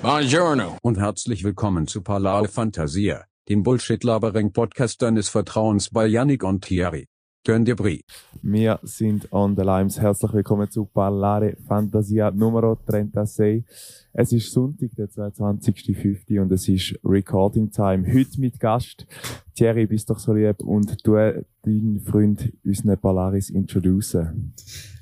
Buongiorno. 0.00 0.78
Und 0.82 0.98
herzlich 0.98 1.44
willkommen 1.44 1.86
zu 1.86 2.02
Parlare 2.02 2.48
Fantasia, 2.48 3.24
dem 3.48 3.62
Bullshit-Labering-Podcast 3.62 5.02
deines 5.02 5.28
Vertrauens 5.28 5.90
bei 5.90 6.06
Yannick 6.06 6.44
und 6.44 6.64
Thierry. 6.64 7.08
Gönn 7.44 7.64
dir 7.64 7.76
Brie. 7.76 8.04
Wir 8.42 8.78
sind 8.82 9.32
on 9.32 9.56
the 9.56 9.62
Limes. 9.62 9.98
Herzlich 9.98 10.32
willkommen 10.32 10.70
zu 10.70 10.84
Parlare 10.84 11.56
Fantasia 11.66 12.30
Nummer 12.30 12.76
36. 12.86 13.64
Es 14.12 14.32
ist 14.32 14.52
Sonntag, 14.52 14.90
der 14.96 15.08
22.05. 15.08 16.40
und 16.40 16.52
es 16.52 16.68
ist 16.68 16.98
Recording 17.04 17.70
Time. 17.70 18.06
Heute 18.06 18.40
mit 18.40 18.60
Gast. 18.60 19.06
Thierry, 19.54 19.86
bist 19.86 20.10
doch 20.10 20.18
so 20.18 20.34
lieb 20.34 20.60
und 20.60 21.06
du 21.06 21.14
deinen 21.14 22.00
Freund 22.00 22.52
unseren 22.64 22.98
Polaris 22.98 23.50
introducen. 23.50 24.54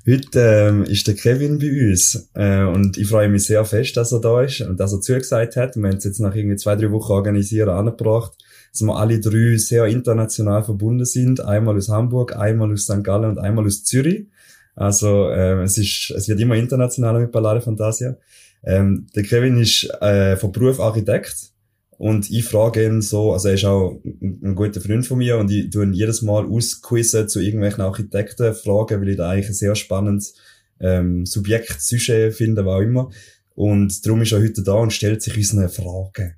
Heute 0.07 0.39
ähm, 0.39 0.83
ist 0.83 1.05
der 1.05 1.15
Kevin 1.15 1.59
bei 1.59 1.89
uns 1.89 2.29
äh, 2.33 2.63
und 2.63 2.97
ich 2.97 3.07
freue 3.07 3.27
mich 3.27 3.45
sehr 3.45 3.65
fest, 3.65 3.97
dass 3.97 4.13
er 4.13 4.21
da 4.21 4.41
ist 4.41 4.61
und 4.61 4.79
dass 4.79 4.93
er 4.93 5.01
zugesagt 5.01 5.57
hat. 5.57 5.75
Wir 5.75 5.89
haben 5.89 5.97
es 5.97 6.05
jetzt 6.05 6.19
nach 6.19 6.33
irgendwie 6.33 6.55
zwei, 6.55 6.75
drei 6.75 6.91
Wochen 6.91 7.11
organisieren 7.11 7.69
angebracht, 7.69 8.31
dass 8.77 8.87
wir 8.87 8.95
alle 8.95 9.19
drei 9.19 9.57
sehr 9.57 9.85
international 9.85 10.63
verbunden 10.63 11.05
sind. 11.05 11.41
Einmal 11.41 11.77
aus 11.77 11.89
Hamburg, 11.89 12.35
einmal 12.35 12.71
aus 12.71 12.83
St. 12.83 13.03
Gallen 13.03 13.31
und 13.31 13.39
einmal 13.39 13.65
aus 13.65 13.83
Zürich. 13.83 14.27
Also 14.75 15.29
äh, 15.29 15.63
es 15.63 15.77
ist, 15.77 16.11
es 16.15 16.27
wird 16.27 16.39
immer 16.39 16.55
internationaler 16.55 17.19
mit 17.19 17.31
Ballare 17.31 17.61
Fantasia. 17.61 18.15
Ähm, 18.63 19.07
der 19.15 19.23
Kevin 19.23 19.57
ist 19.57 19.89
äh, 20.01 20.37
von 20.37 20.51
Beruf 20.51 20.79
Architekt 20.79 21.51
und 21.97 22.29
ich 22.29 22.45
frage 22.45 22.85
ihn 22.85 23.01
so, 23.01 23.33
also 23.33 23.47
er 23.47 23.55
ist 23.55 23.65
auch 23.65 23.99
ein 24.03 24.53
guter 24.53 24.81
Freund 24.81 25.05
von 25.05 25.17
mir 25.17 25.37
und 25.37 25.49
ich 25.49 25.71
tue 25.71 25.83
ihn 25.83 25.93
jedes 25.93 26.21
Mal 26.21 26.45
ausquizzen 26.45 27.27
zu 27.27 27.39
irgendwelchen 27.39 27.81
Architekten 27.81 28.53
fragen, 28.53 29.01
weil 29.01 29.09
ich 29.09 29.17
da 29.17 29.29
eigentlich 29.29 29.47
ein 29.47 29.53
sehr 29.53 29.75
spannendes 29.75 30.35
ähm, 30.79 31.25
Subjekt, 31.25 31.81
Sujet 31.81 32.35
finde, 32.35 32.65
was 32.65 32.75
auch 32.75 32.81
immer. 32.81 33.09
Und 33.55 34.05
darum 34.05 34.21
ist 34.21 34.31
er 34.31 34.41
heute 34.41 34.61
da 34.61 34.73
und 34.73 34.93
stellt 34.93 35.23
sich 35.23 35.35
uns 35.35 35.57
eine 35.57 35.69
Frage. 35.69 36.35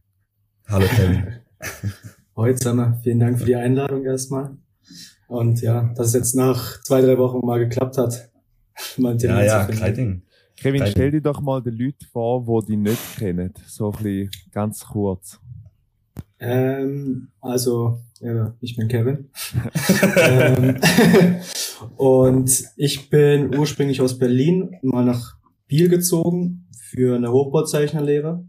Hallo 0.68 0.88
Kevin. 0.88 1.28
Hallo 2.42 2.54
zusammen, 2.54 2.96
vielen 3.04 3.20
Dank 3.20 3.38
für 3.38 3.46
die 3.46 3.56
Einladung 3.58 4.06
erstmal. 4.06 4.56
Und 5.28 5.62
ja, 5.62 5.94
dass 5.98 6.08
es 6.08 6.14
jetzt 6.14 6.36
nach 6.36 6.82
zwei, 6.84 7.02
drei 7.02 7.18
Wochen 7.18 7.46
mal 7.46 7.60
geklappt 7.60 7.98
hat. 7.98 8.32
ja, 8.98 9.44
ja, 9.44 9.66
kein 9.66 9.94
Ding. 9.94 10.22
Kevin, 10.56 10.88
stell 10.88 11.12
dir 11.12 11.20
doch 11.20 11.42
mal 11.42 11.62
den 11.62 11.76
Leuten 11.76 12.06
vor, 12.14 12.62
die 12.62 12.78
dich 12.78 12.78
nicht 12.78 13.18
kennen. 13.18 13.54
So 13.68 13.92
ein 13.92 13.98
bisschen 13.98 14.30
ganz 14.54 14.86
kurz. 14.86 15.38
Ähm, 16.40 17.28
also, 17.42 18.00
ja, 18.22 18.56
ich 18.62 18.78
bin 18.78 18.88
Kevin. 18.88 19.30
ähm, 20.16 20.78
und 21.98 22.64
ich 22.78 23.10
bin 23.10 23.54
ursprünglich 23.54 24.00
aus 24.00 24.18
Berlin 24.18 24.78
mal 24.82 25.04
nach 25.04 25.36
Biel 25.68 25.90
gezogen 25.90 26.70
für 26.90 27.18
eine 27.18 27.34
Hochbauzeichnerlehre 27.34 28.48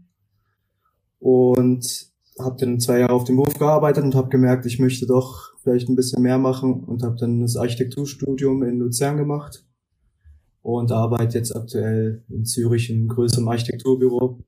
und 1.19 2.10
habe 2.39 2.57
dann 2.59 2.79
zwei 2.79 2.99
Jahre 2.99 3.13
auf 3.13 3.25
dem 3.25 3.37
Hof 3.37 3.53
gearbeitet 3.57 4.03
und 4.03 4.15
habe 4.15 4.29
gemerkt, 4.29 4.65
ich 4.65 4.79
möchte 4.79 5.05
doch 5.05 5.51
vielleicht 5.61 5.89
ein 5.89 5.95
bisschen 5.95 6.23
mehr 6.23 6.37
machen 6.37 6.83
und 6.83 7.03
habe 7.03 7.17
dann 7.17 7.41
das 7.41 7.55
Architekturstudium 7.55 8.63
in 8.63 8.79
Luzern 8.79 9.17
gemacht 9.17 9.65
und 10.61 10.91
arbeite 10.91 11.37
jetzt 11.37 11.55
aktuell 11.55 12.23
in 12.29 12.45
Zürich 12.45 12.89
in 12.89 12.97
einem 12.97 13.07
größeren 13.09 13.47
Architekturbüro 13.47 14.39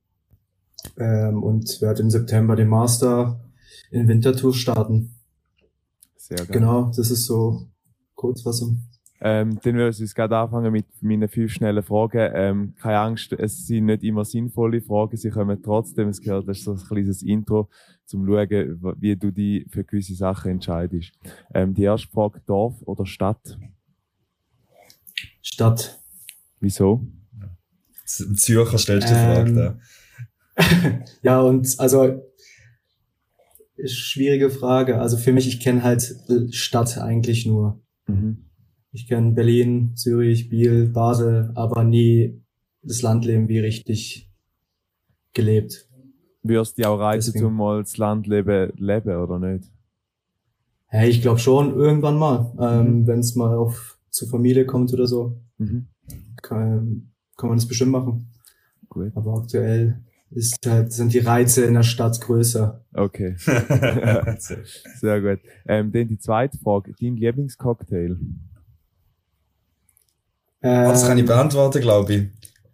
ähm, 0.98 1.42
und 1.42 1.80
werde 1.80 2.02
im 2.02 2.10
September 2.10 2.56
den 2.56 2.68
Master 2.68 3.40
in 3.90 4.08
Winterthur 4.08 4.54
starten. 4.54 5.14
Sehr 6.16 6.38
geil. 6.38 6.48
Genau, 6.50 6.92
das 6.96 7.10
ist 7.10 7.26
so 7.26 7.68
Kurzfassung. 8.14 8.82
Ähm, 9.26 9.58
dann 9.62 9.74
würde 9.76 9.88
ich 9.88 9.98
jetzt 10.00 10.14
gerade 10.14 10.36
anfangen 10.36 10.70
mit 10.70 10.84
meinen 11.00 11.30
fünf 11.30 11.50
schnellen 11.50 11.82
Fragen. 11.82 12.30
Ähm, 12.34 12.74
keine 12.78 12.98
Angst, 12.98 13.32
es 13.32 13.66
sind 13.66 13.86
nicht 13.86 14.04
immer 14.04 14.22
sinnvolle 14.22 14.82
Fragen, 14.82 15.16
sie 15.16 15.30
kommen 15.30 15.62
trotzdem. 15.62 16.10
Es 16.10 16.20
gehört, 16.20 16.46
das 16.46 16.58
ist 16.58 16.64
so 16.64 16.72
ein 16.72 16.84
kleines 16.86 17.22
Intro, 17.22 17.70
zum 18.04 18.26
schauen, 18.26 18.78
wie 19.00 19.16
du 19.16 19.30
dich 19.30 19.64
für 19.70 19.82
gewisse 19.82 20.14
Sachen 20.14 20.50
entscheidest. 20.50 21.12
Ähm, 21.54 21.72
die 21.72 21.84
erste 21.84 22.06
Frage, 22.08 22.42
Dorf 22.44 22.74
oder 22.82 23.06
Stadt? 23.06 23.58
Stadt. 25.40 25.98
Wieso? 26.60 27.06
Zürcher 28.04 28.76
stellst 28.76 29.08
du 29.08 29.14
die 29.14 29.20
Frage 29.20 29.48
ähm, 29.48 29.56
da. 29.56 31.04
ja, 31.22 31.40
und 31.40 31.80
also 31.80 32.30
schwierige 33.82 34.50
Frage. 34.50 35.00
Also 35.00 35.16
für 35.16 35.32
mich, 35.32 35.48
ich 35.48 35.60
kenne 35.60 35.82
halt 35.82 36.14
Stadt 36.50 36.98
eigentlich 36.98 37.46
nur. 37.46 37.82
Mhm. 38.06 38.44
Ich 38.94 39.08
kenne 39.08 39.32
Berlin, 39.32 39.96
Zürich, 39.96 40.48
Biel, 40.48 40.86
Basel, 40.86 41.50
aber 41.56 41.82
nie 41.82 42.40
das 42.80 43.02
Landleben 43.02 43.48
wie 43.48 43.58
richtig 43.58 44.30
gelebt. 45.32 45.88
Wirst 46.44 46.78
du 46.78 46.88
auch 46.88 47.00
reisen, 47.00 47.32
Deswegen. 47.32 47.46
um 47.46 47.56
mal 47.56 47.82
das 47.82 47.96
Landleben 47.96 48.72
leben 48.76 49.16
oder 49.16 49.40
nicht? 49.40 49.68
Hey, 50.86 51.10
ich 51.10 51.22
glaube 51.22 51.40
schon 51.40 51.74
irgendwann 51.74 52.16
mal, 52.16 52.52
ähm, 52.60 53.00
mhm. 53.00 53.06
wenn 53.08 53.18
es 53.18 53.34
mal 53.34 53.56
auf 53.56 53.98
zur 54.10 54.28
Familie 54.28 54.64
kommt 54.64 54.92
oder 54.92 55.08
so, 55.08 55.40
mhm. 55.58 55.88
kann, 56.40 57.10
kann 57.36 57.48
man 57.48 57.58
das 57.58 57.66
bestimmt 57.66 57.90
machen. 57.90 58.28
Gut. 58.88 59.10
Aber 59.16 59.38
aktuell 59.38 60.04
ist 60.30 60.64
halt, 60.64 60.92
sind 60.92 61.12
die 61.12 61.18
Reize 61.18 61.64
in 61.64 61.74
der 61.74 61.82
Stadt 61.82 62.20
größer. 62.20 62.84
Okay. 62.92 63.34
Sehr 63.38 65.20
gut. 65.20 65.40
Ähm, 65.66 65.90
dann 65.90 66.06
die 66.06 66.18
zweite 66.18 66.58
Frage. 66.58 66.94
Dein 67.00 67.16
Lieblingscocktail? 67.16 68.16
Ähm, 70.64 70.88
das 70.88 71.06
kann 71.06 71.18
ich 71.18 71.26
beantworten, 71.26 71.80
glaube 71.80 72.14
ich. 72.14 72.22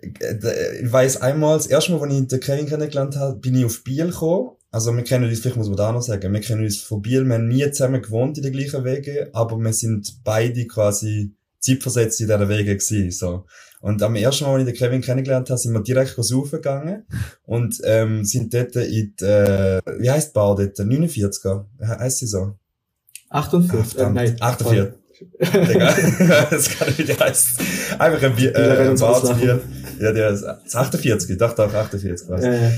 Ich 0.00 0.92
weiß 0.92 1.20
einmal, 1.20 1.58
das 1.58 1.66
erste 1.66 1.92
Mal, 1.92 2.02
als 2.02 2.14
ich 2.14 2.28
den 2.28 2.40
Kevin 2.40 2.66
kennengelernt 2.66 3.16
habe, 3.16 3.38
bin 3.38 3.56
ich 3.56 3.64
auf 3.66 3.84
Biel 3.84 4.06
gekommen. 4.06 4.50
Also 4.70 4.96
wir 4.96 5.02
kennen 5.02 5.28
uns, 5.28 5.40
vielleicht 5.40 5.56
muss 5.56 5.66
man 5.68 5.76
da 5.76 5.90
noch 5.90 6.00
sagen, 6.00 6.32
wir 6.32 6.40
kennen 6.40 6.62
uns 6.62 6.78
von 6.78 7.02
Biel, 7.02 7.24
wir 7.24 7.34
haben 7.34 7.48
nie 7.48 7.68
zusammen 7.72 8.00
gewohnt 8.00 8.38
in 8.38 8.44
den 8.44 8.52
gleichen 8.52 8.84
Wegen, 8.84 9.34
aber 9.34 9.58
wir 9.58 9.72
sind 9.72 10.22
beide 10.22 10.64
quasi 10.66 11.34
zeitversetzt 11.58 12.20
in 12.20 12.28
diesen 12.28 12.48
Wegen 12.48 12.78
gewesen, 12.78 13.10
so. 13.10 13.44
Und 13.80 14.00
am 14.02 14.14
ersten 14.14 14.44
Mal, 14.44 14.52
als 14.52 14.60
ich 14.60 14.72
den 14.72 14.78
Kevin 14.78 15.00
kennengelernt 15.00 15.50
habe, 15.50 15.58
sind 15.58 15.72
wir 15.72 15.82
direkt 15.82 16.14
saufen 16.16 16.56
gegangen 16.56 17.04
und 17.44 17.80
ähm, 17.84 18.24
sind 18.24 18.54
dort 18.54 18.76
in 18.76 19.14
die, 19.18 19.24
äh, 19.24 19.80
wie 19.98 20.10
heisst 20.10 20.28
die 20.28 20.34
Bar 20.34 20.54
dort? 20.54 20.78
49er? 20.78 21.64
Heißt 21.82 22.18
sie 22.18 22.26
so? 22.26 22.54
48, 23.30 23.98
Ach, 23.98 24.06
äh, 24.06 24.12
nein. 24.12 24.36
48. 24.38 24.99
Digga, 25.20 26.47
das 26.50 26.78
kann 26.78 26.88
nicht 26.88 27.08
wie 27.08 27.12
heißen. 27.12 27.66
Einfach 27.98 28.22
ein 28.22 28.36
Bier, 28.36 28.54
äh, 28.54 28.88
ein 28.88 29.38
Bier. 29.38 29.60
Ja, 30.00 30.12
der 30.12 30.31
ist 30.31 30.75
48, 30.75 31.31
ich 31.31 31.38
dachte 31.38 31.64
auch 31.64 31.72
48 31.72 32.28
was. 32.28 32.44
Ja, 32.44 32.53
ja. 32.53 32.70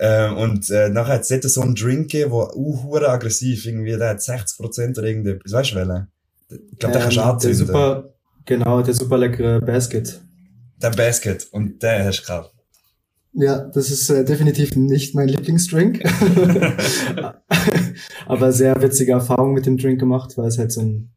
Ähm, 0.00 0.36
und 0.36 0.70
äh, 0.70 0.88
nachher 0.90 1.14
hat 1.14 1.30
es 1.30 1.54
so 1.54 1.62
einen 1.62 1.74
Drink 1.74 2.10
gegeben, 2.10 2.30
der 2.30 2.56
uh, 2.56 2.96
aggressiv 2.96 3.66
irgendwie, 3.66 3.96
der 3.96 4.10
hat 4.10 4.18
60% 4.18 4.98
oder 4.98 5.06
irgendetwas, 5.06 5.52
weißt 5.52 5.72
du 5.72 5.76
welchen? 5.76 6.06
Ich 6.50 6.78
glaube, 6.78 6.92
der 6.92 6.94
ähm, 6.94 7.02
kannst 7.02 7.16
du 7.16 7.20
anzünden. 7.22 7.58
Der 7.58 7.66
super, 7.66 8.14
genau, 8.44 8.82
der 8.82 8.94
super 8.94 9.18
leckere 9.18 9.60
Basket 9.60 10.20
der 10.82 10.90
Basket 10.90 11.46
und 11.52 11.82
der 11.82 12.04
hast 12.04 12.20
du 12.20 12.26
gehabt. 12.26 12.52
Ja, 13.34 13.58
das 13.58 13.90
ist 13.90 14.08
äh, 14.10 14.24
definitiv 14.24 14.74
nicht 14.74 15.14
mein 15.14 15.28
Lieblingsdrink. 15.28 16.02
Aber 18.26 18.52
sehr 18.52 18.80
witzige 18.82 19.12
Erfahrung 19.12 19.52
mit 19.52 19.66
dem 19.66 19.76
Drink 19.76 20.00
gemacht, 20.00 20.36
weil 20.36 20.48
es 20.48 20.58
halt 20.58 20.72
so 20.72 20.80
ein 20.80 21.10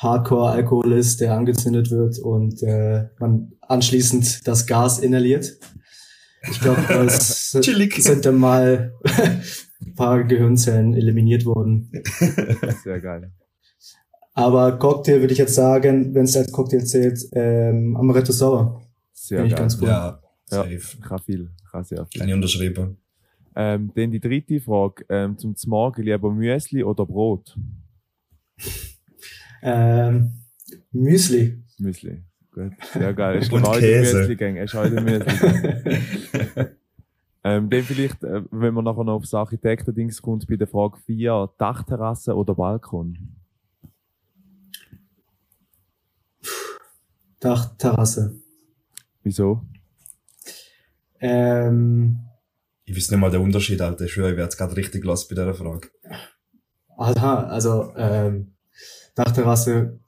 Hardcore-Alkohol 0.00 0.92
ist, 0.92 1.20
der 1.20 1.34
angezündet 1.34 1.90
wird 1.90 2.18
und 2.18 2.62
äh, 2.62 3.08
man 3.18 3.52
anschließend 3.60 4.46
das 4.48 4.66
Gas 4.66 4.98
inhaliert. 4.98 5.58
Ich 6.50 6.60
glaube, 6.60 6.82
das 6.88 7.50
sind 7.50 8.24
dann 8.24 8.38
mal 8.38 8.94
ein 9.04 9.94
paar 9.96 10.24
Gehirnzellen 10.24 10.94
eliminiert 10.94 11.44
worden. 11.44 11.90
Sehr 12.82 13.00
geil. 13.00 13.30
Aber 14.32 14.78
Cocktail 14.78 15.20
würde 15.20 15.32
ich 15.32 15.38
jetzt 15.38 15.54
sagen, 15.54 16.14
wenn 16.14 16.24
es 16.24 16.36
als 16.36 16.50
Cocktail 16.50 16.84
zählt, 16.84 17.20
ähm, 17.32 17.94
Amaretto 17.96 18.32
Sauer. 18.32 18.80
Sehr 19.12 19.40
geil. 19.40 19.58
ganz 19.58 19.78
cool. 19.82 19.88
Ja, 19.88 20.22
safe. 20.46 20.80
Ja, 21.10 21.18
viel. 21.18 21.50
Kann 21.70 21.84
ich 22.28 22.34
unterschreiben. 22.34 22.96
Ähm, 23.54 23.92
dann 23.94 24.10
die 24.10 24.20
dritte 24.20 24.60
Frage, 24.60 25.04
ähm, 25.10 25.36
zum 25.36 25.54
Morgen 25.66 26.02
lieber 26.02 26.32
Müsli 26.32 26.82
oder 26.82 27.04
Brot? 27.04 27.54
Ähm, 29.62 30.32
Müsli. 30.92 31.62
Müsli, 31.78 32.22
gut, 32.52 32.72
sehr 32.92 33.14
geil. 33.14 33.38
Ist 33.40 33.52
Und 33.52 33.62
Käse. 33.72 34.18
Müsli-Gang, 34.18 34.56
ist 34.56 34.74
heute 34.74 35.00
Müsli 35.00 35.24
ähm, 37.44 37.70
dann 37.70 37.82
vielleicht, 37.82 38.22
äh, 38.22 38.42
wenn 38.50 38.74
man 38.74 38.84
nachher 38.84 39.04
noch 39.04 39.14
aufs 39.14 39.34
Architektendings 39.34 40.20
kommt, 40.22 40.46
bei 40.46 40.56
der 40.56 40.66
Frage 40.66 40.98
4, 41.06 41.50
Dachterrasse 41.58 42.34
oder 42.34 42.54
Balkon? 42.54 43.36
Dachterrasse. 47.40 48.38
Wieso? 49.22 49.62
Ähm, 51.20 52.20
ich 52.84 52.96
weiß 52.96 53.10
nicht 53.10 53.20
mal 53.20 53.30
den 53.30 53.42
Unterschied, 53.42 53.80
Alter. 53.80 54.04
Ich 54.04 54.12
schwöre, 54.12 54.30
ich 54.30 54.36
werde 54.36 54.44
jetzt 54.44 54.56
gerade 54.56 54.76
richtig 54.76 55.04
los 55.04 55.28
bei 55.28 55.34
dieser 55.34 55.54
Frage. 55.54 55.88
Aha, 56.96 57.44
also 57.44 57.94
ähm, 57.96 58.54
Dachterrasse, 59.14 59.98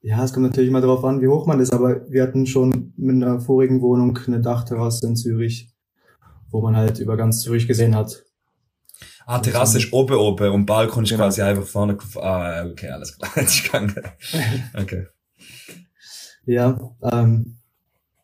ja, 0.00 0.22
es 0.24 0.32
kommt 0.32 0.46
natürlich 0.46 0.70
mal 0.70 0.80
darauf 0.80 1.04
an, 1.04 1.20
wie 1.20 1.28
hoch 1.28 1.46
man 1.46 1.60
ist, 1.60 1.72
aber 1.72 2.10
wir 2.10 2.22
hatten 2.22 2.46
schon 2.46 2.92
mit 2.96 3.16
einer 3.16 3.40
vorigen 3.40 3.80
Wohnung 3.80 4.18
eine 4.26 4.40
Dachterrasse 4.40 5.06
in 5.06 5.16
Zürich. 5.16 5.68
wo 6.50 6.60
man 6.60 6.76
halt 6.76 6.98
über 6.98 7.16
ganz 7.16 7.40
Zürich 7.40 7.66
gesehen 7.66 7.94
hat. 7.96 8.24
Ah, 9.24 9.38
Terrasse 9.38 9.78
ist 9.78 9.90
oben 9.92 10.16
oben 10.16 10.50
und 10.52 10.66
Balkon 10.66 11.04
ist 11.04 11.10
Genau. 11.10 11.22
quasi 11.24 11.40
einfach 11.40 11.64
vorne. 11.66 11.96
Ah, 12.16 12.66
okay, 12.66 12.90
alles 12.90 13.16
klar. 13.16 13.34
Ist 13.42 13.64
gegangen. 13.64 13.94
Okay. 14.78 15.06
Ja, 16.44 16.78
ähm, 17.02 17.56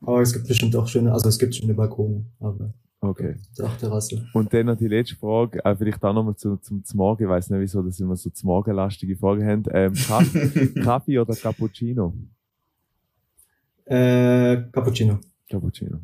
aber 0.02 0.20
es 0.20 0.32
gibt 0.34 0.46
bestimmt 0.48 0.76
auch 0.76 0.88
schöne, 0.88 1.10
also 1.12 1.28
es 1.30 1.38
gibt 1.38 1.54
schöne 1.54 1.72
Balkone, 1.72 2.26
aber 2.40 2.74
Okay. 3.00 3.36
Dachterrasse. 3.56 4.26
Und 4.32 4.52
dann 4.52 4.66
noch 4.66 4.76
die 4.76 4.88
letzte 4.88 5.14
Frage, 5.14 5.64
äh, 5.64 5.76
vielleicht 5.76 6.02
auch 6.02 6.12
nochmal 6.12 6.34
zu, 6.36 6.56
zum 6.56 6.84
zum 6.84 6.96
Morgen. 6.96 7.22
Ich 7.22 7.28
weiss 7.28 7.48
nicht, 7.48 7.60
wieso, 7.60 7.82
dass 7.82 8.00
immer 8.00 8.16
so 8.16 8.30
zum 8.30 8.48
Morgenlastige 8.48 9.16
Fragen 9.16 9.46
haben. 9.46 9.62
Ähm, 9.70 9.94
Kaffee, 9.94 10.68
Kaffee 10.82 11.18
oder 11.18 11.34
Cappuccino? 11.34 12.12
Äh, 13.84 14.64
Cappuccino. 14.72 15.20
Cappuccino. 15.48 16.00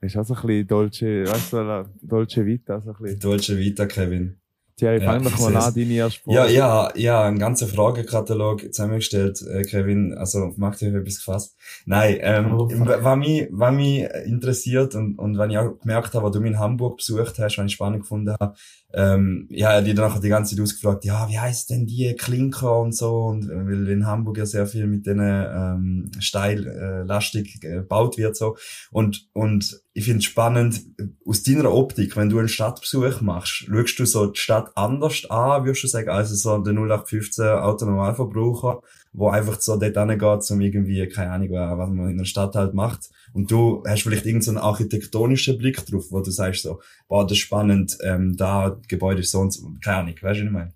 Ist 0.00 0.16
auch 0.16 0.24
so 0.24 0.34
ein 0.34 0.42
bisschen 0.42 0.66
Dolce, 0.68 1.24
weißt 1.26 1.52
du, 1.54 1.84
Dolce 2.02 2.46
Vita, 2.46 2.80
so 2.80 2.90
ein 2.90 2.96
bisschen. 3.00 3.20
Deutsche 3.20 3.56
Vita, 3.56 3.86
Kevin. 3.86 4.36
Thierry, 4.78 5.00
Ja, 5.02 5.12
fang 5.12 5.24
doch 5.24 5.38
mal 5.40 5.56
an, 5.56 5.74
deine 5.74 5.92
erste 5.92 6.20
Ja, 6.30 6.42
Frage. 6.42 6.54
ja, 6.54 6.92
ja, 6.96 7.24
einen 7.24 7.38
ganzen 7.38 7.68
Fragekatalog 7.68 8.72
zusammengestellt, 8.72 9.42
äh, 9.42 9.62
Kevin. 9.62 10.14
Also, 10.14 10.52
macht 10.56 10.82
euch 10.82 10.94
etwas 10.94 11.16
gefasst. 11.16 11.56
Nein, 11.84 12.18
ähm, 12.20 12.54
Oh, 12.54 12.68
was 12.70 13.16
mich, 13.18 13.48
was 13.50 13.74
mich 13.74 14.04
interessiert 14.24 14.94
und, 14.94 15.18
und 15.18 15.36
wenn 15.36 15.50
ich 15.50 15.58
auch 15.58 15.78
gemerkt 15.80 16.14
habe, 16.14 16.24
was 16.26 16.32
du 16.32 16.40
mich 16.40 16.52
in 16.52 16.58
Hamburg 16.58 16.98
besucht 16.98 17.38
hast, 17.38 17.58
was 17.58 17.66
ich 17.66 17.72
spannend 17.72 18.02
gefunden 18.02 18.34
habe, 18.40 18.54
ähm, 18.94 19.46
ja, 19.50 19.82
die 19.82 19.92
dann 19.92 20.08
nachher 20.08 20.20
die 20.20 20.30
ganze 20.30 20.56
Zeit 20.56 20.62
ausgefragt, 20.62 21.04
ja, 21.04 21.28
wie 21.28 21.38
heißt 21.38 21.68
denn 21.68 21.86
die 21.86 22.14
Klinker 22.16 22.80
und 22.80 22.96
so, 22.96 23.24
und 23.24 23.44
äh, 23.44 23.66
weil 23.66 23.88
in 23.88 24.06
Hamburg 24.06 24.38
ja 24.38 24.46
sehr 24.46 24.66
viel 24.66 24.86
mit 24.86 25.06
denen, 25.06 25.46
ähm, 25.54 26.10
steil, 26.20 26.66
äh, 26.66 27.02
lastig 27.02 27.60
gebaut 27.60 28.16
wird, 28.16 28.34
so. 28.36 28.56
Und, 28.90 29.28
und 29.34 29.82
ich 29.92 30.06
finde 30.06 30.22
spannend, 30.22 30.80
aus 31.26 31.42
deiner 31.42 31.72
Optik, 31.74 32.16
wenn 32.16 32.30
du 32.30 32.38
einen 32.38 32.48
Stadtbesuch 32.48 33.20
machst, 33.20 33.66
schaust 33.68 33.98
du 33.98 34.06
so 34.06 34.26
die 34.26 34.40
Stadt 34.40 34.70
anders 34.74 35.26
an, 35.28 35.66
würdest 35.66 35.84
du 35.84 35.88
sagen, 35.88 36.08
als 36.08 36.30
so 36.30 36.56
der 36.56 36.72
0815 36.72 37.44
Autonormalverbraucher, 37.44 38.80
wo 39.12 39.28
einfach 39.28 39.60
so 39.60 39.76
dort 39.76 39.96
hingeht, 39.96 40.50
um 40.50 40.60
irgendwie, 40.62 41.06
keine 41.08 41.32
Ahnung, 41.32 41.50
was 41.50 41.90
man 41.90 42.10
in 42.10 42.18
der 42.18 42.24
Stadt 42.24 42.54
halt 42.54 42.72
macht. 42.72 43.10
Und 43.32 43.50
du 43.50 43.82
hast 43.86 44.02
vielleicht 44.02 44.26
irgendeinen 44.26 44.58
architektonischen 44.58 45.58
Blick 45.58 45.84
drauf, 45.86 46.06
wo 46.10 46.20
du 46.20 46.30
sagst 46.30 46.62
so, 46.62 46.80
boah, 47.08 47.24
das 47.24 47.32
ist 47.32 47.38
spannend, 47.38 47.96
ähm, 48.04 48.36
da 48.36 48.80
Gebäude 48.88 49.20
ist 49.20 49.30
so 49.30 49.40
und 49.40 49.52
so, 49.52 49.68
keine 49.82 49.98
Ahnung, 49.98 50.14
weißt 50.14 50.22
du, 50.22 50.28
was 50.28 50.38
ich 50.38 50.50
meine? 50.50 50.72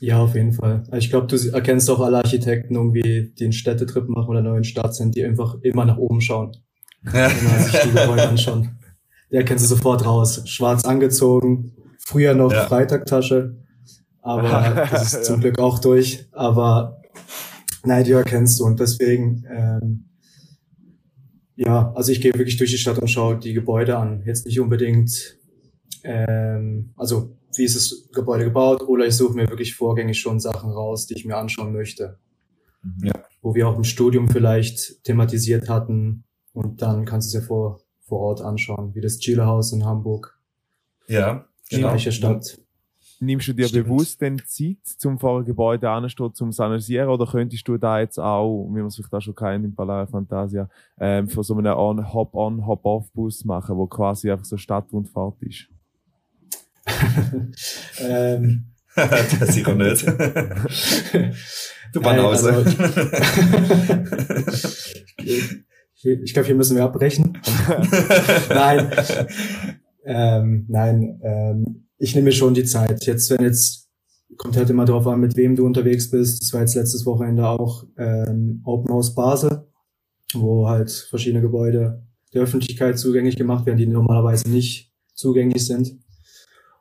Ja, 0.00 0.20
auf 0.20 0.34
jeden 0.34 0.52
Fall. 0.52 0.84
Ich 0.96 1.10
glaube, 1.10 1.26
du 1.26 1.36
erkennst 1.50 1.90
auch 1.90 2.00
alle 2.00 2.18
Architekten 2.18 2.74
irgendwie, 2.74 3.32
die 3.36 3.44
einen 3.44 3.52
Städtetrip 3.52 4.08
machen 4.08 4.28
oder 4.28 4.42
neuen 4.42 4.64
Stadt 4.64 4.94
sind, 4.94 5.16
die 5.16 5.24
einfach 5.24 5.56
immer 5.62 5.84
nach 5.84 5.98
oben 5.98 6.20
schauen. 6.20 6.56
Wenn 7.02 7.22
man 7.22 7.62
sich 7.64 7.80
die 7.80 7.90
Gebäude 7.90 8.28
anschaut. 8.28 8.68
Der 9.30 9.40
erkennst 9.40 9.64
du 9.64 9.68
sofort 9.68 10.04
raus. 10.04 10.42
Schwarz 10.46 10.84
angezogen, 10.84 11.72
früher 11.98 12.34
noch 12.34 12.52
Ja. 12.52 12.66
Freitagtasche, 12.66 13.56
aber 14.22 14.86
das 14.90 15.14
ist 15.14 15.24
zum 15.24 15.40
Glück 15.40 15.58
auch 15.58 15.78
durch. 15.78 16.26
Aber 16.32 17.02
nein, 17.84 18.04
die 18.04 18.12
erkennst 18.12 18.60
du 18.60 18.64
und 18.64 18.80
deswegen, 18.80 19.44
ähm, 19.50 20.04
ja, 21.58 21.92
also 21.96 22.12
ich 22.12 22.20
gehe 22.20 22.32
wirklich 22.34 22.56
durch 22.56 22.70
die 22.70 22.78
Stadt 22.78 22.98
und 22.98 23.08
schaue 23.08 23.36
die 23.36 23.52
Gebäude 23.52 23.98
an. 23.98 24.22
Jetzt 24.24 24.46
nicht 24.46 24.60
unbedingt, 24.60 25.36
ähm, 26.04 26.92
also 26.96 27.36
wie 27.56 27.64
ist 27.64 27.74
das 27.74 28.08
Gebäude 28.12 28.44
gebaut 28.44 28.82
oder 28.82 29.06
ich 29.06 29.16
suche 29.16 29.34
mir 29.34 29.48
wirklich 29.48 29.74
vorgängig 29.74 30.20
schon 30.20 30.38
Sachen 30.38 30.70
raus, 30.70 31.08
die 31.08 31.14
ich 31.14 31.24
mir 31.24 31.36
anschauen 31.36 31.72
möchte. 31.72 32.20
Ja. 33.02 33.24
Wo 33.42 33.56
wir 33.56 33.66
auch 33.68 33.76
im 33.76 33.82
Studium 33.82 34.28
vielleicht 34.28 35.02
thematisiert 35.02 35.68
hatten 35.68 36.22
und 36.52 36.80
dann 36.80 37.04
kannst 37.04 37.34
du 37.34 37.38
es 37.38 37.42
ja 37.42 37.46
vor, 37.48 37.80
vor 38.02 38.20
Ort 38.20 38.40
anschauen, 38.40 38.94
wie 38.94 39.00
das 39.00 39.18
Chile-Haus 39.18 39.72
in 39.72 39.84
Hamburg, 39.84 40.38
Ja, 41.08 41.48
genau. 41.68 41.88
gleiche 41.88 42.12
Stadt. 42.12 42.56
Nimmst 43.20 43.48
du 43.48 43.52
dir 43.52 43.66
Stimmt. 43.66 43.86
bewusst 43.88 44.20
denn 44.20 44.38
Zeit, 44.46 44.76
zum 44.84 45.18
vor 45.18 45.40
ein 45.40 45.44
Gebäude 45.44 45.90
anzustehen, 45.90 46.32
zum 46.34 46.52
zu 46.52 46.62
analysieren, 46.62 47.08
oder 47.08 47.26
könntest 47.26 47.66
du 47.66 47.76
da 47.76 47.98
jetzt 47.98 48.18
auch, 48.18 48.66
wie 48.68 48.78
man 48.78 48.86
es 48.86 48.94
vielleicht 48.94 49.12
auch 49.12 49.20
schon 49.20 49.34
kennt 49.34 49.64
im 49.64 49.74
Palais 49.74 50.06
Fantasia, 50.08 50.68
ähm, 51.00 51.28
von 51.28 51.42
so 51.42 51.56
einem 51.56 51.76
On- 51.76 52.12
Hop-on, 52.12 52.64
Hop-off-Bus 52.64 53.44
machen, 53.44 53.76
wo 53.76 53.86
quasi 53.86 54.30
einfach 54.30 54.44
so 54.44 54.56
Stadtrundfahrt 54.56 55.34
ist? 55.42 55.66
ähm, 58.00 58.66
das 58.94 59.52
sicher 59.54 59.74
nicht. 59.74 60.06
du 60.06 60.14
Nein, 62.00 62.02
Banause. 62.02 62.52
also- 62.52 62.70
ich 66.02 66.32
glaube, 66.32 66.46
hier 66.46 66.54
müssen 66.54 66.76
wir 66.76 66.84
abbrechen. 66.84 67.36
nein, 68.48 68.90
ähm, 70.04 70.64
nein, 70.68 71.20
ähm, 71.22 71.87
ich 71.98 72.14
nehme 72.14 72.26
mir 72.26 72.32
schon 72.32 72.54
die 72.54 72.64
Zeit. 72.64 73.04
Jetzt, 73.06 73.30
wenn 73.30 73.42
jetzt, 73.42 73.88
kommt 74.36 74.56
halt 74.56 74.70
immer 74.70 74.84
drauf 74.84 75.06
an, 75.06 75.20
mit 75.20 75.36
wem 75.36 75.56
du 75.56 75.66
unterwegs 75.66 76.10
bist. 76.10 76.42
Das 76.42 76.52
war 76.52 76.60
jetzt 76.60 76.74
letztes 76.74 77.04
Wochenende 77.06 77.48
auch 77.48 77.84
ähm, 77.96 78.62
Open 78.64 78.92
House 78.92 79.14
Basel, 79.14 79.66
wo 80.34 80.68
halt 80.68 80.90
verschiedene 80.90 81.42
Gebäude 81.42 82.06
der 82.34 82.42
Öffentlichkeit 82.42 82.98
zugänglich 82.98 83.36
gemacht 83.36 83.66
werden, 83.66 83.78
die 83.78 83.86
normalerweise 83.86 84.48
nicht 84.50 84.92
zugänglich 85.14 85.66
sind. 85.66 85.98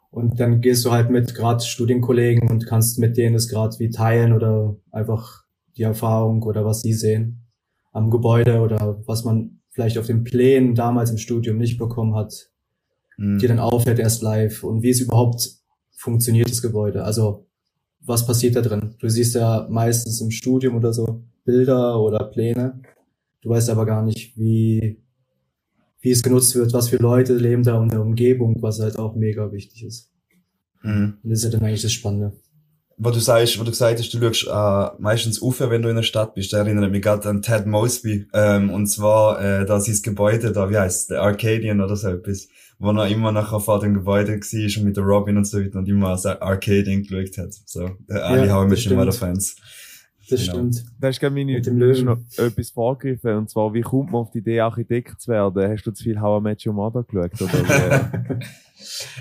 Und 0.09 0.39
dann 0.39 0.61
gehst 0.61 0.85
du 0.85 0.91
halt 0.91 1.09
mit 1.09 1.35
gerade 1.35 1.63
Studienkollegen 1.63 2.49
und 2.49 2.65
kannst 2.65 2.99
mit 2.99 3.17
denen 3.17 3.33
das 3.33 3.47
gerade 3.47 3.77
wie 3.79 3.89
teilen 3.89 4.33
oder 4.33 4.77
einfach 4.91 5.43
die 5.77 5.83
Erfahrung 5.83 6.43
oder 6.43 6.65
was 6.65 6.81
sie 6.81 6.93
sehen 6.93 7.47
am 7.91 8.09
Gebäude 8.09 8.59
oder 8.59 9.01
was 9.05 9.23
man 9.23 9.61
vielleicht 9.69 9.97
auf 9.97 10.07
den 10.07 10.23
Plänen 10.23 10.75
damals 10.75 11.11
im 11.11 11.17
Studium 11.17 11.57
nicht 11.57 11.77
bekommen 11.77 12.15
hat, 12.15 12.49
Mhm. 13.17 13.39
dir 13.39 13.49
dann 13.49 13.59
auffällt 13.59 13.99
erst 13.99 14.21
live 14.21 14.63
und 14.63 14.83
wie 14.83 14.91
es 14.91 15.01
überhaupt 15.01 15.49
funktioniert, 15.95 16.49
das 16.49 16.61
Gebäude. 16.61 17.03
Also 17.03 17.47
was 18.01 18.25
passiert 18.25 18.55
da 18.55 18.61
drin? 18.61 18.95
Du 18.99 19.09
siehst 19.09 19.35
ja 19.35 19.67
meistens 19.69 20.21
im 20.21 20.31
Studium 20.31 20.75
oder 20.75 20.93
so 20.93 21.23
Bilder 21.43 21.99
oder 21.99 22.23
Pläne. 22.25 22.79
Du 23.41 23.49
weißt 23.49 23.69
aber 23.69 23.85
gar 23.85 24.03
nicht, 24.03 24.37
wie, 24.37 25.01
wie 26.01 26.11
es 26.11 26.23
genutzt 26.23 26.55
wird, 26.55 26.73
was 26.73 26.89
für 26.89 26.97
Leute 26.97 27.35
leben 27.35 27.63
da 27.63 27.81
in 27.81 27.89
der 27.89 28.01
Umgebung, 28.01 28.61
was 28.61 28.79
halt 28.79 28.97
auch 28.97 29.15
mega 29.15 29.51
wichtig 29.51 29.83
ist. 29.83 30.11
Mhm. 30.83 31.17
Und 31.23 31.29
das 31.29 31.39
ist 31.39 31.45
ja 31.45 31.51
dann 31.51 31.67
eigentlich 31.67 31.81
das 31.81 31.93
Spannende. 31.93 32.33
wo 32.97 33.11
du 33.11 33.19
sagst, 33.19 33.59
wo 33.59 33.63
du 33.63 33.71
gesagt 33.71 33.99
hast, 33.99 34.13
du 34.13 34.33
schaust 34.33 34.47
äh, 34.47 35.01
meistens 35.01 35.41
auf, 35.41 35.59
wenn 35.59 35.81
du 35.81 35.89
in 35.89 35.95
der 35.95 36.03
Stadt 36.03 36.33
bist. 36.33 36.53
Da 36.53 36.59
erinnert 36.59 36.91
mich 36.91 37.01
gerade 37.01 37.27
an 37.29 37.41
Ted 37.41 37.65
Mosby. 37.65 38.27
Ähm, 38.33 38.69
und 38.69 38.87
zwar 38.87 39.41
äh, 39.41 39.65
da 39.65 39.79
sein 39.79 39.99
Gebäude, 40.01 40.51
da, 40.51 40.69
wie 40.69 40.77
heißt 40.77 41.11
der 41.11 41.21
Arcadian 41.21 41.81
oder 41.81 41.95
so 41.95 42.09
etwas, 42.09 42.47
wo 42.79 42.91
er 42.91 43.07
immer 43.07 43.31
nachher 43.31 43.59
vor 43.59 43.79
dem 43.79 43.93
Gebäude 43.95 44.33
war 44.33 44.77
und 44.79 44.83
mit 44.85 44.97
der 44.97 45.03
Robin 45.03 45.37
und 45.37 45.45
so 45.45 45.59
weiter 45.59 45.79
und 45.79 45.87
immer 45.89 46.17
so 46.17 46.29
Arcadian 46.29 47.03
geschaut 47.03 47.37
hat. 47.37 47.53
So, 47.65 47.85
äh, 48.09 48.13
alle 48.19 48.47
Ja, 48.47 48.53
haben 48.53 48.69
das 48.69 48.85
mit 48.85 48.95
Mother 48.95 49.11
stimmt. 49.11 49.31
Fans. 49.31 49.55
Das 50.29 50.41
Genau. 50.41 50.53
stimmt. 50.53 50.83
Da 50.99 51.07
ist, 51.07 51.19
glaube 51.21 51.39
ich, 51.39 51.45
Mit 51.45 51.53
meine, 51.55 51.61
dem 51.61 51.79
du 51.79 51.89
hast 51.89 52.01
Löwen. 52.01 52.05
noch 52.37 52.45
etwas 52.45 52.69
vorgegriffen, 52.71 53.35
und 53.37 53.49
zwar, 53.49 53.73
wie 53.73 53.79
kommt 53.81 54.11
man 54.11 54.21
auf 54.21 54.31
die 54.31 54.39
Idee, 54.39 54.59
Architekt 54.59 55.21
zu 55.21 55.31
werden? 55.31 55.71
Hast 55.71 55.83
du 55.83 55.91
zu 55.91 56.03
viel 56.03 56.19
How 56.19 56.39
I 56.41 56.43
Met 56.43 56.65
Your 56.67 56.73
Mother 56.73 57.03
geschaut, 57.03 57.41
oder? 57.41 58.11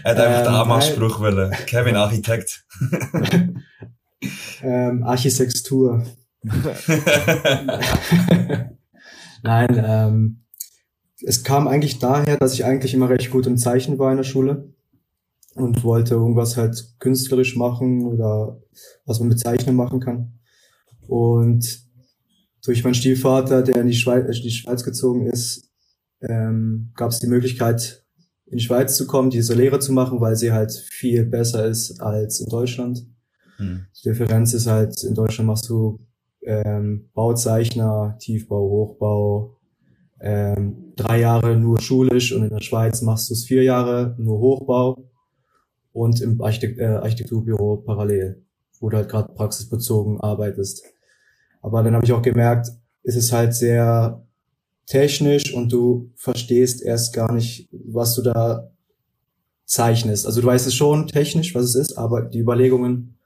Er 0.04 0.10
hat 0.10 0.18
einfach 0.20 0.38
Ähm, 0.40 0.44
den 0.44 0.52
Anmachspruch 0.54 1.18
wollen. 1.20 1.50
Kevin 1.66 1.96
Architekt. 1.96 2.66
ähm, 4.62 5.02
Architektur. 5.02 6.04
Nein, 9.42 9.82
ähm, 9.84 10.42
es 11.22 11.44
kam 11.44 11.68
eigentlich 11.68 11.98
daher, 11.98 12.36
dass 12.36 12.54
ich 12.54 12.64
eigentlich 12.64 12.94
immer 12.94 13.08
recht 13.08 13.30
gut 13.30 13.46
im 13.46 13.56
Zeichnen 13.56 13.98
war 13.98 14.10
in 14.10 14.18
der 14.18 14.24
Schule 14.24 14.72
und 15.54 15.82
wollte 15.84 16.14
irgendwas 16.14 16.56
halt 16.56 16.94
künstlerisch 16.98 17.56
machen 17.56 18.04
oder 18.04 18.60
was 19.06 19.18
man 19.18 19.28
mit 19.28 19.40
Zeichnen 19.40 19.74
machen 19.74 20.00
kann. 20.00 20.38
Und 21.08 21.86
durch 22.64 22.84
meinen 22.84 22.94
Stiefvater, 22.94 23.62
der 23.62 23.80
in 23.80 23.86
die 23.86 23.94
Schweiz, 23.94 24.26
in 24.26 24.42
die 24.42 24.50
Schweiz 24.50 24.84
gezogen 24.84 25.26
ist, 25.26 25.70
ähm, 26.20 26.92
gab 26.94 27.10
es 27.10 27.20
die 27.20 27.28
Möglichkeit, 27.28 28.04
in 28.46 28.58
die 28.58 28.64
Schweiz 28.64 28.96
zu 28.96 29.06
kommen, 29.06 29.30
diese 29.30 29.54
Lehre 29.54 29.78
zu 29.78 29.92
machen, 29.92 30.20
weil 30.20 30.36
sie 30.36 30.52
halt 30.52 30.72
viel 30.72 31.24
besser 31.24 31.66
ist 31.66 32.00
als 32.00 32.40
in 32.40 32.48
Deutschland. 32.48 33.06
Hm. 33.56 33.86
Die 33.96 34.08
Differenz 34.08 34.52
ist 34.52 34.66
halt, 34.66 35.02
in 35.04 35.14
Deutschland 35.14 35.46
machst 35.46 35.68
du 35.68 36.00
ähm, 36.42 37.08
Bauzeichner, 37.14 38.16
Tiefbau, 38.20 38.60
Hochbau, 38.60 39.55
ähm, 40.26 40.92
drei 40.96 41.20
Jahre 41.20 41.56
nur 41.56 41.80
schulisch 41.80 42.32
und 42.32 42.42
in 42.42 42.50
der 42.50 42.60
Schweiz 42.60 43.00
machst 43.00 43.30
du 43.30 43.34
es 43.34 43.44
vier 43.44 43.62
Jahre 43.62 44.16
nur 44.18 44.40
Hochbau 44.40 45.08
und 45.92 46.20
im 46.20 46.40
Architekt 46.42 46.80
äh, 46.80 46.86
Architekturbüro 46.86 47.76
parallel, 47.76 48.42
wo 48.80 48.88
du 48.88 48.96
halt 48.96 49.08
gerade 49.08 49.32
praxisbezogen 49.32 50.20
arbeitest. 50.20 50.84
Aber 51.62 51.84
dann 51.84 51.94
habe 51.94 52.04
ich 52.04 52.12
auch 52.12 52.22
gemerkt, 52.22 52.72
es 53.04 53.14
ist 53.14 53.30
halt 53.30 53.54
sehr 53.54 54.26
technisch 54.86 55.54
und 55.54 55.72
du 55.72 56.10
verstehst 56.16 56.82
erst 56.82 57.14
gar 57.14 57.32
nicht, 57.32 57.68
was 57.70 58.16
du 58.16 58.22
da 58.22 58.72
zeichnest. 59.64 60.26
Also 60.26 60.40
du 60.40 60.46
weißt 60.48 60.66
es 60.66 60.74
schon 60.74 61.06
technisch, 61.06 61.54
was 61.54 61.66
es 61.66 61.74
ist, 61.76 61.96
aber 61.96 62.22
die 62.22 62.40
Überlegungen, 62.40 63.16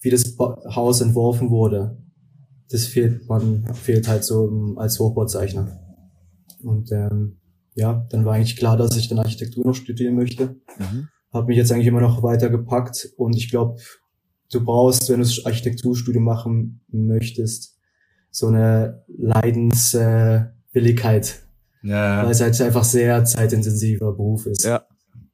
wie 0.00 0.10
das 0.10 0.36
Haus 0.38 1.00
entworfen 1.00 1.48
wurde, 1.48 1.96
das 2.70 2.84
fehlt 2.84 3.26
man 3.28 3.64
fehlt 3.74 4.08
halt 4.08 4.24
so 4.24 4.74
als 4.76 4.98
Hochbauzeichner. 5.00 5.89
Und 6.62 6.92
ähm, 6.92 7.40
ja, 7.74 8.06
dann 8.10 8.24
war 8.24 8.34
eigentlich 8.34 8.56
klar, 8.56 8.76
dass 8.76 8.96
ich 8.96 9.08
dann 9.08 9.18
Architektur 9.18 9.66
noch 9.66 9.74
studieren 9.74 10.14
möchte. 10.14 10.60
Mhm. 10.78 11.08
Habe 11.32 11.46
mich 11.46 11.56
jetzt 11.56 11.72
eigentlich 11.72 11.86
immer 11.86 12.00
noch 12.00 12.22
weiter 12.22 12.50
gepackt 12.50 13.08
und 13.16 13.36
ich 13.36 13.50
glaube, 13.50 13.80
du 14.52 14.64
brauchst, 14.64 15.08
wenn 15.08 15.20
du 15.20 15.24
das 15.24 15.46
Architekturstudium 15.46 16.24
machen 16.24 16.80
möchtest, 16.88 17.78
so 18.30 18.48
eine 18.48 19.04
Leidenswilligkeit. 19.06 21.42
Ja. 21.82 22.24
Weil 22.24 22.32
es 22.32 22.40
halt 22.40 22.60
einfach 22.60 22.84
sehr 22.84 23.24
zeitintensiver 23.24 24.12
Beruf 24.12 24.44
ist. 24.46 24.64
Ja. 24.64 24.84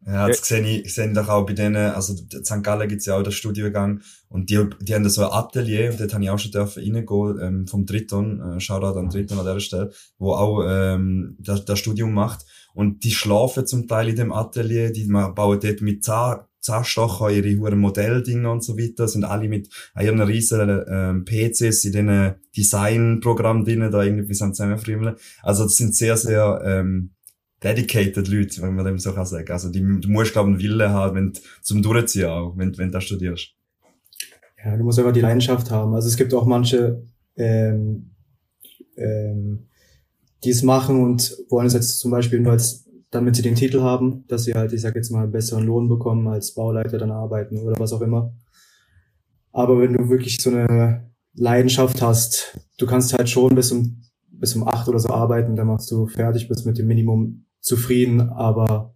Ja, 0.07 0.29
das 0.29 0.47
sehe 0.47 0.61
ich, 0.61 0.95
sehe 0.95 1.09
ich 1.09 1.15
doch 1.15 1.29
auch 1.29 1.45
bei 1.45 1.53
denen, 1.53 1.91
also 1.91 2.15
St. 2.15 2.63
Gallen 2.63 2.89
gibt's 2.89 3.07
ja 3.07 3.17
auch 3.17 3.25
den 3.25 3.33
Studiengang 3.33 4.03
und 4.29 4.51
die, 4.51 4.65
die 4.81 4.95
haben 4.95 5.03
da 5.03 5.11
so 5.11 5.25
ein 5.25 5.33
Atelier 5.33 5.91
und 5.91 5.99
dort 5.99 6.15
habe 6.15 6.23
ich 6.23 6.31
auch 6.31 6.39
schon 6.39 6.53
dürfen 6.53 6.81
reingehen, 6.81 7.39
ähm, 7.43 7.67
vom 7.67 7.87
Triton, 7.87 8.41
äh, 8.41 8.61
Shoutout 8.61 8.97
an 8.99 9.11
Triton 9.11 9.41
an 9.41 9.45
der 9.45 9.59
Stelle, 9.59 9.91
wo 10.19 10.33
auch 10.35 10.63
ähm, 10.65 11.37
das, 11.41 11.65
das 11.65 11.81
Studium 11.81 12.15
macht 12.15 12.47
und 12.73 13.03
die 13.03 13.11
schlafen 13.11 13.67
zum 13.67 13.89
Teil 13.89 14.09
in 14.09 14.17
dem 14.17 14.33
Atelier, 14.33 14.93
die 14.93 15.07
bauen 15.07 15.59
dort 15.61 15.81
mit 15.81 16.05
Zahn, 16.05 16.45
Zahnstocher 16.61 17.31
ihre 17.31 17.59
hohen 17.59 17.79
Modelldinger 17.79 18.53
und 18.53 18.63
so 18.63 18.79
weiter, 18.79 19.09
sind 19.09 19.25
alle 19.25 19.49
mit 19.49 19.69
ihren 20.01 20.21
riesen 20.21 20.85
ähm, 20.89 21.25
PCs 21.25 21.85
in 21.85 21.93
diesen 21.93 22.35
Designprogrammen 22.57 23.65
drin, 23.65 23.91
da 23.91 24.03
irgendwie 24.03 24.41
am 24.41 24.55
zusammenfriemeln. 24.55 25.17
Also 25.43 25.65
das 25.65 25.77
sind 25.77 25.95
sehr, 25.95 26.17
sehr 26.17 26.61
ähm, 26.65 27.11
dedicated 27.63 28.29
Leute, 28.29 28.63
wenn 28.63 28.75
man 28.75 28.85
dem 28.85 28.99
so 28.99 29.13
kann 29.13 29.27
sagen. 29.27 29.51
Also 29.51 29.71
die, 29.71 29.81
du 29.81 30.09
musst, 30.09 30.33
glaube 30.33 30.51
ich, 30.51 30.55
einen 30.55 30.63
Wille 30.63 30.91
haben, 30.91 31.17
wenn, 31.17 31.33
zum 31.63 31.83
Durchziehen 31.83 32.27
auch, 32.27 32.57
wenn, 32.57 32.77
wenn 32.77 32.93
du 32.93 33.01
studierst. 33.01 33.55
Ja, 34.65 34.77
du 34.77 34.85
musst 34.85 34.99
einfach 34.99 35.13
die 35.13 35.21
Leidenschaft 35.21 35.71
haben. 35.71 35.95
Also 35.95 36.09
es 36.09 36.17
gibt 36.17 36.35
auch 36.35 36.47
manche, 36.47 37.03
ähm, 37.37 38.11
ähm, 38.97 39.69
die 40.45 40.51
es 40.51 40.63
machen 40.63 41.03
und 41.03 41.37
wollen 41.49 41.67
es 41.67 41.75
jetzt 41.75 41.99
zum 41.99 42.11
Beispiel 42.11 42.41
nur 42.41 42.53
als, 42.53 42.85
damit 43.11 43.37
sie 43.37 43.43
den 43.43 43.55
Titel 43.55 43.81
haben, 43.81 44.25
dass 44.29 44.45
sie 44.45 44.55
halt, 44.55 44.73
ich 44.73 44.81
sag 44.81 44.95
jetzt 44.95 45.11
mal, 45.11 45.23
einen 45.23 45.33
besseren 45.33 45.65
Lohn 45.65 45.89
bekommen, 45.89 46.27
als 46.29 46.55
Bauleiter 46.55 46.99
dann 46.99 47.11
arbeiten 47.11 47.59
oder 47.59 47.79
was 47.79 47.93
auch 47.93 48.03
immer. 48.03 48.35
Aber 49.53 49.81
wenn 49.81 49.95
du 49.95 50.11
wirklich 50.11 50.43
so 50.43 50.51
eine 50.51 51.11
Leidenschaft 51.35 52.03
hast, 52.03 52.59
du 52.79 52.87
kannst 52.87 53.17
halt 53.17 53.31
schon 53.31 53.55
bis 53.55 53.73
um, 53.73 54.03
bis 54.31 54.55
um 54.55 54.69
acht 54.69 54.89
oder 54.89 54.99
so 54.99 55.09
arbeiten, 55.09 55.57
dann 55.57 55.69
machst 55.69 55.91
du 55.91 56.07
fertig, 56.07 56.49
bist 56.49 56.67
mit 56.67 56.77
dem 56.77 56.87
Minimum 56.87 57.46
zufrieden, 57.67 58.21
aber 58.21 58.95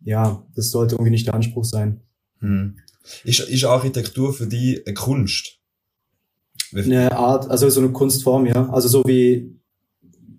ja, 0.00 0.46
das 0.54 0.70
sollte 0.70 0.94
irgendwie 0.94 1.10
nicht 1.10 1.26
der 1.26 1.34
Anspruch 1.34 1.64
sein. 1.64 2.02
Hm. 2.40 2.76
Ist, 3.24 3.40
ist 3.40 3.64
Architektur 3.64 4.34
für 4.34 4.46
die 4.46 4.82
eine 4.84 4.94
Kunst? 4.94 5.58
Eine 6.74 7.16
Art, 7.16 7.50
also 7.50 7.68
so 7.70 7.80
eine 7.80 7.90
Kunstform, 7.90 8.46
ja. 8.46 8.68
Also 8.70 8.88
so 8.88 9.02
wie 9.04 9.58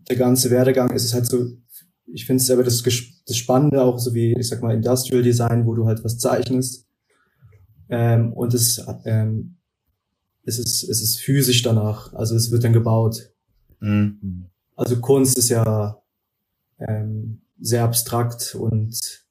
der 0.07 0.17
ganze 0.17 0.51
Werdegang 0.51 0.91
ist 0.91 1.03
es 1.03 1.13
halt 1.13 1.25
so, 1.25 1.47
ich 2.05 2.25
finde 2.25 2.43
es 2.43 2.51
aber 2.51 2.63
das, 2.63 2.83
das 2.83 3.37
Spannende 3.37 3.81
auch 3.81 3.97
so 3.97 4.13
wie, 4.13 4.33
ich 4.37 4.47
sag 4.47 4.61
mal, 4.61 4.75
Industrial 4.75 5.23
Design, 5.23 5.65
wo 5.65 5.73
du 5.73 5.87
halt 5.87 6.03
was 6.03 6.19
zeichnest. 6.19 6.85
Ähm, 7.89 8.33
und 8.33 8.53
es, 8.53 8.85
ähm, 9.05 9.57
es, 10.43 10.59
ist, 10.59 10.83
es 10.83 11.01
ist 11.01 11.19
physisch 11.19 11.63
danach, 11.63 12.13
also 12.13 12.35
es 12.35 12.51
wird 12.51 12.63
dann 12.63 12.73
gebaut. 12.73 13.31
Mhm. 13.79 14.45
Also 14.75 14.99
Kunst 14.99 15.37
ist 15.37 15.49
ja 15.49 15.99
ähm, 16.79 17.41
sehr 17.59 17.83
abstrakt 17.83 18.55
und 18.55 19.25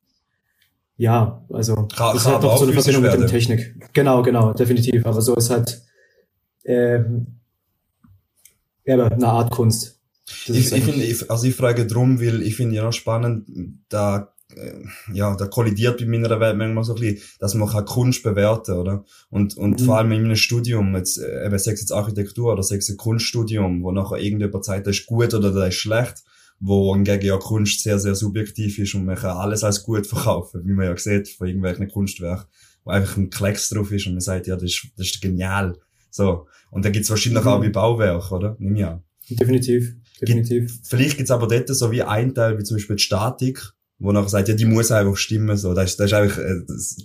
ja, 0.98 1.44
also 1.52 1.74
Ra 1.94 2.14
das 2.14 2.26
hat 2.26 2.42
doch 2.42 2.56
so 2.56 2.64
eine 2.64 2.72
Verbindung 2.72 3.02
mit 3.02 3.12
der 3.12 3.26
Technik. 3.26 3.92
Genau, 3.92 4.22
genau, 4.22 4.52
definitiv. 4.54 5.04
Aber 5.04 5.20
so 5.20 5.34
ist 5.34 5.50
halt 5.50 5.82
ähm, 6.64 7.38
ja, 8.84 9.04
eine 9.04 9.28
Art 9.28 9.50
Kunst. 9.50 10.00
ich, 10.46 10.72
ich 10.72 10.84
finde, 10.84 11.30
also 11.30 11.46
ich 11.46 11.54
frage 11.54 11.86
drum, 11.86 12.20
weil 12.20 12.42
ich 12.42 12.56
finde 12.56 12.76
ja 12.76 12.90
spannend, 12.92 13.46
da 13.88 14.32
äh, 14.54 14.72
ja, 15.12 15.34
da 15.36 15.46
kollidiert 15.46 15.98
bei 15.98 16.06
meiner 16.06 16.40
Welt 16.40 16.56
manchmal 16.56 16.84
so 16.84 16.94
ein 16.94 17.00
bisschen, 17.00 17.22
dass 17.40 17.54
man 17.54 17.68
kann 17.68 17.84
Kunst 17.84 18.22
bewerten, 18.22 18.76
oder? 18.76 19.04
Und, 19.28 19.56
und 19.56 19.80
mhm. 19.80 19.84
vor 19.84 19.98
allem 19.98 20.12
in 20.12 20.22
meinem 20.22 20.36
Studium, 20.36 20.94
jetzt, 20.96 21.18
äh, 21.18 21.46
eben, 21.46 21.58
sei 21.58 21.72
es 21.72 21.80
jetzt 21.80 21.92
Architektur 21.92 22.52
oder 22.52 22.62
sei 22.62 22.76
es 22.76 22.88
ein 22.88 22.96
Kunststudium, 22.96 23.82
wo 23.82 23.92
nachher 23.92 24.18
irgendjemand 24.18 24.64
sagt, 24.64 24.86
das 24.86 24.96
ist 24.96 25.06
gut 25.06 25.34
oder 25.34 25.52
das 25.52 25.68
ist 25.68 25.74
schlecht, 25.74 26.22
wo 26.60 26.94
hingegen 26.94 27.26
ja 27.26 27.36
Kunst 27.36 27.82
sehr, 27.82 27.98
sehr 27.98 28.14
subjektiv 28.14 28.78
ist 28.78 28.94
und 28.94 29.04
man 29.04 29.16
kann 29.16 29.36
alles 29.36 29.62
als 29.62 29.82
gut 29.82 30.06
verkaufen, 30.06 30.62
wie 30.64 30.72
man 30.72 30.86
ja 30.86 30.96
sieht 30.96 31.28
von 31.28 31.46
irgendwelchen 31.46 31.88
Kunstwerken, 31.88 32.46
wo 32.84 32.90
einfach 32.90 33.16
ein 33.16 33.30
Klecks 33.30 33.68
drauf 33.68 33.92
ist 33.92 34.06
und 34.06 34.14
man 34.14 34.20
sagt, 34.20 34.46
ja, 34.46 34.54
das 34.54 34.64
ist, 34.64 34.88
das 34.96 35.06
ist 35.06 35.20
genial. 35.20 35.78
So. 36.10 36.46
Und 36.70 36.84
da 36.84 36.90
gibt's 36.90 37.10
wahrscheinlich 37.10 37.44
mhm. 37.44 37.48
auch 37.48 37.60
bei 37.60 37.68
Bauwerk, 37.68 38.32
oder? 38.32 38.56
Nimm 38.58 38.76
ja. 38.76 39.02
Definitiv. 39.28 39.94
Definitiv. 40.20 40.72
Gibt, 40.72 40.86
vielleicht 40.86 41.16
gibt's 41.16 41.30
aber 41.30 41.46
dort 41.46 41.68
so 41.68 41.90
wie 41.90 42.02
ein 42.02 42.34
Teil, 42.34 42.58
wie 42.58 42.64
zum 42.64 42.76
Beispiel 42.76 42.96
die 42.96 43.02
Statik, 43.02 43.62
wo 43.98 44.12
nachher 44.12 44.28
sagt, 44.28 44.48
ja, 44.48 44.54
die 44.54 44.64
muss 44.64 44.90
einfach 44.90 45.16
stimmen, 45.16 45.56
so. 45.56 45.74
Das 45.74 45.90
ist, 45.90 46.00
das 46.00 46.06
ist 46.06 46.12
einfach, 46.14 46.38
äh, 46.38 46.62
das, 46.66 46.96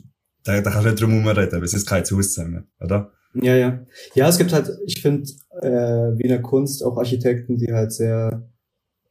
da, 0.43 0.61
da 0.61 0.71
kannst 0.71 0.85
du 0.85 0.89
nicht 0.89 1.01
drum 1.01 1.11
herum 1.11 1.27
reden, 1.27 1.55
aber 1.55 1.65
es 1.65 1.73
ist 1.73 1.87
kein 1.87 2.03
Haus 2.03 2.33
zusammen, 2.33 2.67
oder? 2.79 3.11
Ja, 3.33 3.55
ja. 3.55 3.85
Ja, 4.13 4.27
es 4.27 4.37
gibt 4.37 4.53
halt, 4.53 4.69
ich 4.85 5.01
finde, 5.01 5.29
äh, 5.61 6.17
wie 6.17 6.23
in 6.23 6.29
der 6.29 6.41
Kunst 6.41 6.83
auch 6.83 6.97
Architekten, 6.97 7.57
die 7.57 7.71
halt 7.71 7.91
sehr 7.91 8.50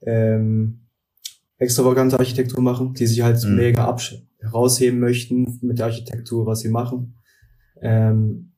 ähm, 0.03 0.87
extravagante 1.59 2.19
Architektur 2.19 2.61
machen, 2.63 2.95
die 2.95 3.07
sich 3.07 3.23
halt 3.23 3.43
mhm. 3.45 3.57
mega 3.57 3.97
herausheben 4.41 5.01
möchten 5.01 5.59
mit 5.63 5.79
der 5.79 5.87
Architektur, 5.87 6.47
was 6.47 6.61
sie 6.61 6.71
machen. 6.71 7.19
Ähm, 7.83 8.53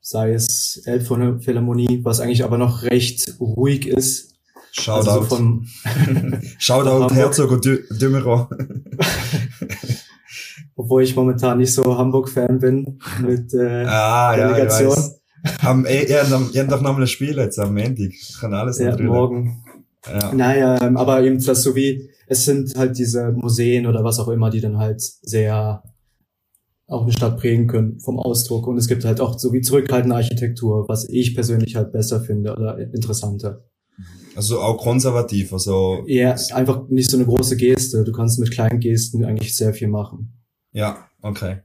sei 0.00 0.32
es 0.32 0.82
Elbphilharmonie, 0.86 2.00
was 2.04 2.20
eigentlich 2.20 2.44
aber 2.44 2.58
noch 2.58 2.82
recht 2.82 3.36
ruhig 3.38 3.86
ist. 3.86 4.34
Shoutout. 4.72 5.10
Also 5.10 5.22
so 5.22 5.26
von 5.36 5.66
Shoutout 6.58 7.14
Herzog 7.14 7.50
und 7.50 7.64
Dümmerer. 8.00 8.48
Obwohl 10.76 11.02
ich 11.02 11.14
momentan 11.14 11.58
nicht 11.58 11.74
so 11.74 11.98
Hamburg-Fan 11.98 12.58
bin 12.58 12.98
mit 13.20 13.52
äh, 13.52 13.84
ah, 13.86 14.34
Delegation. 14.34 14.96
Ja, 14.96 15.62
haben, 15.62 15.86
eh, 15.86 16.04
ihr, 16.04 16.22
habt 16.22 16.72
doch 16.72 16.80
noch 16.80 16.92
mal 16.92 17.02
ein 17.02 17.06
Spiel 17.06 17.36
jetzt 17.36 17.58
am 17.58 17.74
Montag. 17.74 18.12
Kann 18.40 18.54
alles 18.54 18.78
ja, 18.78 18.96
morgen. 18.96 19.64
Ja. 20.06 20.34
Naja, 20.34 20.82
ähm, 20.82 20.96
aber 20.96 21.22
eben 21.22 21.44
das 21.44 21.62
so 21.62 21.74
wie, 21.74 22.10
es 22.26 22.44
sind 22.44 22.76
halt 22.76 22.98
diese 22.98 23.32
Museen 23.32 23.86
oder 23.86 24.04
was 24.04 24.18
auch 24.18 24.28
immer, 24.28 24.50
die 24.50 24.60
dann 24.60 24.78
halt 24.78 25.00
sehr 25.00 25.82
auch 26.86 27.02
eine 27.02 27.12
Stadt 27.12 27.38
prägen 27.38 27.68
können 27.68 28.00
vom 28.00 28.18
Ausdruck. 28.18 28.66
Und 28.66 28.76
es 28.76 28.88
gibt 28.88 29.04
halt 29.04 29.20
auch 29.20 29.38
so 29.38 29.52
wie 29.52 29.60
zurückhaltende 29.60 30.16
Architektur, 30.16 30.88
was 30.88 31.08
ich 31.08 31.34
persönlich 31.34 31.76
halt 31.76 31.92
besser 31.92 32.20
finde 32.20 32.52
oder 32.52 32.78
interessanter. 32.78 33.64
Also 34.36 34.60
auch 34.60 34.78
konservativ, 34.78 35.52
also. 35.52 36.04
Ja, 36.06 36.36
einfach 36.52 36.88
nicht 36.88 37.10
so 37.10 37.16
eine 37.16 37.26
große 37.26 37.56
Geste. 37.56 38.04
Du 38.04 38.12
kannst 38.12 38.38
mit 38.38 38.50
kleinen 38.50 38.80
Gesten 38.80 39.24
eigentlich 39.24 39.56
sehr 39.56 39.74
viel 39.74 39.88
machen. 39.88 40.40
Ja, 40.72 41.08
okay. 41.22 41.58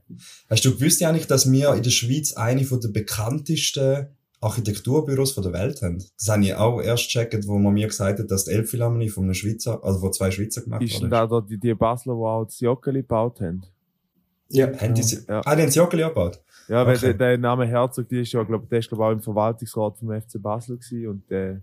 Hast 0.50 0.64
du 0.64 0.74
gewusst 0.74 1.00
ja 1.00 1.08
eigentlich, 1.08 1.26
dass 1.26 1.50
wir 1.50 1.74
in 1.74 1.82
der 1.82 1.90
Schweiz 1.90 2.32
eine 2.32 2.64
von 2.64 2.80
der 2.80 2.88
bekanntesten 2.88 4.15
Architekturbüros 4.46 5.32
von 5.32 5.42
der 5.42 5.52
Welt 5.52 5.82
haben. 5.82 6.02
Das 6.18 6.28
habe 6.28 6.44
ich 6.44 6.54
auch 6.54 6.80
erst 6.80 7.12
gecheckt, 7.12 7.46
wo 7.46 7.58
man 7.58 7.74
mir 7.74 7.86
gesagt 7.86 8.18
hat, 8.18 8.30
dass 8.30 8.44
die 8.44 8.52
Elbphilharmonie 8.52 9.10
von 9.10 9.24
einem 9.24 9.34
Schweizer, 9.34 9.82
also 9.84 10.00
von 10.00 10.12
zwei 10.12 10.30
Schweizer 10.30 10.62
gemacht 10.62 10.82
ist. 10.82 11.02
Ist 11.02 11.10
da 11.10 11.26
die, 11.40 11.58
die 11.58 11.74
Basler, 11.74 12.14
die 12.14 12.20
auch 12.20 12.44
das 12.44 12.60
Joggeli 12.60 13.02
gebaut 13.02 13.40
haben? 13.40 13.62
Ja. 14.48 14.66
Haben 14.66 14.94
die, 14.94 15.02
ja. 15.02 15.40
Ah, 15.44 15.54
die 15.54 15.62
haben 15.62 15.68
das 15.68 15.74
Joggeli 15.74 16.02
gebaut? 16.02 16.40
Ja, 16.68 16.82
okay. 16.82 16.90
weil 16.90 16.98
der, 16.98 17.14
der 17.14 17.38
Name 17.38 17.66
Herzog, 17.66 18.08
die 18.08 18.20
ist 18.20 18.32
ja, 18.32 18.42
glaub, 18.42 18.68
der 18.68 18.78
ist, 18.78 18.88
glaub, 18.88 19.00
auch 19.00 19.12
im 19.12 19.20
Verwaltungsrat 19.20 19.98
vom 19.98 20.10
FC 20.10 20.40
Basel 20.42 20.78
gewesen 20.78 21.08
und 21.08 21.30
der, 21.30 21.62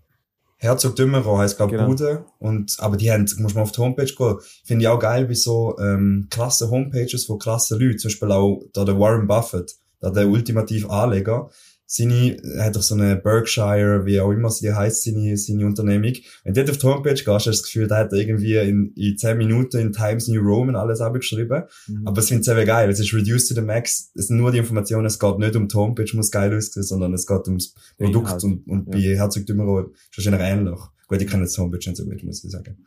Herzog 0.64 0.96
Dümmerow 0.96 1.40
heißt 1.40 1.58
glaube 1.58 1.74
genau. 1.74 1.88
Bude 1.88 2.26
und 2.40 2.78
aber 2.80 2.96
die 2.96 3.12
haben 3.12 3.30
muss 3.40 3.54
man 3.54 3.64
auf 3.64 3.74
die 3.74 3.82
Homepage 3.82 4.06
gehen 4.06 4.38
finde 4.64 4.84
ich 4.84 4.88
auch 4.88 5.00
geil 5.00 5.28
wie 5.28 5.36
so 5.36 5.78
ähm, 5.78 6.28
klasse 6.30 6.70
Homepages 6.70 7.26
von 7.26 7.38
klasse 7.38 7.78
Leute 7.78 7.98
zum 7.98 8.10
Beispiel 8.10 8.32
auch 8.32 8.64
da 8.72 8.86
der 8.86 8.98
Warren 8.98 9.28
Buffett 9.28 9.76
da 10.00 10.10
der 10.10 10.30
ultimativ 10.30 10.90
Anleger 10.90 11.50
seine, 11.86 12.38
er 12.58 12.66
hat 12.66 12.76
doch 12.76 12.82
so 12.82 12.96
eine 12.96 13.16
Berkshire, 13.16 14.06
wie 14.06 14.20
auch 14.20 14.32
immer 14.32 14.50
sie 14.50 14.74
heißt, 14.74 15.04
seine, 15.04 15.38
seine 15.38 15.66
Unternehmung. 15.66 16.14
Wenn 16.44 16.54
du 16.54 16.64
dort 16.64 16.72
auf 16.72 16.78
die 16.78 16.88
Homepage 16.88 17.14
gehst, 17.14 17.28
hast 17.28 17.46
du 17.46 17.50
das 17.52 17.64
Gefühl, 17.64 17.88
da 17.88 17.98
hat 17.98 18.12
er 18.12 18.20
irgendwie 18.20 18.56
in, 18.56 18.94
in 18.96 19.18
10 19.18 19.38
Minuten 19.38 19.78
in 19.80 19.92
Times 19.92 20.28
New 20.28 20.42
Roman 20.42 20.76
alles 20.76 21.02
abgeschrieben. 21.02 21.64
Mhm. 21.88 22.08
Aber 22.08 22.20
es 22.20 22.28
finde 22.28 22.44
sehr 22.44 22.66
geil. 22.66 22.90
Es 22.90 23.00
ist 23.00 23.14
reduced 23.14 23.50
to 23.50 23.56
the 23.56 23.62
max. 23.62 24.12
Es 24.16 24.28
sind 24.28 24.38
nur 24.38 24.52
die 24.52 24.60
Informationen. 24.60 25.06
Es 25.06 25.20
geht 25.20 25.38
nicht 25.40 25.56
um 25.56 25.68
die 25.68 25.76
Homepage, 25.76 26.10
muss 26.14 26.32
geil 26.32 26.56
aussehen, 26.56 26.84
sondern 26.84 27.14
es 27.14 27.28
geht 27.28 27.48
ums 27.48 27.76
Produkt 27.98 28.28
Inhalt. 28.28 28.44
und, 28.44 28.68
und 28.68 28.88
ja. 28.88 28.94
bei 28.94 29.18
Herzogtümer 29.18 29.86
ist 29.86 30.18
wahrscheinlich 30.18 30.42
ähnlich. 30.42 30.80
Gut, 31.08 31.22
ich 31.22 31.28
kann 31.28 31.42
jetzt 31.42 31.58
Homepage 31.58 31.78
nicht 31.78 31.98
so 31.98 32.06
gut, 32.06 32.24
muss 32.24 32.44
ich 32.44 32.52
sagen. 32.52 32.78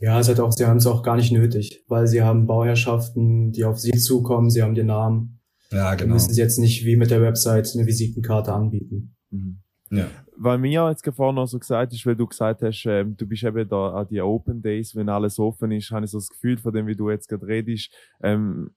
Ja, 0.00 0.18
es 0.18 0.28
hat 0.28 0.40
auch, 0.40 0.52
sie 0.52 0.66
haben 0.66 0.78
es 0.78 0.86
auch 0.86 1.02
gar 1.02 1.16
nicht 1.16 1.32
nötig, 1.32 1.84
weil 1.88 2.06
sie 2.06 2.22
haben 2.22 2.46
Bauherrschaften, 2.46 3.52
die 3.52 3.64
auf 3.64 3.78
sie 3.78 3.92
zukommen, 3.92 4.50
sie 4.50 4.62
haben 4.62 4.74
den 4.74 4.88
Namen. 4.88 5.38
Ja, 5.72 5.94
genau. 5.94 6.10
Wir 6.10 6.14
müssen 6.14 6.32
sie 6.32 6.40
jetzt 6.40 6.58
nicht 6.58 6.84
wie 6.84 6.96
mit 6.96 7.10
der 7.10 7.22
Website 7.22 7.70
eine 7.74 7.86
Visitenkarte 7.86 8.52
anbieten. 8.52 9.14
Mhm. 9.30 9.58
Ja. 9.90 10.08
Weil 10.36 10.58
mir 10.58 10.88
jetzt 10.88 11.06
vorhin 11.14 11.36
noch 11.36 11.46
so 11.46 11.58
gesagt 11.58 11.92
ist, 11.92 12.06
weil 12.06 12.16
du 12.16 12.26
gesagt 12.26 12.62
hast, 12.62 12.84
ähm, 12.86 13.16
du 13.16 13.26
bist 13.26 13.44
eben 13.44 13.68
da 13.68 13.90
an 13.90 14.06
die 14.10 14.20
Open 14.20 14.62
Days, 14.62 14.96
wenn 14.96 15.08
alles 15.08 15.38
offen 15.38 15.70
ist, 15.70 15.90
habe 15.90 16.04
ich 16.04 16.10
so 16.10 16.18
das 16.18 16.28
Gefühl 16.28 16.56
von 16.56 16.72
dem, 16.72 16.86
wie 16.86 16.96
du 16.96 17.10
jetzt 17.10 17.28
gerade 17.28 17.46
redest, 17.46 17.92
ähm, 18.22 18.70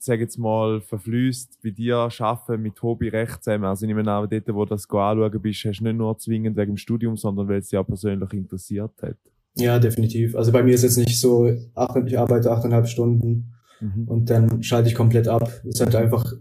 sag 0.00 0.20
jetzt 0.20 0.38
mal, 0.38 0.80
verflüsst 0.80 1.58
bei 1.62 1.70
dir 1.70 2.08
arbeiten 2.18 2.62
mit 2.62 2.80
Hobby 2.82 3.08
recht 3.08 3.42
zusammen. 3.42 3.64
Also 3.64 3.86
ich 3.86 3.94
meine 3.94 4.12
auch 4.12 4.26
dort, 4.26 4.48
wo 4.48 4.64
du 4.64 4.70
das 4.70 4.84
anschauen 4.84 5.42
bist, 5.42 5.64
hast 5.64 5.78
du 5.78 5.84
nicht 5.84 5.96
nur 5.96 6.18
zwingend 6.18 6.56
wegen 6.56 6.72
dem 6.72 6.76
Studium, 6.76 7.16
sondern 7.16 7.48
weil 7.48 7.58
es 7.58 7.68
dich 7.68 7.78
auch 7.78 7.86
persönlich 7.86 8.32
interessiert 8.32 8.92
hat. 9.02 9.16
Ja, 9.54 9.78
definitiv. 9.78 10.36
Also 10.36 10.52
bei 10.52 10.62
mir 10.62 10.74
ist 10.74 10.82
jetzt 10.82 10.98
nicht 10.98 11.18
so, 11.18 11.50
acht, 11.74 11.96
ich 12.06 12.18
arbeite 12.18 12.50
achteinhalb 12.50 12.86
Stunden 12.86 13.54
mhm. 13.80 14.08
und 14.08 14.30
dann 14.30 14.62
schalte 14.62 14.88
ich 14.88 14.94
komplett 14.94 15.28
ab. 15.28 15.50
Es 15.64 15.74
ist 15.74 15.80
halt 15.80 15.94
einfach, 15.94 16.32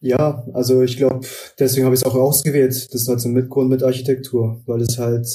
ja, 0.00 0.46
also 0.52 0.82
ich 0.82 0.96
glaube, 0.96 1.26
deswegen 1.58 1.84
habe 1.84 1.94
ich 1.94 2.02
es 2.02 2.06
auch 2.06 2.14
ausgewählt. 2.14 2.72
Das 2.72 3.02
ist 3.02 3.08
halt 3.08 3.20
so 3.20 3.28
ein 3.28 3.34
Mitgrund 3.34 3.70
mit 3.70 3.82
Architektur, 3.82 4.62
weil 4.66 4.80
es 4.80 4.98
halt, 4.98 5.26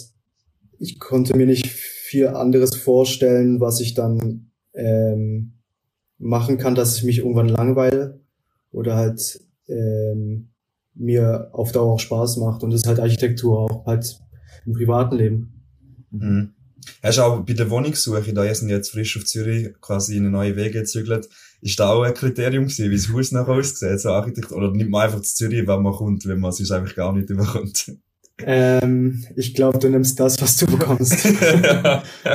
ich 0.80 1.00
konnte 1.00 1.36
mir 1.36 1.46
nicht 1.46 1.68
viel 1.68 2.28
anderes 2.28 2.76
vorstellen, 2.76 3.60
was 3.60 3.80
ich 3.80 3.94
dann 3.94 4.52
ähm, 4.74 5.54
machen 6.18 6.58
kann, 6.58 6.76
dass 6.76 6.98
ich 6.98 7.04
mich 7.04 7.20
irgendwann 7.20 7.50
langweile 7.50 8.20
oder 8.72 8.96
halt 8.96 9.42
ähm, 9.68 10.50
mir 10.94 11.50
auf 11.54 11.72
Dauer 11.72 11.94
auch 11.94 12.00
Spaß 12.00 12.38
macht. 12.38 12.64
Und 12.64 12.72
das 12.72 12.82
ist 12.82 12.88
halt 12.88 13.00
Architektur 13.00 13.60
auch 13.60 13.86
halt 13.86 14.20
im 14.66 14.74
privaten 14.74 15.16
Leben. 15.16 15.64
Mhm. 16.12 16.54
Hast 17.04 17.18
du 17.18 17.22
auch 17.22 17.40
bei 17.42 17.54
der 17.54 17.70
Wohnungssuche, 17.70 18.34
da 18.34 18.54
sind 18.54 18.70
jetzt 18.70 18.92
frisch 18.92 19.18
auf 19.18 19.26
Zürich 19.26 19.70
quasi 19.82 20.18
in 20.18 20.24
eine 20.24 20.32
neue 20.32 20.56
Wege 20.56 20.80
gezügelt, 20.80 21.30
ist 21.62 21.80
da 21.80 21.90
auch 21.90 22.04
ein 22.04 22.14
Kriterium 22.14 22.66
gewesen, 22.66 22.90
wie 22.90 22.96
das 22.96 23.14
Haus 23.14 23.32
nachher 23.32 23.54
aussieht, 23.54 24.00
so 24.00 24.10
Architekt, 24.10 24.52
oder 24.52 24.72
nimmt 24.72 24.90
man 24.90 25.04
einfach 25.04 25.22
zu 25.22 25.36
Zürich, 25.36 25.68
wenn 25.68 25.82
man 25.82 25.94
kommt, 25.94 26.26
wenn 26.26 26.40
man 26.40 26.50
es 26.50 26.58
sonst 26.58 26.72
einfach 26.72 26.96
gar 26.96 27.14
nicht 27.14 27.30
überkommt? 27.30 27.92
Ähm, 28.44 29.24
ich 29.36 29.54
glaube, 29.54 29.78
du 29.78 29.90
nimmst 29.90 30.20
das, 30.20 30.42
was 30.42 30.58
du 30.58 30.66
bekommst. 30.66 31.26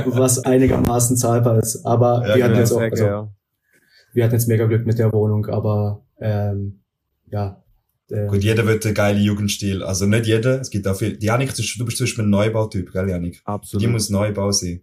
was 0.06 0.44
einigermaßen 0.44 1.16
zahlbar 1.16 1.58
ist. 1.58 1.84
Aber 1.84 2.26
ja, 2.28 2.36
wir 2.36 2.44
hatten 2.44 2.56
jetzt 2.56 2.72
auch, 2.72 2.80
also, 2.80 3.04
ja. 3.04 3.32
wir 4.12 4.24
hatten 4.24 4.34
jetzt 4.34 4.48
mega 4.48 4.66
Glück 4.66 4.86
mit 4.86 4.98
der 4.98 5.12
Wohnung, 5.12 5.46
aber 5.46 6.04
ähm, 6.20 6.80
ja, 7.28 7.62
Gut, 8.08 8.44
jeder 8.44 8.64
will 8.66 8.80
einen 8.82 8.94
geilen 8.94 9.20
Jugendstil. 9.20 9.82
Also 9.82 10.06
nicht 10.06 10.26
jeder. 10.26 10.60
Es 10.60 10.70
gibt 10.70 10.86
auch 10.86 10.96
viel. 10.96 11.18
Janik, 11.20 11.54
du 11.54 11.84
bist 11.84 11.96
zum 11.96 12.04
Beispiel 12.04 12.24
ein 12.24 12.30
Neubautyp, 12.30 12.92
gell, 12.92 13.08
Janik? 13.08 13.42
Absolut. 13.44 13.82
Die 13.82 13.88
muss 13.88 14.10
Neubau 14.10 14.52
sein. 14.52 14.82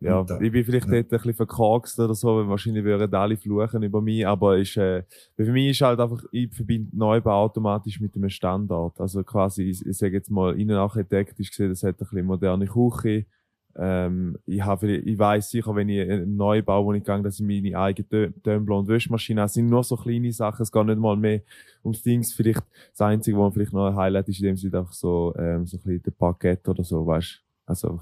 Ja, 0.00 0.22
da, 0.22 0.38
ich 0.40 0.52
bin 0.52 0.64
vielleicht 0.64 0.86
ja. 0.86 0.92
dort 0.92 1.04
ein 1.06 1.08
bisschen 1.08 1.34
verkorkst 1.34 1.98
oder 2.00 2.14
so, 2.14 2.36
weil 2.36 2.48
wahrscheinlich 2.48 2.84
würden 2.84 3.14
alle 3.14 3.36
fluchen 3.36 3.82
über 3.82 4.02
mich, 4.02 4.26
aber 4.26 4.58
ist, 4.58 4.76
äh, 4.76 5.04
für 5.36 5.50
mich 5.50 5.70
ist 5.70 5.80
halt 5.80 5.98
einfach, 5.98 6.22
ich 6.32 6.52
verbinde 6.52 6.94
Neubau 6.94 7.44
automatisch 7.44 7.98
mit 7.98 8.14
einem 8.14 8.28
Standard. 8.28 9.00
Also 9.00 9.24
quasi, 9.24 9.70
ich, 9.70 9.84
ich 9.84 9.96
sage 9.96 10.12
jetzt 10.12 10.30
mal, 10.30 10.58
innenarchitektisch 10.60 11.50
gesehen, 11.50 11.70
das 11.70 11.82
hat 11.82 11.94
ein 11.94 11.98
bisschen 11.98 12.26
moderne 12.26 12.66
Küche, 12.66 13.24
ähm, 13.76 14.36
ich 14.46 14.62
habe, 14.62 14.96
ich 14.96 15.18
weiß 15.18 15.50
sicher, 15.50 15.74
wenn 15.74 15.88
ich 15.88 16.00
einen 16.00 16.36
Neubau, 16.36 16.84
wo 16.84 16.92
ich 16.92 17.04
gehe, 17.04 17.22
dass 17.22 17.40
ich 17.40 17.46
meine 17.46 17.78
eigene 17.78 18.30
Dömbler 18.30 18.78
und 18.78 18.88
Wäschmaschine 18.88 19.42
habe, 19.42 19.46
es 19.46 19.54
sind 19.54 19.68
nur 19.68 19.84
so 19.84 19.96
kleine 19.96 20.32
Sachen, 20.32 20.62
es 20.62 20.72
geht 20.72 20.86
nicht 20.86 20.98
mal 20.98 21.16
mehr 21.16 21.42
ums 21.84 22.02
Dings. 22.02 22.32
Vielleicht, 22.32 22.62
das 22.90 23.00
Einzige, 23.00 23.36
wo 23.36 23.42
man 23.42 23.52
vielleicht 23.52 23.72
noch 23.72 23.86
ein 23.86 23.96
Highlight 23.96 24.28
ist, 24.28 24.40
in 24.40 24.46
dem 24.46 24.56
Sinne 24.56 24.78
einfach 24.78 24.92
so, 24.92 25.34
ähm, 25.38 25.66
so 25.66 25.76
ein 25.76 25.82
bisschen 25.82 26.02
der 26.02 26.10
Parkett 26.10 26.68
oder 26.68 26.82
so, 26.82 27.06
weißt 27.06 27.40
Also, 27.66 28.00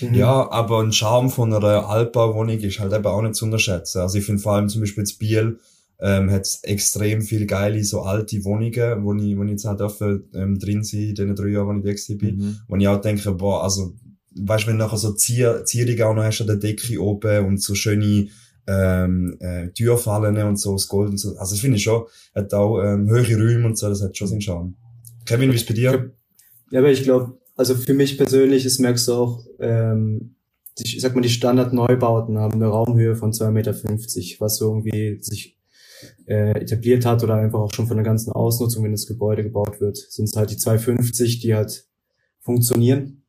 mhm. 0.00 0.14
ja, 0.14 0.50
aber 0.50 0.80
ein 0.82 0.92
Charme 0.92 1.30
von 1.30 1.52
einer 1.52 1.88
Altbauwohnung 1.88 2.58
ist 2.58 2.80
halt 2.80 2.92
eben 2.92 3.06
auch 3.06 3.22
nicht 3.22 3.36
zu 3.36 3.44
unterschätzen. 3.44 4.00
Also 4.00 4.18
ich 4.18 4.24
finde 4.24 4.42
vor 4.42 4.54
allem 4.54 4.68
zum 4.68 4.80
Beispiel 4.80 5.04
das 5.04 5.14
Biel, 5.14 5.58
ähm, 6.00 6.30
hat 6.30 6.46
extrem 6.62 7.22
viel 7.22 7.46
geile, 7.46 7.82
so 7.84 8.02
alte 8.02 8.44
Wohnungen, 8.44 9.04
wo 9.04 9.14
ich, 9.14 9.36
wo 9.36 9.44
ich 9.44 9.50
jetzt 9.50 9.64
halt 9.64 9.80
dürfen, 9.80 10.24
ähm, 10.34 10.58
drin 10.58 10.82
sein, 10.82 11.00
in 11.00 11.14
den 11.14 11.36
drei 11.36 11.48
Jahren, 11.48 11.68
wo 11.68 11.78
ich 11.78 11.84
weg 11.84 12.18
bin, 12.18 12.36
mhm. 12.36 12.58
wo 12.68 12.76
ich 12.76 12.88
auch 12.88 13.00
denke, 13.00 13.32
boah, 13.32 13.62
also, 13.62 13.94
weißt, 14.36 14.66
wenn 14.66 14.78
du 14.78 14.84
nachher 14.84 14.96
so 14.96 15.12
Zier, 15.12 15.64
Zierungen 15.64 16.02
auch 16.02 16.14
noch 16.14 16.24
hast 16.24 16.40
an 16.40 16.46
der 16.46 16.56
Decke 16.56 17.00
oben 17.00 17.46
und 17.46 17.62
so 17.62 17.74
schöne, 17.74 18.28
ähm, 18.66 19.36
äh, 19.40 19.68
Türfallen 19.68 20.36
und 20.46 20.56
so, 20.56 20.72
das 20.72 20.88
Gold 20.88 21.10
und 21.10 21.18
so. 21.18 21.36
Also 21.36 21.54
das 21.54 21.60
finde 21.60 21.76
ich 21.76 21.82
schon, 21.82 22.04
hat 22.34 22.52
auch 22.54 22.82
ähm, 22.82 23.08
höhere 23.08 23.36
Räume 23.36 23.66
und 23.66 23.78
so, 23.78 23.88
das 23.88 24.02
hat 24.02 24.16
schon 24.16 24.28
seinen 24.28 24.40
Charme. 24.40 24.74
Kevin, 25.26 25.52
wie 25.52 25.56
ist 25.56 25.68
bei 25.68 25.74
dir? 25.74 26.12
Ja, 26.70 26.80
aber 26.80 26.90
ich 26.90 27.02
glaube, 27.02 27.38
also 27.56 27.74
für 27.74 27.94
mich 27.94 28.16
persönlich, 28.16 28.64
das 28.64 28.78
merkst 28.78 29.08
du 29.08 29.12
auch, 29.12 29.44
ähm, 29.60 30.36
ich 30.78 31.00
sag 31.00 31.14
mal, 31.14 31.20
die 31.20 31.28
Standard-Neubauten 31.28 32.38
haben 32.38 32.54
eine 32.54 32.66
Raumhöhe 32.66 33.14
von 33.14 33.32
2,50 33.32 33.50
Meter, 33.50 33.74
was 34.40 34.56
so 34.56 34.70
irgendwie 34.70 35.22
sich 35.22 35.56
äh, 36.26 36.60
etabliert 36.60 37.06
hat 37.06 37.22
oder 37.22 37.36
einfach 37.36 37.60
auch 37.60 37.72
schon 37.72 37.86
von 37.86 37.96
der 37.96 38.04
ganzen 38.04 38.32
Ausnutzung, 38.32 38.82
wenn 38.82 38.92
das 38.92 39.06
Gebäude 39.06 39.44
gebaut 39.44 39.80
wird, 39.80 39.96
sind 39.96 40.24
es 40.24 40.36
halt 40.36 40.50
die 40.50 40.56
2,50, 40.56 41.40
die 41.40 41.54
halt 41.54 41.86
funktionieren 42.40 43.23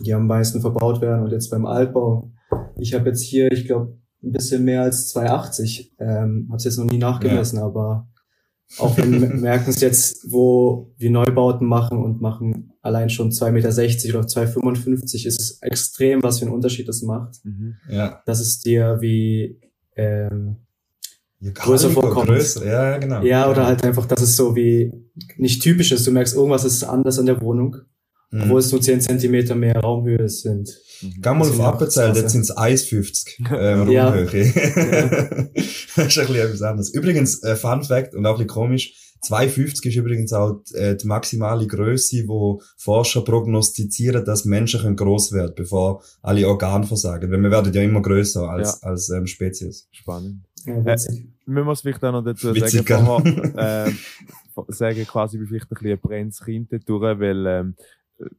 die 0.00 0.14
am 0.14 0.26
meisten 0.26 0.60
verbaut 0.60 1.00
werden. 1.00 1.24
Und 1.24 1.30
jetzt 1.30 1.50
beim 1.50 1.66
Altbau, 1.66 2.32
ich 2.78 2.94
habe 2.94 3.08
jetzt 3.10 3.22
hier, 3.22 3.50
ich 3.52 3.66
glaube, 3.66 3.96
ein 4.22 4.32
bisschen 4.32 4.64
mehr 4.64 4.82
als 4.82 5.08
280. 5.10 5.94
Ähm, 5.98 6.46
habe 6.48 6.56
es 6.56 6.64
jetzt 6.64 6.78
noch 6.78 6.86
nie 6.86 6.98
nachgemessen, 6.98 7.58
ja. 7.58 7.64
aber 7.64 8.08
auch 8.78 8.96
wir 8.96 9.04
merken 9.06 9.70
es 9.70 9.80
jetzt, 9.80 10.30
wo 10.30 10.92
wir 10.96 11.10
Neubauten 11.10 11.66
machen 11.66 12.02
und 12.02 12.20
machen 12.20 12.72
allein 12.82 13.10
schon 13.10 13.30
2,60 13.30 13.52
Meter 13.52 14.18
oder 14.18 14.28
2,55, 14.28 15.26
ist 15.26 15.40
es 15.40 15.58
extrem, 15.62 16.22
was 16.22 16.38
für 16.38 16.46
einen 16.46 16.54
Unterschied 16.54 16.88
das 16.88 17.02
macht. 17.02 17.44
Mhm. 17.44 17.76
Ja. 17.88 18.22
Das 18.26 18.40
ist 18.40 18.64
dir 18.64 18.98
wie 19.00 19.60
ähm, 19.96 20.56
ja, 21.40 21.50
größer 21.52 21.90
vorkommt. 21.90 22.26
Größer. 22.26 22.66
Ja, 22.66 22.98
genau. 22.98 23.22
Ja, 23.22 23.50
oder 23.50 23.62
ja. 23.62 23.66
halt 23.68 23.84
einfach, 23.84 24.06
dass 24.06 24.22
es 24.22 24.36
so 24.36 24.56
wie 24.56 24.92
nicht 25.36 25.62
typisch 25.62 25.92
ist. 25.92 26.06
Du 26.06 26.10
merkst, 26.10 26.34
irgendwas 26.34 26.64
ist 26.64 26.84
anders 26.84 27.18
an 27.18 27.26
der 27.26 27.40
Wohnung. 27.40 27.76
Mhm. 28.30 28.42
Obwohl 28.42 28.60
es 28.60 28.72
nur 28.72 28.80
10 28.80 29.00
Zentimeter 29.00 29.54
mehr 29.54 29.76
Raumhöhe 29.76 30.28
sind. 30.28 30.68
Mhm. 31.02 31.14
Geh 31.20 31.30
mal 31.30 31.48
auf 31.48 31.60
Appenzell, 31.60 32.14
jetzt 32.16 32.32
sind 32.32 32.42
es 32.42 32.56
1,50 32.56 33.56
ähm, 33.56 33.82
Raumhöhe. 33.82 34.46
Ja. 34.46 35.44
das 35.54 36.06
ist 36.06 36.18
ein 36.18 36.26
bisschen 36.26 36.36
etwas 36.36 36.62
anderes. 36.62 36.94
Übrigens, 36.94 37.42
äh, 37.42 37.56
Fun 37.56 37.82
Fact 37.82 38.14
und 38.14 38.26
auch 38.26 38.32
ein 38.32 38.46
bisschen 38.46 38.48
komisch, 38.48 39.04
2,50 39.24 39.88
ist 39.88 39.96
übrigens 39.96 40.32
auch 40.32 40.60
äh, 40.74 40.96
die 40.96 41.06
maximale 41.06 41.66
Größe, 41.66 42.28
wo 42.28 42.60
Forscher 42.76 43.22
prognostizieren, 43.22 44.24
dass 44.24 44.44
Menschen 44.44 44.80
können 44.80 44.96
gross 44.96 45.32
werden, 45.32 45.54
bevor 45.56 46.02
alle 46.22 46.46
Organe 46.46 46.86
versagen. 46.86 47.30
Weil 47.30 47.40
wir 47.40 47.50
werden 47.50 47.72
ja 47.72 47.82
immer 47.82 48.02
größer 48.02 48.48
als, 48.48 48.80
ja. 48.82 48.88
als 48.88 49.08
ähm, 49.10 49.26
Spezies. 49.26 49.88
Spannend. 49.92 50.44
Ja, 50.66 50.74
äh, 50.74 50.96
müssen 51.46 51.66
wir 51.66 51.72
es 51.72 51.80
vielleicht 51.80 52.04
auch 52.04 52.12
noch 52.12 52.24
dazu 52.24 52.54
Witzig, 52.54 52.88
sagen, 52.88 53.06
vorher, 53.06 53.86
äh, 53.86 53.92
sagen 54.68 55.06
quasi 55.06 55.40
wie 55.40 55.46
vielleicht 55.46 55.70
ein 55.70 55.74
bisschen 55.74 55.92
ein 55.92 56.00
brennendes 56.00 56.40
Kind 56.40 56.70
durch, 56.86 57.20
weil 57.20 57.46
ähm, 57.46 57.74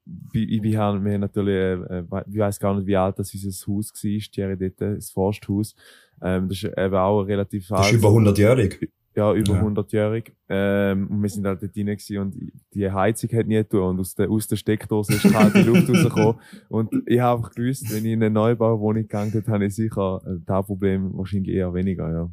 wir, 0.06 0.64
wir 0.64 0.80
haben, 0.80 1.04
wir 1.04 1.18
natürlich, 1.18 1.80
äh, 1.90 2.04
ich 2.32 2.38
weiß 2.38 2.60
gar 2.60 2.76
nicht, 2.76 2.88
wie 2.88 2.96
alt 2.96 3.20
das 3.20 3.34
unser 3.34 3.50
Haus 3.50 3.92
war, 3.92 4.32
Thierry 4.32 4.58
dort, 4.58 4.82
das 4.98 5.12
Forsthaus. 5.12 5.76
Ähm, 6.22 6.48
das 6.48 6.64
ist 6.64 6.78
eben 6.78 6.96
auch 6.96 7.22
relativ 7.24 7.72
alt. 7.72 7.82
Das 7.82 7.92
ist 7.92 7.98
über 7.98 8.10
100-jährig. 8.10 8.90
Ja, 9.16 9.34
über 9.34 9.54
ja. 9.54 9.62
100-jährig. 9.64 10.34
Ähm, 10.50 11.08
und 11.08 11.22
wir 11.22 11.30
sind 11.30 11.46
halt 11.46 11.62
dort 11.62 11.76
drin 11.76 11.98
und 12.20 12.36
die 12.74 12.92
Heizung 12.92 13.30
hat 13.32 13.48
nie 13.48 13.56
getan 13.56 13.82
und 13.82 14.00
aus 14.02 14.14
der, 14.14 14.30
aus 14.30 14.48
der 14.48 14.58
Steckdose 14.58 15.14
ist 15.14 15.32
kalte 15.32 15.62
Luft 15.64 15.90
rausgekommen. 15.90 16.36
Und 16.68 16.94
ich 17.06 17.20
habe 17.20 17.38
einfach 17.40 17.56
gewusst, 17.56 17.90
wenn 17.94 18.06
ich 18.06 18.12
in 18.12 18.24
eine 18.24 18.34
Neubauwohnung 18.34 19.04
gegangen 19.04 19.32
bin, 19.32 19.48
habe 19.48 19.66
ich 19.66 19.76
sicher 19.76 20.22
äh, 20.26 20.40
das 20.46 20.66
Problem 20.66 21.18
wahrscheinlich 21.18 21.56
eher 21.56 21.74
weniger, 21.74 22.12
ja. 22.12 22.30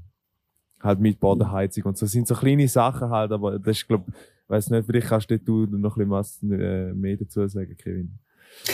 Halt 0.80 0.98
mit 0.98 1.20
Bodenheizung 1.20 1.84
und 1.84 1.96
so. 1.96 2.06
Das 2.06 2.12
sind 2.12 2.26
so 2.26 2.34
kleine 2.34 2.66
Sachen 2.66 3.10
halt, 3.10 3.30
aber 3.30 3.60
das 3.60 3.76
ist, 3.76 3.86
glaub 3.86 4.04
weiß 4.48 4.70
nicht, 4.70 4.86
vielleicht 4.86 5.08
kannst 5.08 5.30
du 5.30 5.66
noch 5.66 5.96
ein 5.96 6.08
bisschen 6.08 6.10
was 6.10 6.42
äh, 6.42 6.92
mehr 6.92 7.16
dazu 7.16 7.46
sagen, 7.48 7.76
Kevin. 7.76 8.18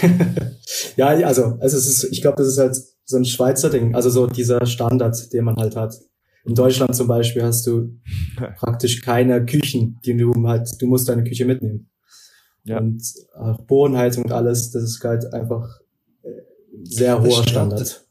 ja, 0.97 1.09
also, 1.09 1.57
also 1.61 1.77
es 1.77 1.87
ist, 1.87 2.05
ich 2.13 2.21
glaube, 2.21 2.39
das 2.39 2.49
ist 2.49 2.59
halt 2.59 2.77
so 3.05 3.17
ein 3.17 3.25
Schweizer 3.25 3.71
Ding, 3.71 3.95
also 3.95 4.11
so 4.11 4.27
dieser 4.27 4.65
Standard, 4.67 5.33
den 5.33 5.45
man 5.45 5.57
halt 5.57 5.77
hat. 5.77 5.95
In 6.45 6.55
Deutschland 6.55 6.95
zum 6.95 7.09
Beispiel 7.09 7.43
hast 7.43 7.67
du 7.67 7.99
praktisch 8.57 9.03
keine 9.03 9.45
Küchen, 9.45 9.99
die 10.05 10.17
du 10.17 10.33
halt, 10.47 10.69
du 10.79 10.87
musst 10.87 11.09
deine 11.09 11.25
Küche 11.25 11.45
mitnehmen. 11.45 11.91
Ja. 12.65 12.79
Und 12.79 13.03
auch 13.35 13.61
Bodenheizung 13.63 14.25
und 14.25 14.33
alles, 14.33 14.71
das 14.71 14.83
ist 14.83 15.03
halt 15.03 15.33
einfach 15.33 15.81
äh, 16.23 16.29
sehr 16.83 17.21
hoher 17.21 17.47
Standard. 17.47 17.81
Es 17.81 18.07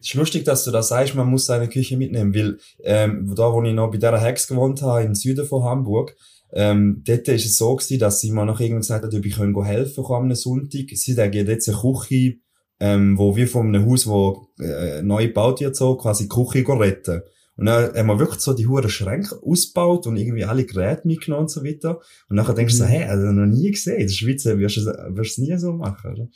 ist 0.00 0.14
lustig, 0.14 0.44
dass 0.44 0.64
du 0.64 0.70
das 0.70 0.88
sagst, 0.88 1.14
man 1.14 1.28
muss 1.28 1.46
seine 1.46 1.68
Küche 1.68 1.96
mitnehmen, 1.96 2.34
weil 2.34 2.58
ähm, 2.82 3.32
da, 3.34 3.52
wo 3.52 3.62
ich 3.62 3.74
noch 3.74 3.90
bei 3.90 3.96
dieser 3.96 4.20
Hex 4.20 4.46
gewohnt 4.46 4.82
habe, 4.82 5.02
im 5.02 5.14
Süden 5.14 5.44
von 5.46 5.64
Hamburg, 5.64 6.14
ähm, 6.52 7.02
dort 7.06 7.28
ist 7.28 7.46
es 7.46 7.56
so 7.56 7.76
gewesen, 7.76 7.98
dass 7.98 8.20
sie 8.20 8.32
mir 8.32 8.46
noch 8.46 8.60
irgendwann 8.60 8.80
gesagt 8.80 9.04
hat, 9.04 9.14
ob 9.14 9.24
ich 9.24 9.38
helfen 9.38 10.04
können 10.04 10.30
am 10.30 10.34
Sonntag. 10.34 10.86
Sie 10.92 11.12
sagen 11.12 11.46
jetzt 11.46 11.68
eine 11.68 11.78
Küche, 11.78 12.38
ähm, 12.80 13.18
wo 13.18 13.36
wir 13.36 13.48
von 13.48 13.68
einem 13.68 13.88
Haus, 13.88 14.06
wo 14.06 14.48
äh, 14.60 15.02
neu 15.02 15.26
gebaut 15.28 15.60
wird, 15.60 15.76
so, 15.76 15.96
quasi 15.96 16.24
die 16.24 16.28
Küche 16.28 16.66
retten. 16.68 17.22
Und 17.56 17.66
dann 17.66 17.92
haben 17.92 18.06
wir 18.06 18.20
wirklich 18.20 18.40
so 18.40 18.54
die 18.54 18.68
hohen 18.68 18.88
Schränke 18.88 19.42
ausgebaut 19.42 20.06
und 20.06 20.16
irgendwie 20.16 20.44
alle 20.44 20.64
Geräte 20.64 21.06
mitgenommen 21.08 21.42
und 21.42 21.50
so 21.50 21.64
weiter. 21.64 22.00
Und 22.28 22.36
nachher 22.36 22.54
denkst 22.54 22.74
du 22.74 22.78
so, 22.78 22.84
mhm. 22.84 22.88
hey, 22.88 23.04
also 23.04 23.26
noch 23.26 23.46
nie 23.46 23.72
gesehen. 23.72 23.96
In 23.96 24.06
der 24.06 24.12
Schweiz 24.12 24.44
wirst 24.44 24.76
du 24.76 25.20
es 25.20 25.38
nie 25.38 25.56
so 25.58 25.72
machen, 25.72 26.12
oder? 26.12 26.28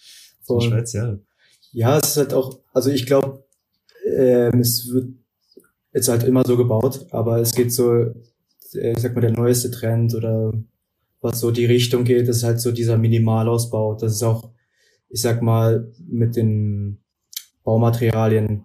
So 0.42 0.60
speziell. 0.60 1.20
Ja, 1.70 1.96
es 1.98 2.08
ist 2.08 2.16
halt 2.16 2.34
auch, 2.34 2.58
also 2.74 2.90
ich 2.90 3.06
glaube, 3.06 3.44
ähm, 4.04 4.60
es 4.60 4.92
wird 4.92 5.10
jetzt 5.94 6.08
halt 6.08 6.24
immer 6.24 6.44
so 6.44 6.56
gebaut, 6.56 7.06
aber 7.10 7.38
es 7.38 7.54
geht 7.54 7.72
so 7.72 8.12
äh, 8.74 8.92
ich 8.92 8.98
sag 9.00 9.14
mal, 9.14 9.20
der 9.20 9.32
neueste 9.32 9.70
Trend 9.70 10.14
oder 10.14 10.52
was 11.20 11.40
so 11.40 11.50
die 11.50 11.66
Richtung 11.66 12.04
geht, 12.04 12.28
ist 12.28 12.42
halt 12.42 12.60
so 12.60 12.72
dieser 12.72 12.98
Minimalausbau. 12.98 13.94
Das 13.94 14.12
ist 14.12 14.22
auch, 14.22 14.50
ich 15.08 15.20
sag 15.22 15.40
mal, 15.42 15.92
mit 16.08 16.36
den 16.36 16.98
Baumaterialien, 17.64 18.64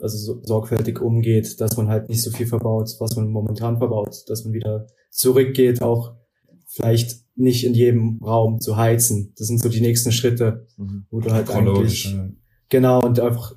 also 0.00 0.16
so 0.16 0.42
sorgfältig 0.44 1.00
umgeht, 1.00 1.60
dass 1.60 1.76
man 1.76 1.88
halt 1.88 2.08
nicht 2.08 2.22
so 2.22 2.30
viel 2.30 2.46
verbaut, 2.46 2.88
was 2.98 3.16
man 3.16 3.28
momentan 3.28 3.78
verbaut, 3.78 4.24
dass 4.28 4.44
man 4.44 4.54
wieder 4.54 4.86
zurückgeht, 5.10 5.82
auch 5.82 6.14
vielleicht 6.66 7.24
nicht 7.34 7.64
in 7.64 7.74
jedem 7.74 8.20
Raum 8.22 8.60
zu 8.60 8.76
heizen. 8.76 9.32
Das 9.36 9.46
sind 9.48 9.60
so 9.60 9.68
die 9.68 9.80
nächsten 9.80 10.12
Schritte, 10.12 10.66
Mhm. 10.76 11.06
wo 11.10 11.20
du 11.20 11.30
halt 11.30 11.50
eigentlich, 11.50 12.12
ja. 12.12 12.28
genau, 12.68 13.04
und 13.04 13.20
einfach 13.20 13.54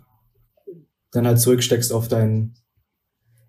dann 1.12 1.28
halt 1.28 1.40
zurücksteckst 1.40 1.92
auf 1.94 2.08
deinen, 2.08 2.56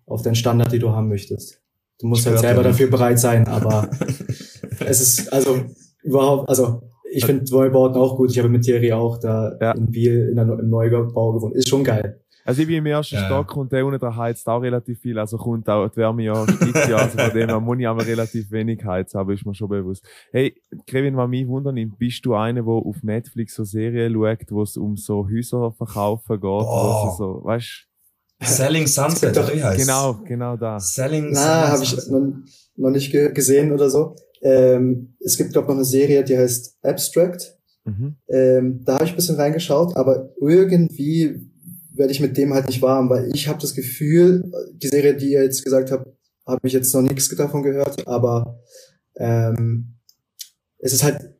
auf 0.05 0.21
deinen 0.21 0.35
Standard, 0.35 0.71
den 0.71 0.81
du 0.81 0.89
haben 0.89 1.07
möchtest. 1.07 1.62
Du 2.03 2.09
musst 2.09 2.25
halt 2.25 2.37
Stört 2.37 2.49
selber 2.55 2.63
dafür 2.63 2.87
bereit 2.89 3.17
sein, 3.17 3.47
aber 3.47 3.89
es 4.85 4.99
ist, 4.99 5.31
also, 5.31 5.55
überhaupt, 6.03 6.49
also, 6.49 6.81
ich 7.09 7.25
finde 7.25 7.49
Neubauten 7.49 7.95
auch 7.95 8.17
gut. 8.17 8.29
Ich 8.29 8.37
habe 8.39 8.49
mit 8.49 8.63
Thierry 8.63 8.91
auch 8.91 9.17
da 9.19 9.57
Ja. 9.61 9.71
in 9.71 9.89
Biel 9.89 10.27
in 10.29 10.35
der, 10.35 10.59
im 10.59 10.69
Neubau 10.69 11.31
gewohnt. 11.31 11.55
Ist 11.55 11.69
schon 11.69 11.85
geil. 11.85 12.19
Also 12.43 12.61
ich 12.61 12.67
bin 12.67 12.77
im 12.79 12.85
ersten 12.87 13.15
Ja. 13.15 13.25
Stock 13.27 13.55
und 13.55 13.71
der 13.71 13.85
unten 13.85 13.99
der 14.01 14.17
heizt 14.17 14.49
auch 14.49 14.61
relativ 14.61 14.99
viel, 14.99 15.17
also 15.17 15.37
kommt 15.37 15.69
auch 15.69 15.87
die 15.87 15.95
Wärme 15.95 16.23
ja 16.23 16.33
ja, 16.89 16.97
also 16.97 17.17
von 17.17 17.31
dem 17.33 17.47
her 17.47 17.59
muss 17.61 17.79
ich 17.79 17.87
aber 17.87 18.05
relativ 18.05 18.51
wenig 18.51 18.83
heizen, 18.83 19.17
aber 19.17 19.31
ist 19.31 19.45
mir 19.45 19.55
schon 19.55 19.69
bewusst. 19.69 20.05
Hey, 20.33 20.61
Kevin, 20.85 21.15
was 21.15 21.29
mich 21.29 21.47
wundern 21.47 21.95
bist 21.97 22.25
du 22.25 22.33
einer, 22.33 22.63
der 22.63 22.69
auf 22.73 23.01
Netflix 23.01 23.55
so 23.55 23.63
Serien 23.63 24.11
schaut, 24.13 24.51
wo 24.51 24.63
es 24.63 24.75
um 24.75 24.97
so 24.97 25.25
Häuser 25.25 25.71
verkaufen 25.71 26.33
geht, 26.35 26.43
wo 26.43 26.59
Boah. 26.59 27.07
es 27.11 27.17
so, 27.17 27.39
weißt 27.45 27.87
Selling 28.45 28.87
Sunset, 28.87 29.35
Doch, 29.35 29.53
wie 29.53 29.63
heißt 29.63 29.79
genau, 29.79 30.21
genau 30.25 30.57
das. 30.57 30.93
Selling 30.93 31.31
Na, 31.31 31.69
habe 31.69 31.83
ich 31.83 31.95
noch, 32.07 32.33
noch 32.75 32.89
nicht 32.89 33.11
ge 33.11 33.31
gesehen 33.31 33.71
oder 33.71 33.89
so. 33.89 34.15
Ähm, 34.41 35.15
es 35.19 35.37
gibt, 35.37 35.53
glaube 35.53 35.67
noch 35.69 35.75
eine 35.75 35.85
Serie, 35.85 36.23
die 36.23 36.37
heißt 36.37 36.77
Abstract. 36.83 37.57
Mhm. 37.85 38.15
Ähm, 38.29 38.81
da 38.85 38.95
habe 38.95 39.05
ich 39.05 39.11
ein 39.11 39.15
bisschen 39.15 39.35
reingeschaut, 39.35 39.95
aber 39.95 40.33
irgendwie 40.39 41.49
werde 41.93 42.11
ich 42.11 42.19
mit 42.19 42.37
dem 42.37 42.53
halt 42.53 42.67
nicht 42.67 42.81
warm, 42.81 43.09
weil 43.09 43.29
ich 43.33 43.47
habe 43.47 43.61
das 43.61 43.73
Gefühl, 43.73 44.51
die 44.73 44.87
Serie, 44.87 45.15
die 45.15 45.31
ihr 45.31 45.43
jetzt 45.43 45.63
gesagt 45.63 45.91
habt, 45.91 46.07
habe 46.45 46.67
ich 46.67 46.73
jetzt 46.73 46.93
noch 46.93 47.01
nichts 47.01 47.33
davon 47.35 47.63
gehört, 47.63 48.07
aber 48.07 48.59
ähm, 49.15 49.95
es 50.79 50.93
ist 50.93 51.03
halt 51.03 51.33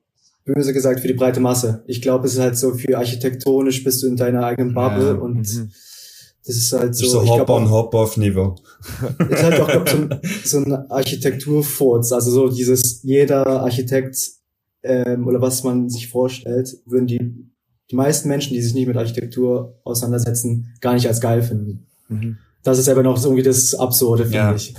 böse 0.45 0.73
gesagt 0.73 0.99
für 0.99 1.07
die 1.07 1.13
breite 1.13 1.39
Masse. 1.39 1.83
Ich 1.87 2.01
glaube, 2.01 2.27
es 2.27 2.33
ist 2.33 2.39
halt 2.39 2.57
so 2.57 2.73
für 2.73 2.97
architektonisch 2.97 3.83
bist 3.83 4.03
du 4.03 4.07
in 4.07 4.15
deiner 4.15 4.45
eigenen 4.45 4.73
Bubble 4.73 5.07
Ja, 5.07 5.13
und 5.13 5.53
mhm. 5.53 5.71
Das 6.45 6.55
ist 6.57 6.73
halt 6.73 6.89
Das 6.89 6.97
so. 6.99 7.05
ist 7.05 7.11
so 7.11 7.27
Hop-on, 7.27 7.69
Hop-off-Niveau. 7.69 8.55
ist 9.29 9.43
halt 9.43 9.59
auch 9.61 9.69
glaub, 9.69 9.89
so, 9.89 9.97
ein, 9.97 10.19
so 10.43 10.57
ein 10.57 10.73
Architekturfurz. 10.91 12.11
Also 12.11 12.31
so 12.31 12.49
dieses, 12.49 13.01
jeder 13.03 13.45
Architekt 13.61 14.17
ähm, 14.83 15.27
oder 15.27 15.41
was 15.41 15.63
man 15.63 15.89
sich 15.89 16.09
vorstellt, 16.09 16.75
würden 16.85 17.07
die, 17.07 17.47
die 17.91 17.95
meisten 17.95 18.27
Menschen, 18.27 18.53
die 18.53 18.61
sich 18.61 18.73
nicht 18.73 18.87
mit 18.87 18.97
Architektur 18.97 19.79
auseinandersetzen, 19.85 20.73
gar 20.81 20.93
nicht 20.93 21.07
als 21.07 21.21
geil 21.21 21.41
finden. 21.41 21.87
Mhm. 22.09 22.37
Das 22.63 22.77
ist 22.79 22.89
aber 22.89 23.03
noch 23.03 23.17
so 23.17 23.29
irgendwie 23.29 23.43
das 23.43 23.75
Absurde, 23.75 24.23
finde 24.23 24.37
Ja. 24.37 24.55
ich. 24.55 24.73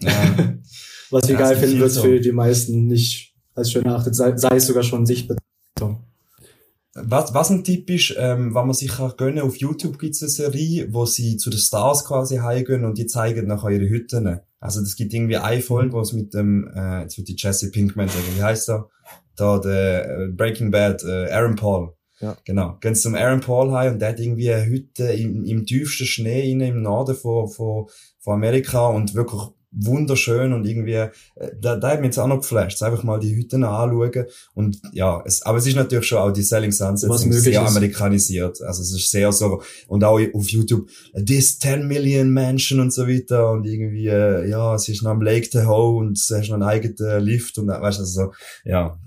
Ja. 0.00 0.10
Was 1.10 1.28
wir 1.28 1.34
Ja, 1.34 1.40
geil 1.40 1.56
finden, 1.56 1.78
wird 1.78 1.92
so. 1.92 2.02
für 2.02 2.18
die 2.20 2.32
meisten 2.32 2.86
nicht 2.86 3.34
als 3.54 3.70
schön 3.70 3.84
erachtet, 3.84 4.16
sei, 4.16 4.36
sei 4.36 4.56
es 4.56 4.66
sogar 4.66 4.82
schon 4.82 5.06
Sichtbeton. 5.06 5.98
Was, 6.96 7.34
was 7.34 7.50
ein 7.50 7.64
Tipp 7.64 7.90
ist, 7.90 8.14
ähm, 8.16 8.54
was 8.54 8.64
man 8.64 8.74
sich 8.74 8.90
kann 8.90 9.12
gönnen, 9.16 9.42
auf 9.42 9.56
YouTube 9.56 9.98
gibt's 9.98 10.22
eine 10.22 10.28
Serie, 10.28 10.86
wo 10.92 11.06
sie 11.06 11.36
zu 11.36 11.50
den 11.50 11.58
Stars 11.58 12.04
quasi 12.04 12.36
heimgehen 12.36 12.84
und 12.84 12.98
die 12.98 13.06
zeigen 13.06 13.48
nachher 13.48 13.70
ihre 13.70 13.88
Hütten. 13.88 14.40
Also 14.60 14.80
das 14.80 14.94
gibt 14.94 15.12
irgendwie 15.12 15.36
eine 15.36 15.60
Folge, 15.60 15.92
wo 15.92 16.00
es 16.00 16.12
mit 16.12 16.34
dem, 16.34 16.70
äh, 16.74 17.02
jetzt 17.02 17.18
wird 17.18 17.28
die 17.28 17.36
Jesse 17.36 17.70
Pinkman 17.72 18.08
sagen, 18.08 18.24
wie 18.36 18.42
heißt 18.42 18.70
er? 18.70 18.88
Da 19.34 19.58
der 19.58 20.08
äh, 20.08 20.28
Breaking 20.28 20.70
Bad, 20.70 21.02
äh, 21.02 21.30
Aaron 21.32 21.56
Paul. 21.56 21.94
Ja. 22.20 22.36
Genau. 22.44 22.78
Gehen 22.80 22.94
sie 22.94 23.02
zum 23.02 23.16
Aaron 23.16 23.40
Paul 23.40 23.72
heim 23.72 23.94
und 23.94 23.98
der 23.98 24.10
hat 24.10 24.20
irgendwie 24.20 24.52
eine 24.52 24.66
Hütte 24.66 25.04
im, 25.04 25.44
im 25.44 25.66
tiefsten 25.66 26.06
Schnee 26.06 26.50
innen 26.50 26.68
im 26.68 26.82
Norden 26.82 27.16
von, 27.16 27.48
von, 27.48 27.86
von 28.20 28.34
Amerika 28.34 28.86
und 28.86 29.14
wirklich 29.14 29.42
wunderschön 29.76 30.52
und 30.52 30.66
irgendwie, 30.66 30.92
äh, 30.92 31.10
da, 31.60 31.76
da 31.76 31.90
hat 31.90 32.00
mich 32.00 32.06
jetzt 32.08 32.18
auch 32.18 32.26
noch 32.26 32.40
geflasht. 32.40 32.82
Einfach 32.82 33.02
mal 33.02 33.18
die 33.18 33.34
Hütten 33.36 33.64
anschauen 33.64 34.26
und 34.54 34.80
ja, 34.92 35.22
es, 35.26 35.42
aber 35.42 35.58
es 35.58 35.66
ist 35.66 35.76
natürlich 35.76 36.06
schon 36.06 36.18
auch 36.18 36.30
die 36.32 36.42
Selling 36.42 36.72
möglich 36.78 37.42
sehr 37.42 37.62
ist. 37.62 37.68
amerikanisiert. 37.76 38.60
Also 38.62 38.82
es 38.82 38.92
ist 38.94 39.10
sehr 39.10 39.32
so, 39.32 39.62
und 39.88 40.04
auch 40.04 40.20
auf 40.34 40.48
YouTube, 40.48 40.88
this 41.14 41.58
10 41.58 41.86
Million 41.86 42.30
Mansion 42.32 42.80
und 42.80 42.92
so 42.92 43.06
weiter 43.08 43.50
und 43.52 43.64
irgendwie, 43.64 44.06
äh, 44.08 44.48
ja, 44.48 44.74
es 44.74 44.88
ist 44.88 45.02
noch 45.02 45.10
am 45.10 45.22
Lake 45.22 45.48
Tahoe 45.50 45.96
und 45.98 46.18
es 46.18 46.30
hast 46.32 46.48
noch 46.48 46.54
einen 46.54 46.62
eigenen 46.62 47.24
Lift 47.24 47.58
und 47.58 47.68
äh, 47.68 47.80
weißt 47.80 47.98
du, 47.98 48.02
also 48.02 48.24
so, 48.26 48.32
ja, 48.64 48.98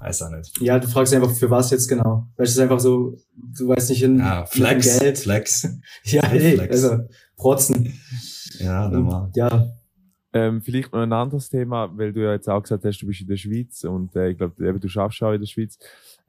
weiß 0.00 0.22
auch 0.22 0.30
nicht. 0.30 0.58
Ja, 0.60 0.78
du 0.78 0.88
fragst 0.88 1.12
einfach, 1.14 1.30
für 1.32 1.50
was 1.50 1.70
jetzt 1.70 1.88
genau. 1.88 2.26
Weil 2.36 2.46
es 2.46 2.52
ist 2.52 2.58
einfach 2.58 2.80
so, 2.80 3.16
du 3.36 3.68
weißt 3.68 3.90
nicht 3.90 4.02
in 4.02 4.18
Ja, 4.18 4.46
Flex, 4.46 4.98
Geld. 4.98 5.18
Flex. 5.18 5.68
Ja, 6.04 6.22
nee, 6.32 6.58
also 6.58 6.98
protzen. 7.36 7.92
Ja, 8.58 8.88
normal. 8.88 9.24
Und, 9.26 9.36
ja, 9.36 9.72
Ähm, 10.34 10.62
vielleicht 10.62 10.92
noch 10.92 11.00
ein 11.00 11.12
anderes 11.12 11.50
Thema, 11.50 11.90
weil 11.96 12.12
du 12.12 12.22
ja 12.22 12.32
jetzt 12.32 12.48
auch 12.48 12.62
gesagt 12.62 12.84
hast, 12.86 13.02
du 13.02 13.06
bist 13.06 13.20
in 13.20 13.26
der 13.26 13.36
Schweiz 13.36 13.84
und 13.84 14.16
äh, 14.16 14.30
ich 14.30 14.38
glaube, 14.38 14.66
eben 14.66 14.80
du 14.80 14.88
schaffst 14.88 15.22
auch 15.22 15.32
in 15.32 15.40
der 15.40 15.46
Schweiz. 15.46 15.78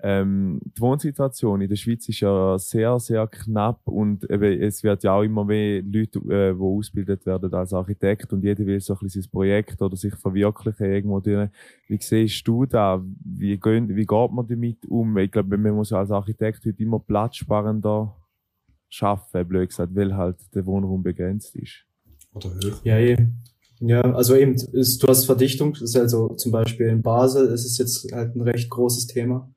Ähm, 0.01 0.59
die 0.65 0.81
Wohnsituation 0.81 1.61
in 1.61 1.69
der 1.69 1.77
Schweiz 1.77 2.09
ist 2.09 2.19
ja 2.19 2.57
sehr, 2.59 2.99
sehr 2.99 3.25
knapp 3.27 3.79
und 3.87 4.29
eben, 4.29 4.61
es 4.61 4.83
wird 4.83 5.03
ja 5.03 5.13
auch 5.13 5.23
immer 5.23 5.45
mehr 5.45 5.81
Leute, 5.81 6.19
äh, 6.19 6.53
die 6.53 6.59
ausgebildet 6.59 7.25
werden 7.25 7.53
als 7.53 7.73
Architekt 7.73 8.33
und 8.33 8.43
jeder 8.43 8.65
will 8.65 8.81
so 8.81 8.93
ein 8.93 8.99
bisschen 8.99 9.21
sein 9.21 9.31
Projekt 9.31 9.81
oder 9.81 9.95
sich 9.95 10.13
verwirklichen 10.15 10.85
irgendwo 10.85 11.21
drin. 11.21 11.49
Wie 11.87 11.97
siehst 12.01 12.45
du 12.45 12.65
da? 12.65 13.01
Wie, 13.23 13.57
gehen, 13.57 13.87
wie 13.87 14.05
geht 14.05 14.31
man 14.31 14.45
damit 14.45 14.85
um? 14.87 15.17
Ich 15.17 15.31
glaube, 15.31 15.57
man 15.57 15.75
muss 15.75 15.91
ja 15.91 15.99
als 15.99 16.11
Architekt 16.11 16.65
heute 16.65 16.83
immer 16.83 16.99
platzsparender 16.99 18.13
schaffen, 18.89 19.47
blöd 19.47 19.69
gesagt, 19.69 19.95
weil 19.95 20.13
halt 20.13 20.37
der 20.53 20.65
Wohnraum 20.65 21.01
begrenzt 21.01 21.55
ist. 21.55 21.85
Oder 22.33 22.49
höher. 22.49 22.79
Ja, 22.83 22.97
eh. 22.97 23.27
Ja, 23.85 24.01
also 24.01 24.35
eben, 24.35 24.53
ist, 24.53 25.03
du 25.03 25.07
hast 25.07 25.25
Verdichtung, 25.25 25.73
das 25.73 25.81
ist 25.81 25.97
also 25.97 26.29
zum 26.35 26.53
Beispiel 26.53 26.87
in 26.87 27.01
Basel, 27.01 27.47
ist 27.47 27.65
es 27.65 27.77
jetzt 27.77 28.09
halt 28.13 28.33
ein 28.33 28.41
recht 28.41 28.69
großes 28.69 29.07
Thema, 29.07 29.53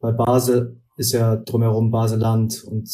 weil 0.00 0.12
Basel 0.12 0.76
ist 0.98 1.12
ja 1.12 1.36
drumherum 1.36 1.90
Baseland 1.90 2.64
und 2.64 2.90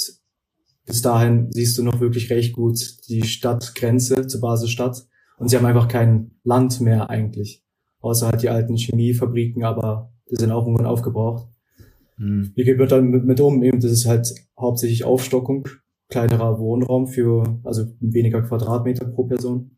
bis 0.87 1.03
dahin 1.03 1.51
siehst 1.51 1.77
du 1.79 1.83
noch 1.83 2.01
wirklich 2.01 2.31
recht 2.31 2.55
gut 2.55 2.79
die 3.09 3.25
Stadtgrenze 3.25 4.29
zur 4.29 4.41
Basel-Stadt 4.41 5.05
und 5.39 5.49
sie 5.49 5.57
haben 5.57 5.67
einfach 5.67 5.89
kein 5.89 6.31
Land 6.45 6.81
mehr 6.81 7.11
eigentlich, 7.11 7.65
außer 8.01 8.29
halt 8.29 8.43
die 8.43 8.49
alten 8.49 8.77
Chemiefabriken, 8.77 9.65
aber 9.65 10.13
die 10.31 10.37
sind 10.37 10.53
auch 10.53 10.65
irgendwann 10.65 10.87
aufgebraucht. 10.87 11.49
Hm. 12.19 12.53
Wie 12.55 12.63
geht 12.63 12.79
man 12.79 12.89
dann 12.89 13.09
mit, 13.09 13.25
mit 13.25 13.41
um? 13.41 13.65
Eben, 13.65 13.81
das 13.81 13.91
ist 13.91 14.07
halt 14.07 14.33
hauptsächlich 14.57 15.03
Aufstockung, 15.03 15.67
kleinerer 16.09 16.61
Wohnraum 16.61 17.09
für, 17.09 17.59
also 17.65 17.87
weniger 17.99 18.43
Quadratmeter 18.43 19.07
pro 19.07 19.25
Person. 19.25 19.73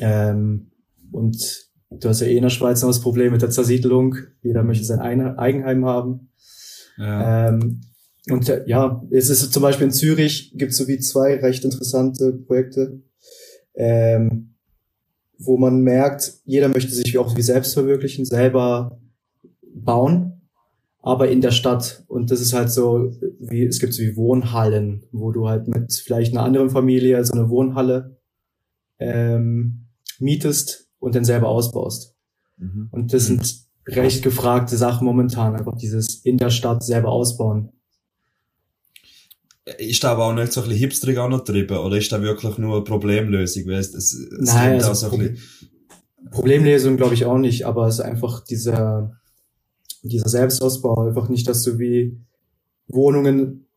Ähm, 0.00 0.70
und 1.12 1.68
du 1.90 2.08
hast 2.08 2.20
ja 2.20 2.26
eh 2.26 2.36
in 2.36 2.42
der 2.42 2.50
Schweiz 2.50 2.82
noch 2.82 2.90
das 2.90 3.00
Problem 3.00 3.32
mit 3.32 3.42
der 3.42 3.50
Zersiedelung. 3.50 4.16
Jeder 4.42 4.62
möchte 4.62 4.84
sein 4.84 5.00
Ein- 5.00 5.38
Eigenheim 5.38 5.84
haben. 5.84 6.30
Ja. 6.98 7.48
Ähm, 7.48 7.80
und 8.30 8.48
äh, 8.48 8.64
ja, 8.66 9.02
es 9.10 9.30
ist 9.30 9.52
zum 9.52 9.62
Beispiel 9.62 9.86
in 9.86 9.92
Zürich 9.92 10.52
gibt 10.56 10.72
es 10.72 10.78
so 10.78 10.86
wie 10.88 10.98
zwei 10.98 11.36
recht 11.36 11.64
interessante 11.64 12.32
Projekte, 12.32 13.00
ähm, 13.74 14.54
wo 15.38 15.56
man 15.56 15.80
merkt, 15.80 16.34
jeder 16.44 16.68
möchte 16.68 16.92
sich 16.92 17.16
auch 17.16 17.36
wie 17.36 17.42
selbst 17.42 17.74
verwirklichen, 17.74 18.24
selber 18.24 19.00
bauen, 19.72 20.42
aber 21.00 21.30
in 21.30 21.40
der 21.40 21.52
Stadt. 21.52 22.04
Und 22.08 22.30
das 22.30 22.40
ist 22.40 22.52
halt 22.52 22.70
so, 22.70 23.12
wie 23.38 23.64
es 23.64 23.78
gibt 23.78 23.94
so 23.94 24.02
wie 24.02 24.16
Wohnhallen, 24.16 25.04
wo 25.12 25.30
du 25.30 25.48
halt 25.48 25.68
mit 25.68 25.92
vielleicht 25.92 26.32
einer 26.32 26.42
anderen 26.42 26.70
Familie 26.70 27.24
so 27.24 27.32
eine 27.34 27.48
Wohnhalle 27.48 28.17
ähm, 28.98 29.86
mietest 30.18 30.88
und 30.98 31.14
dann 31.14 31.24
selber 31.24 31.48
ausbaust. 31.48 32.14
Mhm. 32.56 32.88
Und 32.90 33.12
das 33.12 33.26
sind 33.26 33.68
recht 33.86 34.22
gefragte 34.22 34.76
Sachen 34.76 35.04
momentan, 35.04 35.56
einfach 35.56 35.76
dieses 35.76 36.16
in 36.24 36.36
der 36.36 36.50
Stadt 36.50 36.84
selber 36.84 37.10
ausbauen. 37.10 37.72
Ist 39.76 40.02
da 40.02 40.12
aber 40.12 40.26
auch 40.26 40.34
nicht 40.34 40.52
so 40.52 40.60
ein 40.60 40.68
bisschen 40.68 40.80
hipsterig 40.80 41.18
auch 41.18 41.28
noch 41.28 41.44
drüber, 41.44 41.84
oder 41.84 41.98
ist 41.98 42.10
da 42.10 42.22
wirklich 42.22 42.56
nur 42.58 42.76
eine 42.76 42.84
Problemlösung? 42.84 43.66
Weil 43.66 43.74
es, 43.74 43.94
es, 43.94 44.28
Nein, 44.30 44.70
klingt 44.70 44.84
auch 44.84 44.88
also 44.88 44.94
so 44.94 45.06
ein 45.06 45.10
Proble 45.10 45.28
bisschen, 45.30 46.30
Problemlösung 46.30 46.96
glaube 46.96 47.14
ich 47.14 47.24
auch 47.24 47.38
nicht, 47.38 47.66
aber 47.66 47.86
es 47.86 47.96
ist 47.96 48.00
einfach 48.00 48.44
dieser, 48.44 49.12
dieser 50.02 50.28
Selbstausbau, 50.28 51.06
einfach 51.06 51.28
nicht, 51.28 51.46
dass 51.48 51.62
du 51.62 51.78
wie 51.78 52.18
Wohnungen 52.86 53.67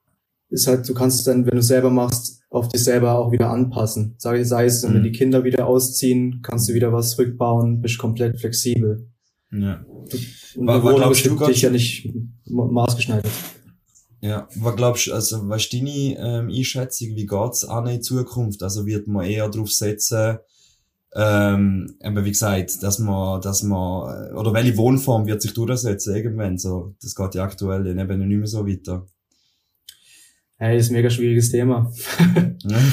ist 0.52 0.68
halt, 0.68 0.88
du 0.88 0.94
kannst 0.94 1.20
es 1.20 1.24
dann, 1.26 1.46
wenn 1.46 1.54
du 1.54 1.58
es 1.60 1.68
selber 1.68 1.90
machst, 1.90 2.42
auf 2.50 2.68
dich 2.68 2.84
selber 2.84 3.18
auch 3.18 3.32
wieder 3.32 3.50
anpassen. 3.50 4.16
Sei, 4.18 4.44
sei 4.44 4.66
es, 4.66 4.84
wenn 4.84 5.00
Mhm. 5.00 5.04
die 5.04 5.12
Kinder 5.14 5.44
wieder 5.44 5.66
ausziehen, 5.68 6.42
kannst 6.44 6.68
du 6.70 6.74
wieder 6.74 6.92
was 6.94 7.18
rückbauen, 7.18 7.82
bist 7.82 7.98
komplett 7.98 8.40
flexibel. 8.40 9.08
ja. 9.52 9.84
Und 10.56 10.68
Wa- 10.68 10.74
eine 10.74 10.84
wa- 10.84 10.86
Wohnung 10.88 11.00
glaubst 11.00 11.26
du, 11.26 11.46
dich 11.48 11.62
ja 11.62 11.70
nicht 11.70 12.10
ma- 12.46 12.66
maßgeschneidert. 12.66 13.32
Ja, 14.20 14.48
was 14.56 14.76
glaubst 14.76 15.08
du, 15.08 15.14
also, 15.14 15.48
was 15.50 15.64
ist 15.64 15.74
deine 15.74 16.18
ähm, 16.18 16.50
Einschätzung, 16.50 17.16
wie 17.16 17.26
geht's 17.26 17.64
an 17.66 17.88
in 17.88 18.02
Zukunft? 18.04 18.62
Also 18.62 18.86
wird 18.86 19.08
man 19.08 19.26
eher 19.26 19.48
darauf 19.50 19.72
setzen, 19.72 20.38
ähm, 21.16 21.96
eben 22.04 22.24
wie 22.26 22.30
gesagt, 22.32 22.84
dass 22.84 23.00
man, 23.00 23.42
dass 23.42 23.64
man, 23.64 24.30
äh, 24.30 24.34
oder 24.34 24.54
welche 24.54 24.78
Wohnform 24.78 25.26
wird 25.26 25.42
sich 25.42 25.54
durchsetzen 25.54 26.16
irgendwann? 26.16 26.58
So, 26.58 26.96
das 27.02 27.16
geht 27.16 27.36
ja 27.36 27.44
aktuell 27.44 27.86
eben 27.88 28.28
nicht 28.28 28.38
mehr 28.38 28.48
so 28.48 28.66
weiter. 28.68 29.06
Hey, 30.62 30.78
das 30.78 30.86
ist 30.86 30.91
ein 30.91 30.95
mega 30.97 31.10
schwieriges 31.10 31.50
Thema. 31.50 31.91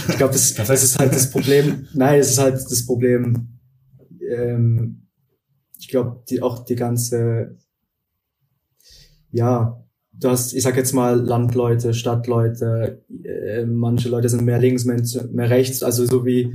Ich 0.08 0.16
glaube, 0.16 0.32
das, 0.32 0.54
das 0.54 0.82
ist 0.82 0.98
halt 0.98 1.12
das 1.12 1.30
Problem. 1.30 1.86
Nein, 1.92 2.20
es 2.20 2.30
ist 2.30 2.38
halt 2.38 2.54
das 2.54 2.86
Problem. 2.86 3.48
Ähm, 4.26 5.02
ich 5.78 5.88
glaube, 5.88 6.22
die, 6.30 6.40
auch 6.40 6.64
die 6.64 6.74
ganze, 6.74 7.58
ja, 9.30 9.84
du 10.14 10.28
hast, 10.30 10.54
ich 10.54 10.62
sag 10.62 10.78
jetzt 10.78 10.94
mal, 10.94 11.20
Landleute, 11.20 11.92
Stadtleute, 11.92 13.04
äh, 13.22 13.66
manche 13.66 14.08
Leute 14.08 14.30
sind 14.30 14.46
mehr 14.46 14.58
links, 14.58 14.86
mehr 14.86 15.50
rechts, 15.50 15.82
also 15.82 16.06
so 16.06 16.24
wie 16.24 16.54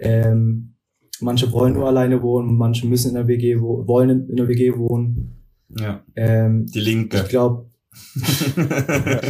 ähm, 0.00 0.76
manche 1.20 1.52
wollen 1.52 1.74
nur 1.74 1.86
alleine 1.86 2.22
wohnen, 2.22 2.56
manche 2.56 2.86
müssen 2.86 3.08
in 3.08 3.14
der 3.16 3.28
WG 3.28 3.60
wo 3.60 3.86
wollen 3.86 4.30
in 4.30 4.36
der 4.36 4.48
WG 4.48 4.74
wohnen. 4.78 5.44
Ja. 5.78 6.02
Ähm, 6.16 6.64
Die 6.64 6.80
Linke. 6.80 7.18
ich 7.18 7.28
glaube, 7.28 7.70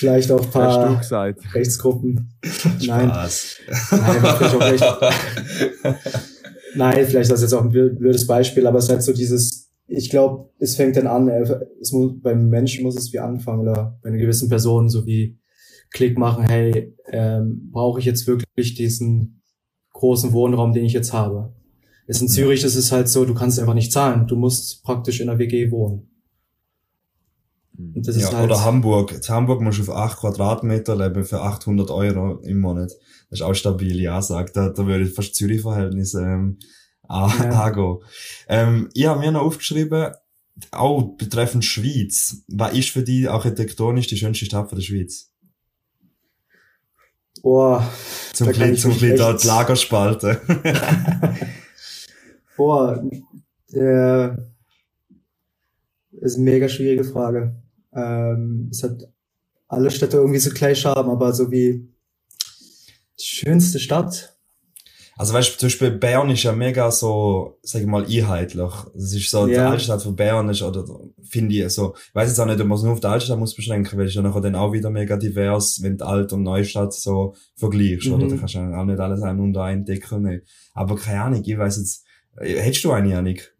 vielleicht 0.00 0.32
auch 0.32 0.42
ein 0.42 0.50
paar. 0.50 1.00
Rechtsgruppen. 1.54 2.32
Nein, 2.86 3.08
Spaß. 3.08 3.56
nein, 3.92 4.48
vielleicht. 4.48 4.84
Nein, 6.74 7.06
vielleicht 7.06 7.22
ist 7.22 7.32
das 7.32 7.42
jetzt 7.42 7.52
auch 7.52 7.64
ein 7.64 7.70
blödes 7.70 8.26
Beispiel, 8.26 8.66
aber 8.66 8.78
es 8.78 8.84
ist 8.84 8.90
halt 8.90 9.02
so 9.02 9.12
dieses, 9.12 9.70
ich 9.88 10.08
glaube, 10.08 10.50
es 10.60 10.76
fängt 10.76 10.96
dann 10.96 11.08
an, 11.08 11.28
es 11.28 11.90
muss, 11.90 12.12
beim 12.22 12.48
Menschen 12.48 12.84
muss 12.84 12.96
es 12.96 13.12
wie 13.12 13.18
anfangen 13.18 13.60
oder 13.60 13.98
bei 14.02 14.08
einer 14.08 14.18
gewissen 14.18 14.48
Person 14.48 14.88
so 14.88 15.04
wie 15.04 15.38
Klick 15.90 16.16
machen, 16.16 16.44
hey, 16.44 16.94
ähm, 17.10 17.70
brauche 17.72 17.98
ich 17.98 18.04
jetzt 18.04 18.26
wirklich 18.28 18.74
diesen 18.74 19.42
großen 19.92 20.32
Wohnraum, 20.32 20.72
den 20.72 20.84
ich 20.84 20.92
jetzt 20.92 21.12
habe? 21.12 21.52
Jetzt 22.06 22.22
in. 22.22 22.28
Zürich 22.28 22.62
ist 22.62 22.76
es 22.76 22.92
halt 22.92 23.08
so, 23.08 23.24
du 23.24 23.34
kannst 23.34 23.58
einfach 23.58 23.74
nicht 23.74 23.92
zahlen, 23.92 24.28
du 24.28 24.36
musst 24.36 24.84
praktisch 24.84 25.20
in 25.20 25.26
der 25.26 25.38
WG 25.38 25.72
wohnen. 25.72 26.09
Und 27.94 28.06
das 28.06 28.16
ja, 28.16 28.28
ist 28.28 28.34
halt, 28.34 28.50
Oder 28.50 28.64
Hamburg. 28.64 29.12
In 29.12 29.28
Hamburg 29.28 29.60
musst 29.60 29.78
du 29.78 29.82
auf 29.82 29.90
8 29.90 30.18
Quadratmeter 30.18 30.96
leben 30.96 31.24
für 31.24 31.40
800 31.40 31.90
Euro 31.90 32.40
im 32.42 32.60
Monat. 32.60 32.90
Das 33.30 33.40
ist 33.40 33.42
auch 33.42 33.54
stabil, 33.54 34.00
ja, 34.00 34.20
sagt. 34.22 34.56
Da, 34.56 34.68
da 34.70 34.86
würde 34.86 35.04
ich 35.04 35.14
fast 35.14 35.34
Zürich-Verhältnis 35.34 36.14
ähm, 36.14 36.58
Ja. 37.08 37.64
angehen. 37.64 37.98
Ähm, 38.48 38.88
ich 38.94 39.06
habe 39.06 39.20
mir 39.20 39.32
noch 39.32 39.42
aufgeschrieben, 39.42 40.12
auch 40.70 41.16
betreffend 41.16 41.64
Schweiz. 41.64 42.42
Was 42.48 42.74
ist 42.74 42.90
für 42.90 43.02
dich 43.02 43.28
architektonisch 43.28 44.06
die 44.08 44.16
schönste 44.16 44.44
Stadt 44.44 44.68
von 44.68 44.78
der 44.78 44.84
Schweiz? 44.84 45.30
boah, 47.42 47.90
Zum 48.32 48.50
ich 48.50 48.80
zum 48.80 48.96
dort 49.16 49.44
Lagerspalten. 49.44 50.36
boah, 52.56 53.02
äh, 53.72 54.28
ist 56.20 56.36
eine 56.36 56.44
mega 56.44 56.68
schwierige 56.68 57.04
Frage. 57.04 57.54
Ähm, 57.94 58.68
es 58.70 58.82
hat 58.82 59.08
alle 59.68 59.90
Städte 59.90 60.16
irgendwie 60.18 60.38
so 60.38 60.50
gleich 60.50 60.80
Charme, 60.80 61.10
aber 61.10 61.32
so 61.32 61.50
wie 61.50 61.88
die 63.18 63.24
schönste 63.24 63.78
Stadt. 63.78 64.36
Also 65.16 65.34
weißt 65.34 65.52
du, 65.54 65.58
zum 65.58 65.66
Beispiel 65.66 65.90
Bern 65.90 66.30
ist 66.30 66.44
ja 66.44 66.52
mega 66.52 66.90
so, 66.90 67.58
sag 67.62 67.82
ich 67.82 67.86
mal, 67.86 68.06
einheitlich. 68.06 68.72
Das 68.94 69.12
ist 69.12 69.30
so, 69.30 69.46
die 69.46 69.52
Ja. 69.52 69.68
Altstadt 69.70 70.02
von 70.02 70.16
Bern 70.16 70.48
ist, 70.48 70.62
oder 70.62 70.82
finde 71.22 71.54
ich 71.56 71.68
so, 71.74 71.94
ich 72.08 72.14
weiß 72.14 72.30
jetzt 72.30 72.38
auch 72.38 72.46
nicht, 72.46 72.58
ob 72.58 72.66
man 72.66 72.78
es 72.78 72.84
nur 72.84 72.94
auf 72.94 73.00
die 73.00 73.06
Altstadt 73.06 73.38
muss 73.38 73.54
beschränken, 73.54 73.98
weil 73.98 74.06
es 74.06 74.12
ist 74.12 74.16
ja 74.16 74.22
nachher 74.22 74.40
dann 74.40 74.54
auch 74.54 74.72
wieder 74.72 74.88
mega 74.88 75.18
divers, 75.18 75.80
wenn 75.82 75.98
du 75.98 76.06
Alt- 76.06 76.32
und 76.32 76.42
Neustadt 76.42 76.94
so 76.94 77.34
vergleichst, 77.56 78.06
Mhm. 78.08 78.14
oder? 78.14 78.28
Da 78.28 78.36
kannst 78.36 78.54
du 78.54 78.58
ja 78.60 78.80
auch 78.80 78.84
nicht 78.86 78.98
alles 78.98 79.20
ein 79.20 79.38
und 79.40 79.54
ein 79.58 79.84
Deckel 79.84 80.20
nehmen. 80.20 80.40
Aber 80.72 80.96
keine 80.96 81.20
Ahnung, 81.22 81.42
ich 81.44 81.58
weiß 81.58 81.76
jetzt, 81.76 82.06
äh, 82.38 82.54
hättest 82.58 82.84
du 82.84 82.92
eine, 82.92 83.10
Janik? 83.10 83.54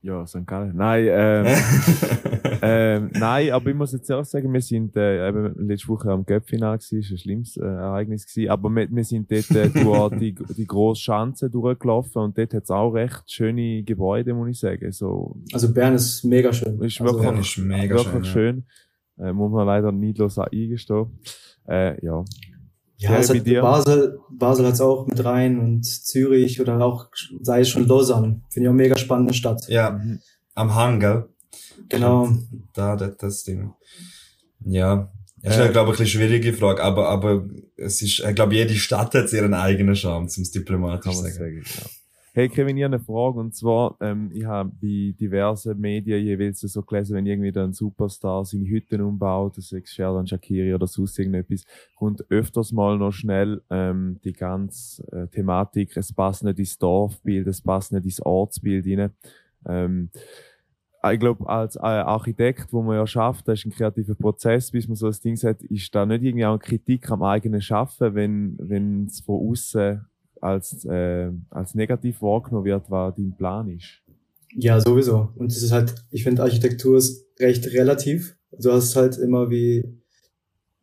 Ja, 0.00 0.26
St. 0.26 0.46
Gallen. 0.46 0.74
Nein, 0.74 1.06
ähm, 1.10 1.46
ähm, 2.62 3.10
nein, 3.14 3.50
aber 3.50 3.70
ich 3.70 3.76
muss 3.76 3.92
jetzt 3.92 4.08
ehrlich 4.10 4.26
sagen, 4.28 4.52
wir 4.52 4.60
sind 4.60 4.96
äh, 4.96 5.28
eben 5.28 5.68
letzte 5.68 5.88
Woche 5.88 6.10
am 6.10 6.24
Göppfinal 6.24 6.78
gewesen, 6.78 6.98
ist 7.00 7.10
ein 7.10 7.18
schlimmes 7.18 7.56
äh, 7.56 7.64
Ereignis 7.64 8.26
gewesen, 8.26 8.50
aber 8.50 8.70
wir, 8.70 8.88
wir 8.90 9.04
sind 9.04 9.30
dort 9.30 9.50
äh, 9.50 9.68
durch 9.70 10.18
die, 10.18 10.34
die 10.56 10.66
grosse 10.66 11.02
Schanze 11.02 11.50
durchgelaufen 11.50 12.22
und 12.22 12.38
dort 12.38 12.54
hat's 12.54 12.70
auch 12.70 12.90
recht 12.92 13.22
schöne 13.30 13.82
Gebäude, 13.82 14.34
muss 14.34 14.48
ich 14.50 14.58
sagen. 14.60 14.92
So, 14.92 15.36
Also 15.52 15.72
Bern 15.72 15.94
ist 15.94 16.24
mega 16.24 16.52
schön. 16.52 16.80
ist 16.82 17.00
also, 17.00 17.14
wirklich, 17.14 17.30
Bern 17.30 17.40
ist 17.40 17.58
mega 17.58 17.94
wirklich 17.96 18.26
schön, 18.26 18.64
schön. 19.16 19.26
Äh, 19.26 19.32
muss 19.32 19.50
man 19.50 19.66
leider 19.66 19.92
neidlos 19.92 20.38
auch 20.38 20.46
eingestehen. 20.52 21.06
Äh, 21.68 22.04
ja. 22.04 22.24
Ja, 22.98 23.12
Ja, 23.12 23.18
es 23.18 23.28
hat? 23.28 23.44
Basel, 23.44 24.18
Basel 24.30 24.66
hat's 24.66 24.80
auch 24.80 25.06
mit 25.06 25.22
rein 25.24 25.58
und 25.58 25.84
Zürich 25.84 26.60
oder 26.60 26.80
auch, 26.80 27.06
sei 27.42 27.60
es 27.60 27.68
schon 27.68 27.86
Lausanne. 27.86 28.40
Finde 28.50 28.66
ich 28.66 28.70
auch 28.70 28.76
mega 28.76 28.96
spannende 28.96 29.34
Stadt. 29.34 29.68
ja, 29.68 29.90
Mhm. 29.90 30.20
am 30.54 30.74
Hang, 30.74 31.00
gell? 31.00 31.28
Genau. 31.88 32.30
Da, 32.74 32.96
das, 32.96 33.16
das 33.16 33.44
Ding. 33.44 33.72
Ja. 34.64 35.10
Das 35.42 35.54
ist 35.54 35.60
ja, 35.60 35.70
glaube 35.70 35.92
ich, 35.92 35.98
eine 36.00 36.08
schwierige 36.08 36.52
Frage, 36.52 36.82
aber, 36.82 37.08
aber 37.08 37.48
es 37.76 38.02
ist, 38.02 38.18
ich 38.18 38.34
glaube, 38.34 38.54
jede 38.54 38.74
Stadt 38.74 39.14
hat 39.14 39.32
ihren 39.32 39.54
eigenen 39.54 39.94
Charme, 39.94 40.24
um 40.24 40.42
es 40.42 40.50
diplomatisch 40.50 41.12
sagen. 41.12 41.34
sagen. 41.34 41.62
Ja. 41.64 41.86
Hey 42.36 42.50
Kevin, 42.50 42.76
ich 42.76 42.84
habe 42.84 42.96
eine 42.96 43.02
Frage 43.02 43.38
und 43.38 43.54
zwar, 43.54 43.96
ähm, 44.00 44.30
ich 44.34 44.44
habe 44.44 44.70
bei 44.82 45.14
diversen 45.18 45.80
Medien 45.80 46.22
jeweils 46.22 46.60
so 46.60 46.82
gelesen, 46.82 47.16
wenn 47.16 47.24
irgendwie 47.24 47.50
da 47.50 47.64
ein 47.64 47.72
Superstar 47.72 48.44
seine 48.44 48.68
Hütten 48.68 49.00
umbaut, 49.00 49.56
das 49.56 49.72
ist 49.72 49.88
Sheldon 49.88 50.26
Shakiri 50.26 50.74
oder 50.74 50.86
sonst 50.86 51.18
irgendetwas, 51.18 51.64
kommt 51.94 52.30
öfters 52.30 52.72
mal 52.72 52.98
noch 52.98 53.12
schnell 53.12 53.62
ähm, 53.70 54.20
die 54.22 54.34
ganze 54.34 55.02
äh, 55.12 55.28
Thematik, 55.28 55.96
es 55.96 56.12
passt 56.12 56.44
nicht 56.44 56.58
ins 56.58 56.76
Dorfbild, 56.76 57.46
es 57.46 57.62
passt 57.62 57.92
nicht 57.92 58.04
ins 58.04 58.20
Ortsbild 58.20 58.84
rein. 58.86 59.12
Ähm, 59.66 60.10
ich 61.12 61.20
glaube, 61.20 61.48
als 61.48 61.76
äh, 61.76 61.80
Architekt, 61.80 62.72
wo 62.72 62.82
man 62.82 62.96
ja 62.96 63.06
schafft, 63.06 63.48
das 63.48 63.58
ist 63.58 63.66
ein 63.66 63.72
kreativer 63.72 64.14
Prozess, 64.14 64.70
bis 64.70 64.88
man 64.88 64.96
so 64.96 65.06
ein 65.06 65.16
Ding 65.22 65.36
sagt, 65.36 65.62
ist 65.62 65.94
da 65.94 66.06
nicht 66.06 66.22
irgendwie 66.22 66.46
auch 66.46 66.50
eine 66.50 66.58
Kritik 66.58 67.10
am 67.10 67.22
eigenen 67.22 67.60
Schaffen, 67.60 68.14
wenn 68.14 68.56
wenn 68.58 69.06
es 69.06 69.20
von 69.20 69.50
außen 69.50 70.04
als 70.40 70.84
äh, 70.84 71.30
als 71.50 71.74
negativ 71.74 72.22
wahrgenommen 72.22 72.64
wird, 72.64 72.90
was 72.90 73.14
dein 73.16 73.34
Plan 73.36 73.68
ist. 73.68 74.02
Ja, 74.54 74.80
sowieso. 74.80 75.30
Und 75.36 75.52
es 75.52 75.62
ist 75.62 75.72
halt, 75.72 75.94
ich 76.10 76.22
finde 76.24 76.42
Architektur 76.42 76.96
ist 76.96 77.26
recht 77.38 77.66
relativ. 77.72 78.36
Du 78.58 78.72
hast 78.72 78.96
halt 78.96 79.18
immer 79.18 79.50
wie 79.50 79.84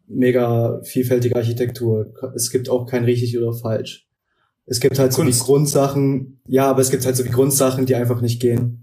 mega 0.08 0.82
vielfältige 0.84 1.36
Architektur. 1.36 2.14
Es 2.36 2.52
gibt 2.52 2.70
auch 2.70 2.86
kein 2.86 3.04
richtig 3.04 3.38
oder 3.38 3.54
falsch. 3.54 4.08
Es 4.66 4.80
gibt 4.80 5.00
halt 5.00 5.12
so 5.12 5.24
wie 5.24 5.26
Kunst. 5.26 5.44
Grundsachen, 5.44 6.40
ja, 6.48 6.70
aber 6.70 6.82
es 6.82 6.90
gibt 6.90 7.06
halt 7.06 7.16
so 7.16 7.26
wie 7.26 7.30
Grundsachen, 7.30 7.86
die 7.86 7.96
einfach 7.96 8.22
nicht 8.22 8.42
gehen. 8.42 8.83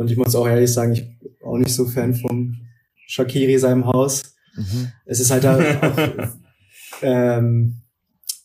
Und 0.00 0.10
ich 0.10 0.16
muss 0.16 0.34
auch 0.34 0.48
ehrlich 0.48 0.72
sagen, 0.72 0.92
ich 0.92 1.18
bin 1.18 1.30
auch 1.44 1.58
nicht 1.58 1.74
so 1.74 1.84
Fan 1.84 2.14
vom 2.14 2.56
Shakiri 3.06 3.58
seinem 3.58 3.84
Haus. 3.84 4.34
Es 5.04 5.20
ist 5.20 5.30
halt 5.30 5.44
da 5.44 5.58
auch, 5.58 6.28
ähm, 7.02 7.82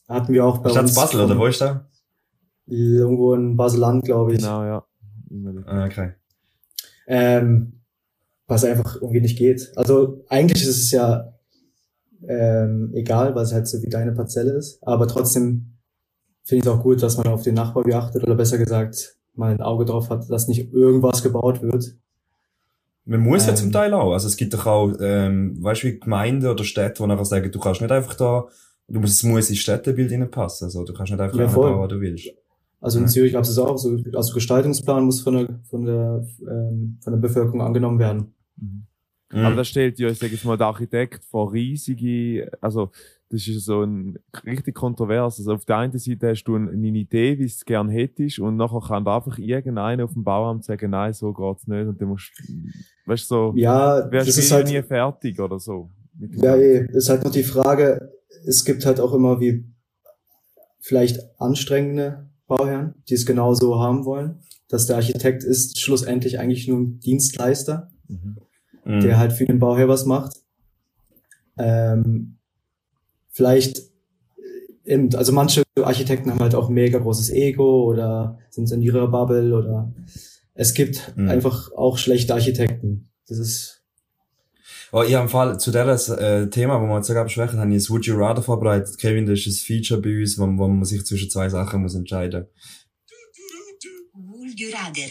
hatten 0.06 0.34
wir 0.34 0.44
auch 0.46 0.58
bei 0.58 0.70
Stadt 0.70 0.84
uns 0.84 0.96
Basel, 0.96 1.22
oder 1.22 1.40
wo 1.40 1.46
ist 1.46 1.62
der? 1.62 1.90
irgendwo 2.66 3.36
in 3.36 3.56
Baseland, 3.56 4.04
glaube 4.04 4.34
ich. 4.34 4.40
Genau, 4.40 4.66
ja. 4.66 4.86
Ah, 5.66 5.86
okay. 5.86 6.12
ähm, 7.08 7.80
was 8.48 8.66
einfach 8.66 8.98
irgendwie 8.98 9.22
nicht 9.22 9.38
geht. 9.38 9.72
Also 9.78 10.26
eigentlich 10.28 10.62
ist 10.62 10.84
es 10.84 10.92
ja 10.92 11.36
ähm, 12.28 12.92
egal, 12.96 13.34
weil 13.34 13.44
es 13.44 13.54
halt 13.54 13.66
so 13.66 13.82
wie 13.82 13.90
deine 13.90 14.12
Parzelle 14.12 14.52
ist, 14.52 14.86
aber 14.86 15.08
trotzdem 15.08 15.78
finde 16.44 16.66
ich 16.66 16.66
es 16.66 16.78
auch 16.78 16.84
gut, 16.84 17.02
dass 17.02 17.16
man 17.16 17.28
auf 17.28 17.44
den 17.44 17.56
Nachbar 17.56 17.84
beachtet 17.84 18.24
oder 18.24 18.36
besser 18.36 18.58
gesagt 18.58 19.16
mal 19.38 19.52
ein 19.52 19.62
Auge 19.62 19.86
drauf 19.86 20.10
hat, 20.10 20.30
dass 20.30 20.48
nicht 20.48 20.74
irgendwas 20.74 21.22
gebaut 21.24 21.62
wird. 21.62 21.96
Man 23.06 23.20
muss 23.20 23.46
ja 23.46 23.52
Ähm. 23.52 23.58
zum 23.58 23.72
Teil 23.72 23.94
auch. 23.94 24.14
Also 24.14 24.28
es 24.28 24.36
gibt 24.38 24.54
doch 24.54 24.66
auch, 24.66 24.92
ähm, 25.00 25.62
weißt 25.64 25.84
du, 25.84 25.88
wie 25.88 26.00
Gemeinden 26.00 26.48
oder 26.48 26.64
Städte, 26.64 27.04
die 27.04 27.08
nachher 27.08 27.26
sagen, 27.26 27.52
du 27.52 27.60
kannst 27.60 27.82
nicht 27.82 27.92
einfach 27.92 28.16
da, 28.16 28.46
du 28.88 29.00
musst, 29.00 29.14
es 29.14 29.24
muss 29.24 29.50
ins 29.50 29.60
Städtebild 29.60 30.12
reinpassen. 30.12 30.66
Also 30.66 30.84
du 30.84 30.94
kannst 30.94 31.12
nicht 31.12 31.22
einfach 31.22 31.38
Ja, 31.38 31.46
ja, 31.46 31.52
bauen, 31.52 31.80
was 31.80 31.90
du 31.90 32.00
willst. 32.02 32.30
Also 32.82 32.98
in 33.00 33.06
Ja. 33.06 33.10
Zürich 33.10 33.34
gab 33.34 33.44
es 33.44 33.58
auch 33.58 33.78
so, 33.78 33.98
also 34.14 34.34
Gestaltungsplan 34.34 35.04
muss 35.06 35.22
von 35.22 35.34
der 35.36 35.60
von 35.70 35.86
der 35.86 36.26
ähm, 36.50 36.98
von 37.04 37.14
der 37.14 37.20
Bevölkerung 37.20 37.62
angenommen 37.62 38.00
werden. 38.00 38.34
Mhm. 38.58 38.84
Mhm. 39.36 39.46
Aber 39.46 39.56
das 39.58 39.68
stellt 39.68 40.00
ja, 40.00 40.08
ich 40.10 40.18
sage 40.18 40.32
jetzt 40.32 40.46
mal, 40.46 40.58
der 40.58 40.68
Architekt 40.68 41.26
vor 41.26 41.52
riesige, 41.52 42.50
also 42.62 42.90
das 43.30 43.46
ist 43.48 43.66
so 43.66 43.82
ein 43.82 44.18
richtig 44.46 44.76
kontrovers. 44.76 45.40
Also 45.40 45.54
auf 45.56 45.66
der 45.66 45.78
einen 45.78 45.98
Seite 45.98 46.30
hast 46.30 46.46
du 46.46 46.56
eine 46.56 46.88
Idee, 46.88 47.34
wie 47.34 47.42
du 47.42 47.46
es 47.48 47.66
gern 47.66 47.90
hättest, 47.90 48.40
und 48.40 48.56
nachher 48.56 48.80
kann 48.80 49.04
da 49.04 49.18
einfach 49.18 49.38
irgendeiner 49.38 50.06
auf 50.06 50.14
dem 50.14 50.24
Bauamt 50.24 50.64
sagen, 50.64 50.92
nein, 50.92 51.12
so 51.12 51.34
geht's 51.34 51.68
nicht, 51.68 51.86
und 51.86 52.00
dann 52.00 52.08
musst, 52.08 52.32
weißt 53.08 53.30
du, 53.30 53.36
so, 53.36 53.54
Ja, 53.58 54.10
wärst 54.10 54.30
das 54.30 54.36
du 54.36 54.42
ist 54.42 54.52
halt 54.54 54.68
halt 54.68 54.76
nie 54.76 54.82
fertig 54.88 55.40
oder 55.42 55.60
so. 55.60 55.90
Ja, 56.18 56.56
eh, 56.56 56.88
ist 56.94 57.10
halt 57.10 57.26
noch 57.26 57.32
die 57.32 57.44
Frage, 57.44 58.10
es 58.46 58.64
gibt 58.64 58.86
halt 58.86 59.02
auch 59.02 59.14
immer 59.14 59.42
wie 59.42 59.66
vielleicht 60.80 61.20
anstrengende 61.42 62.30
Bauherren, 62.48 62.94
die 63.10 63.16
es 63.16 63.26
genau 63.26 63.54
so 63.54 63.80
haben 63.80 64.06
wollen, 64.06 64.40
dass 64.70 64.86
der 64.86 64.96
Architekt 64.96 65.44
ist 65.44 65.82
schlussendlich 65.82 66.40
eigentlich 66.40 66.70
nur 66.70 66.80
ein 66.80 67.00
Dienstleister, 67.02 67.92
Mhm. 68.08 68.38
Mhm. 68.86 69.02
der 69.02 69.18
halt 69.18 69.34
für 69.34 69.46
den 69.46 69.60
Bauherr 69.60 69.88
was 69.88 70.06
macht. 70.06 70.38
Ähm, 71.58 72.38
vielleicht, 73.32 73.80
äh, 74.86 74.94
eben, 74.94 75.14
also 75.16 75.32
manche 75.34 75.64
Architekten 75.82 76.32
haben 76.32 76.40
halt 76.40 76.56
auch 76.56 76.70
mega 76.70 77.00
großes 77.00 77.32
Ego 77.32 77.84
oder 77.86 78.38
sind 78.50 78.72
in 78.72 78.82
ihrer 78.82 79.08
Bubble 79.10 79.56
oder 79.56 79.92
es 80.54 80.74
gibt 80.74 81.14
Mhm. 81.16 81.30
einfach 81.30 81.72
auch 81.74 81.98
schlechte 81.98 82.34
Architekten. 82.34 83.10
Das 83.28 83.40
ist 83.40 83.82
Oh, 84.92 85.02
ich 85.04 85.14
habe 85.16 85.24
Fall 85.30 85.60
zu 85.60 85.72
dem 85.72 86.08
äh, 86.08 86.48
Thema, 86.48 86.80
wo 86.82 86.86
wir 86.86 86.96
jetzt 86.98 87.08
sogar 87.08 87.26
besprechen, 87.26 87.60
habe 87.60 87.70
ich 87.76 87.84
ein 87.84 87.90
Would 87.90 88.06
You 88.06 88.16
Rather 88.16 88.42
vorbereitet. 88.42 88.98
Kevin, 88.98 89.26
das 89.26 89.40
ist 89.40 89.48
ein 89.48 89.66
Feature 89.66 90.00
bei 90.02 90.20
uns, 90.22 90.38
wo, 90.38 90.44
wo 90.44 90.68
man 90.68 90.86
sich 90.86 91.04
zwischen 91.06 91.30
zwei 91.30 91.50
Sachen 91.50 91.82
muss 91.82 91.96
entscheiden 91.96 92.46
Would 92.46 92.50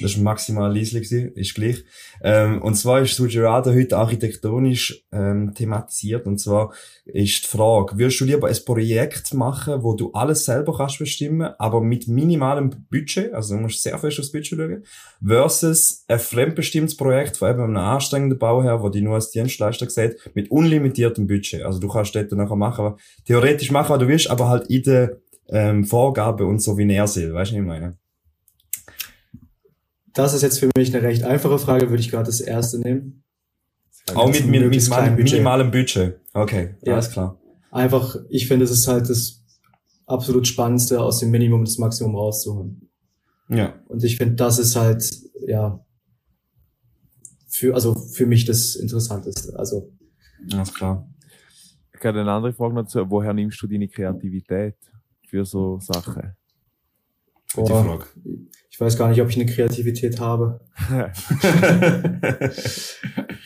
Das 0.00 0.12
ist 0.12 0.18
maximal 0.18 0.74
leise 0.74 1.00
gewesen, 1.00 1.32
ist 1.34 1.54
gleich. 1.54 1.84
Ähm, 2.22 2.62
und 2.62 2.74
zwar 2.74 3.02
ist 3.02 3.14
Sugerado 3.14 3.72
heute 3.72 3.96
architektonisch 3.96 5.04
ähm, 5.12 5.52
thematisiert. 5.54 6.26
Und 6.26 6.38
zwar 6.38 6.72
ist 7.04 7.44
die 7.44 7.48
Frage, 7.48 7.98
würdest 7.98 8.20
du 8.20 8.24
lieber 8.24 8.48
ein 8.48 8.56
Projekt 8.64 9.34
machen, 9.34 9.82
wo 9.82 9.94
du 9.94 10.12
alles 10.12 10.44
selber 10.44 10.76
kannst 10.76 10.98
bestimmen, 10.98 11.52
aber 11.58 11.80
mit 11.80 12.08
minimalem 12.08 12.70
Budget, 12.90 13.32
also 13.34 13.54
du 13.54 13.60
musst 13.60 13.82
sehr 13.82 13.98
fest 13.98 14.18
aufs 14.18 14.32
Budget 14.32 14.58
schauen, 14.58 14.84
versus 15.22 16.04
ein 16.08 16.18
fremdbestimmtes 16.18 16.96
Projekt 16.96 17.36
von 17.36 17.50
eben 17.50 17.62
einem 17.62 17.76
anstrengenden 17.76 18.38
Bauherr, 18.38 18.82
wo 18.82 18.88
die 18.88 19.02
nur 19.02 19.14
als 19.14 19.30
Dienstleister 19.30 19.88
sieht, 19.88 20.16
mit 20.34 20.50
unlimitiertem 20.50 21.26
Budget. 21.26 21.62
Also 21.62 21.80
du 21.80 21.88
kannst 21.88 22.14
dort 22.14 22.32
nachher 22.32 22.56
machen, 22.56 22.94
theoretisch 23.26 23.70
machen, 23.70 23.90
was 23.90 23.98
du 23.98 24.08
willst, 24.08 24.30
aber 24.30 24.48
halt 24.48 24.68
in 24.68 24.82
der 24.82 25.18
ähm, 25.48 25.84
Vorgabe 25.84 26.46
und 26.46 26.60
so 26.60 26.78
wie 26.78 26.90
er 26.90 27.04
will. 27.16 27.34
Weißt 27.34 27.52
du, 27.52 27.56
was 27.56 27.60
ich 27.60 27.60
meine? 27.60 27.98
Das 30.14 30.32
ist 30.32 30.42
jetzt 30.42 30.60
für 30.60 30.70
mich 30.76 30.94
eine 30.94 31.04
recht 31.04 31.24
einfache 31.24 31.58
Frage, 31.58 31.90
würde 31.90 32.00
ich 32.00 32.10
gerade 32.10 32.26
das 32.26 32.40
erste 32.40 32.78
nehmen. 32.78 33.24
Auch 34.14 34.28
mit, 34.28 34.46
mit, 34.46 34.60
mit 34.62 34.70
Budget. 34.70 35.16
minimalem 35.16 35.70
Budget. 35.70 36.20
Okay, 36.32 36.74
ja. 36.82 36.94
alles 36.94 37.10
klar. 37.10 37.40
Einfach, 37.70 38.16
ich 38.28 38.46
finde, 38.46 38.64
es 38.64 38.70
ist 38.70 38.86
halt 38.86 39.08
das 39.10 39.42
absolut 40.06 40.46
Spannendste, 40.46 41.00
aus 41.00 41.18
dem 41.18 41.30
Minimum 41.30 41.64
das 41.64 41.78
Maximum 41.78 42.14
rauszuholen. 42.14 42.88
Ja. 43.48 43.80
Und 43.88 44.04
ich 44.04 44.16
finde, 44.16 44.34
das 44.36 44.58
ist 44.58 44.76
halt, 44.76 45.04
ja, 45.46 45.84
für, 47.48 47.74
also 47.74 47.94
für 47.94 48.26
mich 48.26 48.44
das 48.44 48.76
Interessanteste. 48.76 49.58
Also. 49.58 49.92
Alles 50.52 50.74
klar. 50.74 51.08
Ich 51.92 52.04
habe 52.04 52.20
eine 52.20 52.30
andere 52.30 52.52
Frage 52.52 52.74
noch 52.74 52.86
zu, 52.86 53.10
woher 53.10 53.32
nimmst 53.32 53.60
du 53.62 53.66
deine 53.66 53.88
Kreativität 53.88 54.76
für 55.26 55.44
so 55.44 55.78
Sachen? 55.80 56.36
Boah, 57.54 57.84
Frage. 57.84 58.04
Ich 58.70 58.80
weiß 58.80 58.98
gar 58.98 59.08
nicht, 59.08 59.22
ob 59.22 59.28
ich 59.28 59.36
eine 59.36 59.46
Kreativität 59.46 60.18
habe. 60.18 60.60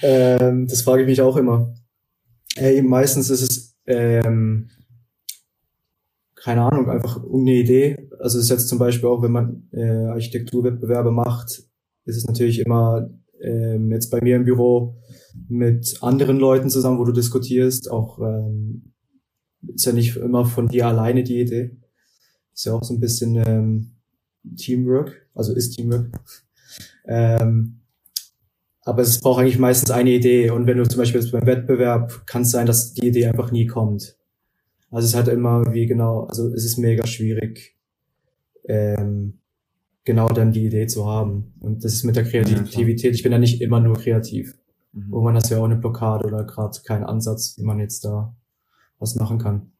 ähm, 0.03 0.67
das 0.67 0.83
frage 0.83 1.03
ich 1.03 1.09
mich 1.09 1.21
auch 1.21 1.37
immer. 1.37 1.75
Ey, 2.57 2.81
meistens 2.83 3.29
ist 3.29 3.43
es, 3.43 3.77
ähm, 3.87 4.71
keine 6.35 6.63
Ahnung, 6.63 6.89
einfach 6.89 7.23
eine 7.23 7.53
Idee. 7.53 8.09
Also 8.19 8.39
es 8.39 8.45
ist 8.45 8.51
jetzt 8.51 8.69
zum 8.69 8.79
Beispiel 8.79 9.09
auch, 9.09 9.23
wenn 9.23 9.33
man 9.33 9.69
äh, 9.73 10.07
Architekturwettbewerbe 10.07 11.11
macht, 11.11 11.63
ist 12.07 12.17
es 12.17 12.27
natürlich 12.27 12.61
immer 12.61 13.11
ähm, 13.43 13.93
jetzt 13.93 14.11
bei 14.11 14.21
mir 14.23 14.37
im 14.37 14.45
Büro 14.45 14.97
mit 15.49 15.99
anderen 16.01 16.39
Leuten 16.39 16.71
zusammen, 16.71 16.99
wo 16.99 17.05
du 17.05 17.13
diskutierst. 17.13 17.91
Auch 17.91 18.19
ähm, 18.21 18.95
ist 19.75 19.85
ja 19.85 19.93
nicht 19.93 20.17
immer 20.17 20.47
von 20.47 20.69
dir 20.69 20.87
alleine 20.87 21.23
die 21.23 21.41
Idee. 21.41 21.77
Ist 22.55 22.65
ja 22.65 22.73
auch 22.73 22.83
so 22.83 22.95
ein 22.95 23.01
bisschen 23.01 23.37
ähm, 23.47 23.98
Teamwork, 24.57 25.29
also 25.35 25.55
ist 25.55 25.71
Teamwork. 25.71 26.11
Ähm, 27.11 27.81
aber 28.83 29.03
es 29.03 29.21
braucht 29.21 29.41
eigentlich 29.41 29.59
meistens 29.59 29.91
eine 29.91 30.11
Idee. 30.11 30.51
Und 30.51 30.67
wenn 30.67 30.77
du 30.77 30.87
zum 30.87 30.99
Beispiel 30.99 31.21
jetzt 31.21 31.33
beim 31.33 31.47
Wettbewerb, 31.47 32.27
kann 32.27 32.43
es 32.43 32.51
sein, 32.51 32.67
dass 32.67 32.93
die 32.93 33.07
Idee 33.07 33.27
einfach 33.27 33.51
nie 33.51 33.67
kommt. 33.67 34.17
Also 34.91 35.07
es 35.07 35.15
hat 35.15 35.29
immer 35.29 35.73
wie 35.73 35.87
genau, 35.87 36.25
also 36.25 36.49
es 36.49 36.65
ist 36.65 36.79
mega 36.79 37.07
schwierig, 37.07 37.77
ähm, 38.65 39.41
genau 40.05 40.29
dann 40.29 40.53
die 40.53 40.65
Idee 40.65 40.87
zu 40.87 41.07
haben. 41.07 41.53
Und 41.61 41.85
das 41.85 41.93
ist 41.93 42.05
mit 42.05 42.17
der 42.17 42.25
Kreativität, 42.25 43.15
ich 43.15 43.23
bin 43.23 43.33
ja 43.33 43.39
nicht 43.39 43.61
immer 43.61 43.81
nur 43.81 43.97
kreativ. 43.97 44.57
Mhm. 44.93 45.13
Irgendwann 45.13 45.37
hast 45.37 45.51
du 45.51 45.55
ja 45.55 45.61
auch 45.61 45.67
eine 45.67 45.77
Blockade 45.77 46.27
oder 46.27 46.45
gerade 46.45 46.79
keinen 46.85 47.05
Ansatz, 47.05 47.59
wie 47.59 47.65
man 47.65 47.81
jetzt 47.81 48.05
da 48.05 48.35
was 48.99 49.15
machen 49.17 49.39
kann. 49.39 49.73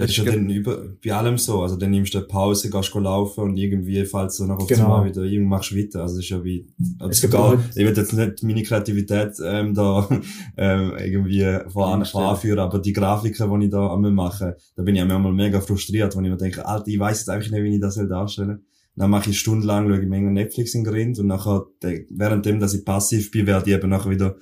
Das 0.00 0.10
ist 0.10 0.16
ja 0.16 0.24
dann 0.24 0.48
über, 0.48 0.82
bei 1.04 1.12
allem 1.12 1.36
so. 1.36 1.60
Also 1.60 1.76
dann 1.76 1.90
nimmst 1.90 2.14
du 2.14 2.18
eine 2.18 2.26
Pause, 2.26 2.70
gehst 2.70 2.94
laufen 2.94 3.44
und 3.44 3.56
irgendwie 3.56 4.04
fällst 4.04 4.40
du 4.40 4.46
noch 4.46 4.58
auf 4.58 4.66
genau. 4.66 4.88
Mal 4.88 5.08
wieder, 5.08 5.22
irgendwie 5.22 5.48
machst 5.48 5.72
du 5.72 5.76
weiter. 5.76 6.02
Also 6.02 6.16
das 6.16 6.24
ist 6.24 6.30
ja 6.30 6.42
wie, 6.42 6.66
also 6.98 7.26
sogar, 7.26 7.62
ich 7.70 7.76
will 7.76 7.94
jetzt 7.94 8.12
nicht 8.12 8.42
meine 8.42 8.62
Kreativität, 8.62 9.34
ähm, 9.44 9.74
da, 9.74 10.08
ähm, 10.56 10.92
irgendwie 10.98 11.58
voran, 11.68 12.04
voranführen, 12.04 12.60
aber 12.60 12.78
die 12.78 12.92
Grafiken, 12.92 13.60
die 13.60 13.66
ich 13.66 13.72
da 13.72 13.92
einmal 13.92 14.10
mache, 14.10 14.56
da 14.74 14.82
bin 14.82 14.96
ich 14.96 15.04
manchmal 15.04 15.32
mega 15.32 15.60
frustriert, 15.60 16.16
wenn 16.16 16.24
ich 16.24 16.30
mir 16.30 16.36
denke, 16.36 16.64
Alter, 16.64 16.88
ich 16.88 16.98
weiß 16.98 17.18
jetzt 17.18 17.28
einfach 17.28 17.50
nicht, 17.50 17.62
wie 17.62 17.74
ich 17.74 17.80
das 17.80 17.96
darstellen 17.96 18.64
Dann 18.96 19.10
mache 19.10 19.30
ich 19.30 19.38
stundenlang, 19.38 19.88
schaue 19.88 20.00
ich 20.00 20.08
mir 20.08 20.20
Netflix 20.20 20.74
in 20.74 20.84
Grind 20.84 21.18
und 21.18 21.26
nachher, 21.26 21.66
währenddem, 22.08 22.58
dass 22.58 22.74
ich 22.74 22.84
passiv 22.84 23.30
bin, 23.30 23.46
werde 23.46 23.68
ich 23.68 23.76
eben 23.76 23.90
nachher 23.90 24.10
wieder 24.10 24.36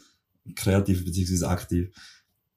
kreativ 0.54 1.04
beziehungsweise 1.04 1.48
aktiv. 1.48 1.90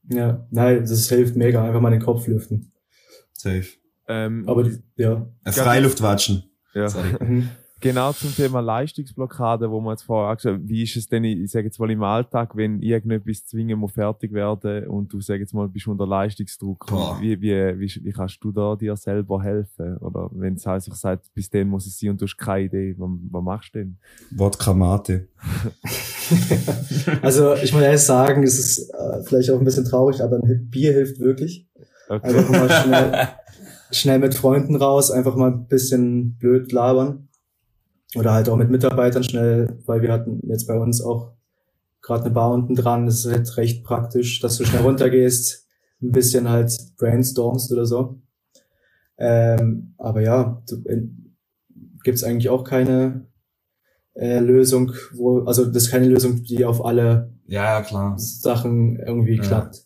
Ja, 0.10 0.48
nein, 0.52 0.82
das 0.82 1.10
hilft 1.10 1.36
mega, 1.36 1.64
einfach 1.64 1.82
mal 1.82 1.92
den 1.92 2.02
Kopf 2.02 2.28
lüften. 2.28 2.72
Safe. 3.42 3.68
Ähm, 4.08 4.44
Aber 4.48 4.64
die, 4.64 4.78
ja. 4.98 5.26
Ein 5.44 5.54
Freiluftwatschen. 5.54 6.44
Ja. 6.74 6.88
Mhm. 7.22 7.50
genau 7.82 8.14
zum 8.14 8.34
Thema 8.34 8.60
Leistungsblockade, 8.62 9.70
wo 9.70 9.82
man 9.82 9.94
jetzt 9.94 10.04
vorher 10.04 10.36
gesagt 10.36 10.60
wie 10.64 10.84
ist 10.84 10.96
es 10.96 11.08
denn, 11.08 11.24
ich 11.24 11.52
sage 11.52 11.66
jetzt 11.66 11.80
mal 11.80 11.90
im 11.90 12.04
Alltag, 12.04 12.56
wenn 12.56 12.80
irgendetwas 12.82 13.46
zwingen 13.46 13.80
muss 13.80 13.94
fertig 13.94 14.32
werden 14.32 14.88
und 14.88 15.12
du 15.12 15.20
sag 15.20 15.40
jetzt 15.40 15.54
mal 15.54 15.68
bist 15.68 15.88
unter 15.88 16.08
Leistungsdruck, 16.08 16.86
wie, 17.20 17.42
wie, 17.42 17.80
wie, 17.80 18.06
wie 18.06 18.12
kannst 18.12 18.38
du 18.44 18.52
da 18.52 18.76
dir 18.76 18.96
selber 18.96 19.42
helfen? 19.42 19.98
Oder 19.98 20.30
wenn 20.34 20.54
es 20.54 20.66
heißt, 20.66 20.88
ich 20.88 20.94
sage, 20.94 21.22
bis 21.34 21.50
dann 21.50 21.68
muss 21.68 21.88
es 21.88 22.00
sein 22.00 22.12
und 22.12 22.22
du 22.22 22.26
hast 22.26 22.38
keine 22.38 22.66
Idee, 22.66 22.96
was, 22.98 23.10
was 23.32 23.44
machst 23.44 23.76
du 23.76 23.80
denn? 23.80 23.98
Wodka 24.32 24.74
Mate. 24.74 25.28
also 27.22 27.56
ich 27.56 27.74
muss 27.74 27.82
ehrlich 27.82 28.02
sagen, 28.02 28.44
es 28.44 28.60
ist 28.60 28.90
äh, 28.94 29.24
vielleicht 29.24 29.50
auch 29.50 29.60
ein 29.60 29.66
bisschen 29.66 29.86
traurig, 29.86 30.22
aber 30.22 30.38
ein 30.38 30.70
Bier 30.70 30.94
hilft 30.94 31.20
wirklich. 31.20 31.68
Okay. 32.12 32.28
Einfach 32.28 32.50
mal 32.50 32.70
schnell, 32.70 33.28
schnell 33.92 34.20
mit 34.20 34.36
Freunden 34.36 34.76
raus, 34.76 35.12
einfach 35.12 35.38
mal 35.38 35.52
ein 35.52 35.68
bisschen 35.68 36.36
blöd 36.36 36.74
labern. 36.74 37.30
Oder 38.16 38.34
halt 38.34 38.50
auch 38.50 38.58
mit 38.58 38.70
Mitarbeitern 38.70 39.24
schnell, 39.24 39.80
weil 39.86 40.02
wir 40.02 40.12
hatten 40.12 40.42
jetzt 40.44 40.68
bei 40.68 40.78
uns 40.78 41.02
auch 41.02 41.32
gerade 42.02 42.26
eine 42.26 42.34
Bar 42.34 42.52
unten 42.52 42.76
dran, 42.76 43.06
das 43.06 43.24
ist 43.24 43.32
halt 43.32 43.58
recht 43.58 43.86
praktisch, 43.86 44.42
dass 44.42 44.58
du 44.58 44.66
schnell 44.66 44.82
runtergehst, 44.82 45.66
ein 46.02 46.12
bisschen 46.12 46.50
halt 46.50 46.78
brainstormst 46.98 47.72
oder 47.72 47.86
so. 47.86 48.20
Ähm, 49.18 49.94
aber 49.98 50.22
ja, 50.22 50.62
du, 50.68 50.84
äh, 50.90 51.04
gibt's 52.04 52.24
eigentlich 52.24 52.50
auch 52.50 52.66
keine 52.66 53.28
äh, 54.16 54.40
Lösung, 54.40 54.92
wo, 55.14 55.44
also 55.44 55.64
das 55.64 55.84
ist 55.84 55.92
keine 55.92 56.08
Lösung, 56.08 56.44
die 56.44 56.66
auf 56.66 56.84
alle 56.84 57.32
ja, 57.46 57.82
klar. 57.84 58.18
Sachen 58.18 58.98
irgendwie 59.00 59.38
ja. 59.38 59.44
klappt. 59.44 59.86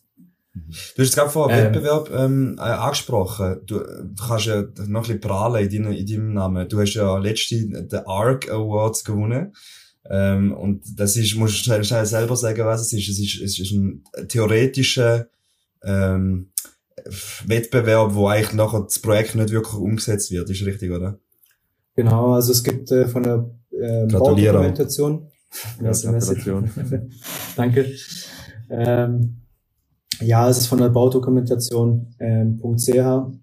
Du 0.96 1.02
hast 1.02 1.14
gerade 1.14 1.30
vor 1.30 1.50
ähm, 1.50 1.56
Wettbewerb 1.56 2.10
ähm, 2.14 2.56
äh, 2.58 2.62
angesprochen. 2.62 3.60
Du, 3.66 3.78
du 3.78 4.26
kannst 4.26 4.46
ja 4.46 4.62
noch 4.86 5.02
ein 5.02 5.02
bisschen 5.02 5.20
prahlen 5.20 5.68
in, 5.68 5.84
deinem, 5.84 5.92
in 5.92 6.06
deinem 6.06 6.32
Namen. 6.32 6.68
Du 6.68 6.80
hast 6.80 6.94
ja 6.94 7.18
letztens 7.18 7.88
den 7.88 8.06
ARC 8.06 8.50
Awards 8.50 9.04
gewonnen. 9.04 9.54
Ähm, 10.08 10.52
und 10.52 10.82
das 10.96 11.16
ist, 11.16 11.34
musst 11.36 11.66
du 11.66 11.84
schnell 11.84 12.06
selber 12.06 12.36
sagen, 12.36 12.64
was 12.64 12.80
es 12.80 12.92
ist. 12.92 13.08
Es 13.08 13.18
ist, 13.18 13.40
es 13.42 13.58
ist 13.58 13.72
ein 13.72 14.04
theoretischer 14.28 15.26
ähm, 15.82 16.52
Wettbewerb, 17.46 18.14
wo 18.14 18.28
eigentlich 18.28 18.54
nachher 18.54 18.80
das 18.80 18.98
Projekt 18.98 19.34
nicht 19.34 19.50
wirklich 19.50 19.74
umgesetzt 19.74 20.30
wird. 20.30 20.48
Ist 20.48 20.64
richtig, 20.64 20.90
oder? 20.90 21.18
Genau, 21.94 22.32
also 22.32 22.52
es 22.52 22.62
gibt 22.62 22.90
äh, 22.90 23.06
von 23.06 23.22
der 23.22 23.50
äh, 23.70 24.06
Baudokumentation. 24.06 25.28
Ja, 25.80 25.92
Gratulation. 25.92 26.70
Danke. 27.56 27.94
Ähm, 28.68 29.45
ja, 30.20 30.48
es 30.48 30.58
ist 30.58 30.66
von 30.66 30.78
der 30.78 30.88
Baudokumentation 30.88 32.14
ähm, 32.18 32.60
.ch, 32.76 32.92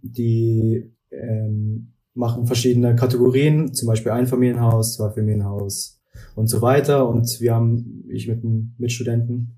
die 0.01 0.91
ähm, 1.11 1.93
machen 2.13 2.45
verschiedene 2.45 2.95
Kategorien, 2.95 3.73
zum 3.73 3.87
Beispiel 3.87 4.11
Einfamilienhaus, 4.11 4.95
Zweifamilienhaus 4.95 6.01
und 6.35 6.47
so 6.47 6.61
weiter. 6.61 7.07
Und 7.07 7.39
wir 7.39 7.53
haben, 7.55 8.05
ich 8.09 8.27
mit 8.27 8.43
einem 8.43 8.75
Mitstudenten, 8.77 9.57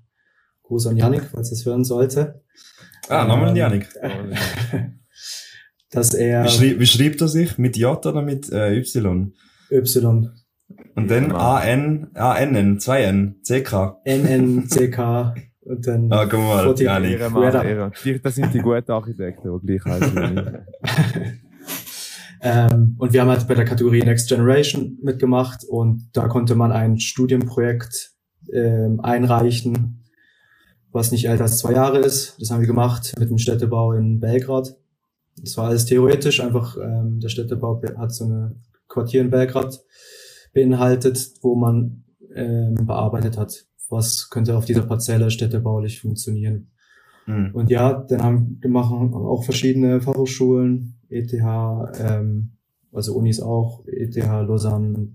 Gruß 0.62 0.88
an 0.88 0.96
Janik, 0.96 1.22
falls 1.32 1.50
das 1.50 1.64
hören 1.64 1.84
sollte. 1.84 2.42
Ah, 3.08 3.24
nochmal 3.24 3.50
ähm, 3.50 3.56
Janik. 3.56 3.88
dass 5.90 6.12
er... 6.12 6.44
Wie, 6.44 6.48
schrieb, 6.48 6.80
wie 6.80 6.86
schreibt 6.86 7.20
er 7.20 7.28
sich? 7.28 7.56
Mit 7.58 7.76
J 7.76 8.04
oder 8.04 8.22
mit 8.22 8.50
äh, 8.50 8.76
Y? 8.76 9.32
Y. 9.70 10.30
Und 10.96 11.10
dann 11.10 11.30
A-N, 11.30 12.08
A-N-N, 12.14 12.78
2-N, 12.78 13.36
C-K. 13.42 14.00
N-N-C-K. 14.04 15.34
Und 15.66 15.84
dann 15.84 16.12
ah, 16.12 16.26
guck 16.26 16.38
mal, 16.38 16.74
ja, 16.78 17.00
nicht. 17.00 17.18
Ehre, 17.18 17.30
Mann, 17.30 17.42
Ehre. 17.52 17.92
Das 18.22 18.36
sind 18.36 18.54
die 18.54 18.60
guten 18.60 18.92
Architekten, 18.92 19.60
die 19.64 19.78
gleich 19.78 20.00
heißen. 20.00 20.58
ähm, 22.40 22.94
und 22.98 23.12
wir 23.12 23.20
haben 23.20 23.30
halt 23.30 23.48
bei 23.48 23.54
der 23.54 23.64
Kategorie 23.64 24.02
Next 24.02 24.28
Generation 24.28 24.96
mitgemacht 25.02 25.64
und 25.64 26.08
da 26.12 26.28
konnte 26.28 26.54
man 26.54 26.70
ein 26.70 27.00
Studienprojekt 27.00 28.12
ähm, 28.52 29.00
einreichen, 29.00 30.04
was 30.92 31.10
nicht 31.10 31.26
älter 31.26 31.44
als 31.44 31.58
zwei 31.58 31.72
Jahre 31.72 31.98
ist. 31.98 32.40
Das 32.40 32.52
haben 32.52 32.60
wir 32.60 32.68
gemacht 32.68 33.14
mit 33.18 33.28
dem 33.28 33.38
Städtebau 33.38 33.92
in 33.92 34.20
Belgrad. 34.20 34.76
Das 35.42 35.56
war 35.56 35.66
alles 35.66 35.84
theoretisch, 35.84 36.40
einfach 36.40 36.76
ähm, 36.76 37.18
der 37.18 37.28
Städtebau 37.28 37.82
hat 37.98 38.14
so 38.14 38.24
eine 38.24 38.54
Quartier 38.86 39.20
in 39.20 39.30
Belgrad 39.30 39.80
beinhaltet, 40.54 41.32
wo 41.42 41.56
man 41.56 42.04
ähm, 42.36 42.76
bearbeitet 42.86 43.36
hat 43.36 43.66
was 43.88 44.30
könnte 44.30 44.56
auf 44.56 44.64
dieser 44.64 44.82
Parzelle 44.82 45.30
städtebaulich 45.30 46.00
funktionieren. 46.00 46.70
Mhm. 47.26 47.50
Und 47.52 47.70
ja, 47.70 47.92
dann 48.08 48.22
haben 48.22 48.58
wir 48.60 48.70
machen 48.70 49.14
auch 49.14 49.44
verschiedene 49.44 50.00
Fachhochschulen, 50.00 50.98
ETH, 51.08 51.32
ähm, 51.32 52.52
also 52.92 53.14
Unis 53.14 53.40
auch, 53.40 53.84
ETH, 53.86 54.16
Lausanne, 54.16 55.14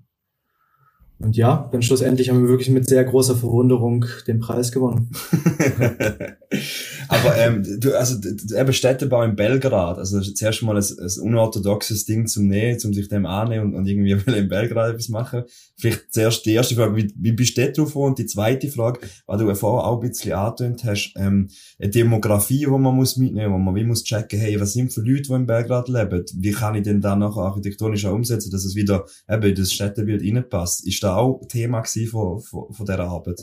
Und 1.19 1.35
ja, 1.35 1.69
dann 1.71 1.81
schlussendlich 1.81 2.29
haben 2.29 2.41
wir 2.41 2.49
wirklich 2.49 2.69
mit 2.69 2.87
sehr 2.87 3.03
großer 3.03 3.35
Verwunderung 3.35 4.05
den 4.27 4.39
Preis 4.39 4.71
gewonnen. 4.71 5.11
Aber 7.11 7.35
ähm, 7.37 7.61
du, 7.81 7.93
also 7.93 8.15
eben 8.57 8.71
Städtebau 8.71 9.21
in 9.23 9.35
Belgrad, 9.35 9.97
also 9.97 10.17
das 10.17 10.29
ist 10.29 10.37
zuerst 10.37 10.61
mal 10.61 10.77
ein, 10.77 10.83
ein 10.83 11.21
unorthodoxes 11.21 12.05
Ding 12.05 12.25
zum 12.25 12.47
Nähen, 12.47 12.79
zum 12.79 12.93
sich 12.93 13.09
dem 13.09 13.25
annehmen 13.25 13.65
und, 13.65 13.75
und 13.75 13.85
irgendwie 13.85 14.11
in 14.37 14.47
Belgrad 14.47 14.91
etwas 14.91 15.09
machen. 15.09 15.43
Vielleicht 15.77 16.13
zuerst 16.13 16.45
die 16.45 16.53
erste 16.53 16.75
Frage, 16.75 16.95
wie, 16.95 17.13
wie 17.17 17.33
bist 17.33 17.57
du 17.57 17.69
drauf 17.69 17.97
Und 17.97 18.17
die 18.17 18.27
zweite 18.27 18.69
Frage, 18.69 19.01
weil 19.27 19.39
du 19.39 19.53
vorher 19.55 19.89
auch 19.89 20.01
ein 20.01 20.09
bisschen 20.09 20.31
angetönt 20.31 20.85
hast, 20.85 21.13
ähm, 21.17 21.49
eine 21.79 21.89
Demografie, 21.89 22.59
die 22.59 22.67
man 22.67 22.95
muss 22.95 23.17
mitnehmen, 23.17 23.53
wo 23.53 23.57
man 23.57 23.75
wie 23.75 23.83
muss 23.83 24.05
checken, 24.05 24.39
hey, 24.39 24.57
was 24.61 24.71
sind 24.71 24.93
für 24.93 25.01
Leute, 25.01 25.23
die 25.23 25.33
in 25.33 25.45
Belgrad 25.45 25.89
leben? 25.89 26.23
Wie 26.35 26.51
kann 26.51 26.75
ich 26.75 26.83
denn 26.83 27.01
da 27.01 27.17
nachher 27.17 27.41
architektonisch 27.41 28.05
auch 28.05 28.13
umsetzen, 28.13 28.51
dass 28.51 28.63
es 28.63 28.75
wieder 28.75 29.05
eben 29.29 29.43
in 29.43 29.55
das 29.55 29.73
Städtebild 29.73 30.23
reinpasst? 30.23 30.87
Ist 30.87 31.03
da 31.03 31.17
auch 31.17 31.41
Thema 31.49 31.83
von, 31.83 32.39
von, 32.39 32.71
von 32.71 32.85
dieser 32.85 32.99
Arbeit? 33.01 33.41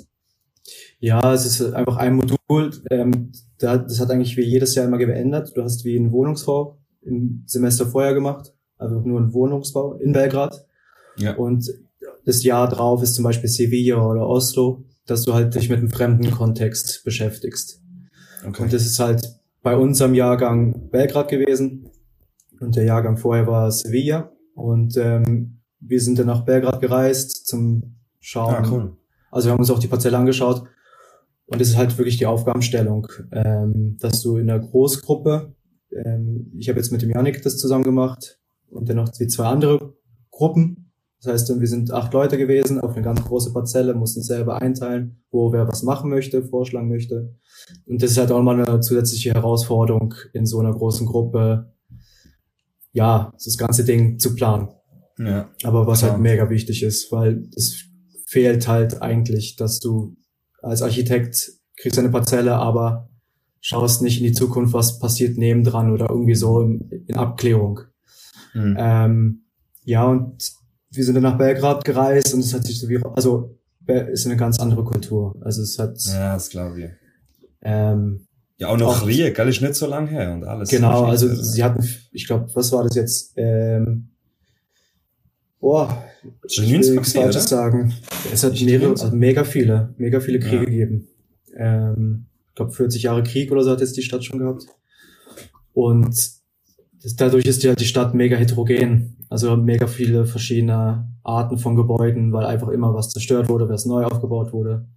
Ja, 1.00 1.32
es 1.32 1.46
ist 1.46 1.62
einfach 1.74 1.96
ein 1.96 2.14
Modul, 2.14 2.72
ähm, 2.90 3.32
das 3.58 4.00
hat 4.00 4.10
eigentlich 4.10 4.36
wie 4.36 4.42
jedes 4.42 4.74
Jahr 4.74 4.86
immer 4.86 4.98
geändert. 4.98 5.52
Du 5.54 5.62
hast 5.62 5.84
wie 5.84 5.96
einen 5.96 6.12
Wohnungsbau 6.12 6.78
im 7.02 7.44
Semester 7.46 7.86
vorher 7.86 8.14
gemacht, 8.14 8.52
also 8.78 9.00
nur 9.00 9.20
einen 9.20 9.32
Wohnungsbau 9.32 9.94
in 9.94 10.12
Belgrad. 10.12 10.66
Ja. 11.16 11.36
Und 11.36 11.70
das 12.24 12.42
Jahr 12.42 12.68
drauf 12.68 13.02
ist 13.02 13.14
zum 13.14 13.24
Beispiel 13.24 13.48
Sevilla 13.48 14.04
oder 14.04 14.26
Oslo, 14.26 14.84
dass 15.06 15.22
du 15.22 15.34
halt 15.34 15.54
dich 15.54 15.68
mit 15.68 15.78
einem 15.78 15.90
fremden 15.90 16.30
Kontext 16.30 17.04
beschäftigst. 17.04 17.80
Okay. 18.46 18.62
Und 18.62 18.72
das 18.72 18.84
ist 18.84 18.98
halt 18.98 19.22
bei 19.62 19.76
unserem 19.76 20.14
Jahrgang 20.14 20.90
Belgrad 20.90 21.28
gewesen 21.28 21.90
und 22.60 22.76
der 22.76 22.84
Jahrgang 22.84 23.16
vorher 23.16 23.46
war 23.46 23.70
Sevilla 23.70 24.32
und 24.54 24.96
ähm, 24.96 25.60
wir 25.80 26.00
sind 26.00 26.18
dann 26.18 26.26
nach 26.26 26.44
Belgrad 26.44 26.80
gereist 26.80 27.46
zum 27.46 27.94
Schauen. 28.20 28.54
Ah, 28.54 28.68
cool. 28.70 28.96
Also 29.30 29.48
wir 29.48 29.52
haben 29.52 29.60
uns 29.60 29.70
auch 29.70 29.78
die 29.78 29.86
Parzelle 29.86 30.18
angeschaut 30.18 30.64
und 31.48 31.60
es 31.60 31.70
ist 31.70 31.76
halt 31.76 31.96
wirklich 31.96 32.18
die 32.18 32.26
Aufgabenstellung, 32.26 33.06
ähm, 33.32 33.96
dass 34.00 34.22
du 34.22 34.36
in 34.36 34.50
einer 34.50 34.60
Großgruppe, 34.60 35.54
ähm, 35.92 36.52
ich 36.58 36.68
habe 36.68 36.78
jetzt 36.78 36.92
mit 36.92 37.00
dem 37.02 37.10
Janik 37.10 37.42
das 37.42 37.56
zusammen 37.56 37.84
gemacht 37.84 38.38
und 38.70 38.88
dann 38.88 38.96
noch 38.96 39.08
die 39.08 39.26
zwei 39.28 39.46
andere 39.46 39.94
Gruppen. 40.30 40.92
Das 41.22 41.32
heißt, 41.32 41.58
wir 41.60 41.66
sind 41.66 41.90
acht 41.90 42.12
Leute 42.12 42.36
gewesen 42.36 42.80
auf 42.80 42.92
eine 42.92 43.02
ganz 43.02 43.24
große 43.24 43.52
Parzelle, 43.52 43.94
mussten 43.94 44.22
selber 44.22 44.60
einteilen, 44.60 45.22
wo 45.30 45.50
wer 45.52 45.66
was 45.66 45.82
machen 45.82 46.10
möchte, 46.10 46.44
vorschlagen 46.44 46.88
möchte. 46.88 47.34
Und 47.86 48.02
das 48.02 48.12
ist 48.12 48.18
halt 48.18 48.30
auch 48.30 48.42
mal 48.42 48.60
eine 48.60 48.80
zusätzliche 48.80 49.32
Herausforderung 49.32 50.14
in 50.34 50.46
so 50.46 50.60
einer 50.60 50.72
großen 50.72 51.06
Gruppe, 51.06 51.72
ja, 52.92 53.32
das 53.42 53.56
ganze 53.56 53.84
Ding 53.84 54.18
zu 54.18 54.34
planen. 54.34 54.68
Ja, 55.18 55.50
Aber 55.64 55.86
was 55.86 56.00
klar. 56.00 56.12
halt 56.12 56.20
mega 56.20 56.48
wichtig 56.50 56.82
ist, 56.82 57.10
weil 57.10 57.48
es 57.56 57.84
fehlt 58.26 58.68
halt 58.68 59.02
eigentlich, 59.02 59.56
dass 59.56 59.80
du 59.80 60.16
als 60.62 60.82
Architekt 60.82 61.52
kriegst 61.76 61.98
eine 61.98 62.10
Parzelle, 62.10 62.54
aber 62.56 63.08
schaust 63.60 64.02
nicht 64.02 64.18
in 64.20 64.26
die 64.26 64.32
Zukunft, 64.32 64.72
was 64.72 64.98
passiert 64.98 65.36
nebendran 65.36 65.92
oder 65.92 66.10
irgendwie 66.10 66.34
so 66.34 66.60
in, 66.60 67.04
in 67.06 67.16
Abklärung. 67.16 67.80
Mhm. 68.54 68.76
Ähm, 68.78 69.42
ja, 69.84 70.04
und 70.04 70.52
wir 70.90 71.04
sind 71.04 71.14
dann 71.14 71.22
nach 71.22 71.38
Belgrad 71.38 71.84
gereist 71.84 72.34
und 72.34 72.40
es 72.40 72.54
hat 72.54 72.64
sich 72.64 72.80
so 72.80 72.88
wie, 72.88 73.00
also 73.14 73.58
ist 73.86 74.26
eine 74.26 74.36
ganz 74.36 74.58
andere 74.58 74.84
Kultur. 74.84 75.34
Also 75.40 75.62
es 75.62 75.78
hat. 75.78 75.98
Ja, 76.06 76.34
das 76.34 76.50
glaube 76.50 76.80
ich. 76.80 76.90
Ähm, 77.62 78.26
ja, 78.58 78.68
auch 78.68 78.76
noch 78.76 79.02
Krieg, 79.02 79.34
gell, 79.34 79.48
ist 79.48 79.62
nicht 79.62 79.74
so 79.74 79.86
lang 79.86 80.08
her 80.08 80.32
und 80.32 80.44
alles. 80.44 80.68
Genau, 80.68 81.04
also 81.04 81.32
sie 81.32 81.62
hatten, 81.62 81.86
ich 82.12 82.26
glaube, 82.26 82.48
was 82.54 82.72
war 82.72 82.84
das 82.84 82.96
jetzt? 82.96 83.32
Ähm, 83.36 84.10
boah, 85.60 86.04
ich 86.44 86.60
will 86.60 86.78
nichts 86.78 87.12
Falsches 87.12 87.48
sagen. 87.48 87.94
Es 88.32 88.44
hat 88.44 88.60
mehrere, 88.60 88.90
also 88.90 89.10
mega 89.10 89.44
viele, 89.44 89.94
mega 89.98 90.20
viele 90.20 90.38
Kriege 90.38 90.56
ja. 90.56 90.64
gegeben. 90.64 91.08
Ähm, 91.56 92.26
ich 92.48 92.54
glaube, 92.54 92.72
40 92.72 93.02
Jahre 93.02 93.22
Krieg 93.22 93.52
oder 93.52 93.62
so 93.62 93.70
hat 93.70 93.80
jetzt 93.80 93.96
die 93.96 94.02
Stadt 94.02 94.24
schon 94.24 94.38
gehabt. 94.38 94.66
Und 95.72 96.08
das, 97.02 97.16
dadurch 97.16 97.44
ist 97.44 97.62
ja 97.62 97.74
die 97.74 97.84
Stadt 97.84 98.14
mega 98.14 98.36
heterogen. 98.36 99.16
Also 99.30 99.56
mega 99.56 99.86
viele 99.86 100.24
verschiedene 100.26 101.08
Arten 101.22 101.58
von 101.58 101.76
Gebäuden, 101.76 102.32
weil 102.32 102.46
einfach 102.46 102.68
immer 102.68 102.94
was 102.94 103.10
zerstört 103.10 103.48
wurde, 103.48 103.68
was 103.68 103.84
neu 103.84 104.04
aufgebaut 104.04 104.52
wurde. 104.52 104.88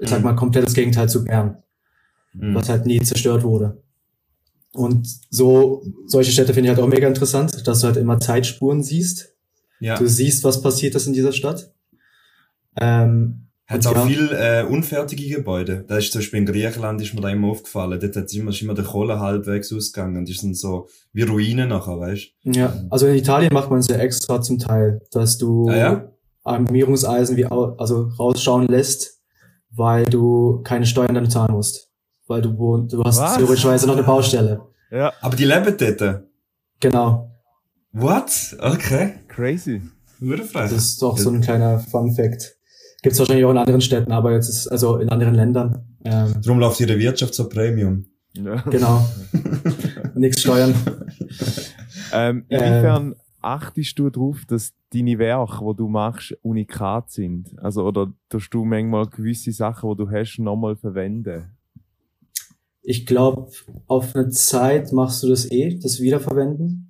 Ich 0.00 0.08
sag 0.08 0.20
mhm. 0.20 0.26
mal, 0.26 0.36
komplettes 0.36 0.74
Gegenteil 0.74 1.08
zu 1.08 1.24
Bern, 1.24 1.62
mhm. 2.32 2.54
was 2.54 2.68
halt 2.68 2.86
nie 2.86 3.00
zerstört 3.00 3.42
wurde. 3.42 3.82
Und 4.72 5.08
so, 5.30 5.82
solche 6.06 6.30
Städte 6.30 6.54
finde 6.54 6.70
ich 6.70 6.76
halt 6.76 6.84
auch 6.84 6.88
mega 6.88 7.08
interessant, 7.08 7.66
dass 7.66 7.80
du 7.80 7.88
halt 7.88 7.96
immer 7.96 8.20
Zeitspuren 8.20 8.84
siehst 8.84 9.34
ja. 9.80 9.98
Du 9.98 10.06
siehst, 10.06 10.44
was 10.44 10.62
passiert 10.62 10.94
ist 10.94 11.06
in 11.06 11.12
dieser 11.12 11.32
Stadt. 11.32 11.72
Ähm, 12.80 13.50
hat 13.70 13.86
auch 13.86 13.94
ja. 13.94 14.06
viel 14.06 14.30
äh, 14.32 14.64
unfertige 14.64 15.36
Gebäude. 15.36 15.84
Da 15.86 15.98
ist 15.98 16.10
zum 16.10 16.20
Beispiel 16.20 16.40
in 16.40 16.46
Griechenland 16.46 17.00
ist 17.00 17.14
mir 17.14 17.20
da 17.20 17.28
immer 17.28 17.48
aufgefallen. 17.48 18.00
Dort 18.00 18.16
hat 18.16 18.32
immer, 18.34 18.50
ist 18.50 18.62
immer 18.62 18.74
der 18.74 18.84
Kohle 18.84 19.20
halbwegs 19.20 19.72
ausgegangen. 19.72 20.26
Das 20.26 20.38
sind 20.38 20.58
so 20.58 20.88
wie 21.12 21.22
Ruinen 21.22 21.68
nachher, 21.68 22.00
weißt 22.00 22.32
Ja, 22.42 22.74
also 22.90 23.06
in 23.06 23.14
Italien 23.14 23.52
macht 23.52 23.70
man 23.70 23.78
es 23.78 23.86
ja 23.86 23.96
extra 23.96 24.42
zum 24.42 24.58
Teil, 24.58 25.00
dass 25.12 25.38
du 25.38 25.68
ah, 25.68 25.76
ja? 25.76 26.12
Armierungseisen 26.42 27.36
wie 27.36 27.44
also 27.44 28.10
rausschauen 28.18 28.66
lässt, 28.66 29.20
weil 29.70 30.04
du 30.04 30.62
keine 30.64 30.84
Steuern 30.84 31.14
dann 31.14 31.30
zahlen 31.30 31.54
musst. 31.54 31.92
Weil 32.26 32.42
du, 32.42 32.50
du 32.88 33.04
hast 33.04 33.36
theoretischerweise 33.36 33.86
noch 33.86 33.94
eine 33.94 34.02
Baustelle. 34.02 34.62
Ja. 34.90 35.12
Aber 35.20 35.36
die 35.36 35.44
leben 35.44 35.76
dort? 35.78 36.24
Genau. 36.80 37.30
What? 37.92 38.56
Okay. 38.60 39.14
Crazy. 39.28 39.82
Würde 40.20 40.44
Das 40.52 40.72
ist 40.72 41.02
doch 41.02 41.18
so 41.18 41.30
ein 41.30 41.40
kleiner 41.40 41.78
Fun 41.78 42.14
Fact. 42.14 42.56
Gibt's 43.02 43.18
wahrscheinlich 43.18 43.44
auch 43.46 43.50
in 43.50 43.58
anderen 43.58 43.80
Städten, 43.80 44.12
aber 44.12 44.32
jetzt 44.32 44.48
ist, 44.48 44.68
also 44.68 44.98
in 44.98 45.08
anderen 45.08 45.34
Ländern. 45.34 45.84
Ähm, 46.04 46.34
Drum 46.42 46.58
läuft 46.58 46.78
ihre 46.80 46.98
Wirtschaft 46.98 47.34
so 47.34 47.48
Premium. 47.48 48.04
Ja. 48.34 48.56
Genau. 48.62 49.08
Nix 50.14 50.40
steuern. 50.40 50.74
Ähm, 52.12 52.44
inwiefern 52.48 53.12
ähm, 53.12 53.16
achtest 53.40 53.98
du 53.98 54.10
darauf, 54.10 54.44
dass 54.46 54.72
deine 54.92 55.18
Werke, 55.18 55.64
die 55.64 55.76
du 55.76 55.88
machst, 55.88 56.36
unikat 56.42 57.10
sind? 57.10 57.58
Also, 57.58 57.84
oder 57.84 58.12
tust 58.28 58.52
du 58.52 58.64
manchmal 58.64 59.06
gewisse 59.06 59.52
Sachen, 59.52 59.90
die 59.90 59.96
du 59.96 60.10
hast, 60.10 60.38
nochmal 60.38 60.76
verwenden? 60.76 61.56
Ich 62.82 63.06
glaube, 63.06 63.50
auf 63.86 64.14
eine 64.14 64.30
Zeit 64.30 64.92
machst 64.92 65.22
du 65.22 65.28
das 65.28 65.50
eh, 65.50 65.78
das 65.78 66.00
Wiederverwenden 66.00 66.89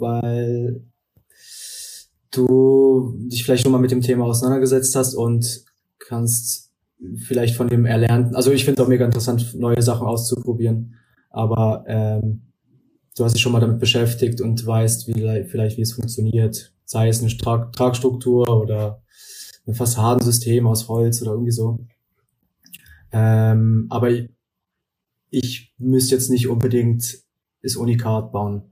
weil 0.00 0.82
du 2.30 3.14
dich 3.16 3.44
vielleicht 3.44 3.64
schon 3.64 3.72
mal 3.72 3.78
mit 3.78 3.90
dem 3.90 4.02
Thema 4.02 4.24
auseinandergesetzt 4.24 4.94
hast 4.94 5.14
und 5.14 5.64
kannst 5.98 6.70
vielleicht 7.16 7.56
von 7.56 7.68
dem 7.68 7.86
Erlernten, 7.86 8.34
also 8.36 8.52
ich 8.52 8.64
finde 8.64 8.80
es 8.80 8.84
auch 8.84 8.88
mega 8.88 9.04
interessant, 9.04 9.54
neue 9.58 9.82
Sachen 9.82 10.06
auszuprobieren, 10.06 10.94
aber 11.30 11.84
ähm, 11.86 12.42
du 13.16 13.24
hast 13.24 13.34
dich 13.34 13.42
schon 13.42 13.52
mal 13.52 13.60
damit 13.60 13.78
beschäftigt 13.78 14.40
und 14.40 14.64
weißt 14.64 15.08
wie, 15.08 15.44
vielleicht, 15.44 15.76
wie 15.78 15.82
es 15.82 15.92
funktioniert, 15.92 16.72
sei 16.84 17.08
es 17.08 17.20
eine 17.20 17.36
Trag 17.36 17.72
Tragstruktur 17.72 18.48
oder 18.60 19.02
ein 19.66 19.74
Fassadensystem 19.74 20.66
aus 20.66 20.88
Holz 20.88 21.22
oder 21.22 21.32
irgendwie 21.32 21.52
so. 21.52 21.78
Ähm, 23.12 23.86
aber 23.90 24.10
ich, 25.30 25.74
müsste 25.78 26.14
jetzt 26.14 26.30
nicht 26.30 26.48
unbedingt 26.48 27.18
das 27.62 27.76
Unikat 27.76 28.32
bauen. 28.32 28.69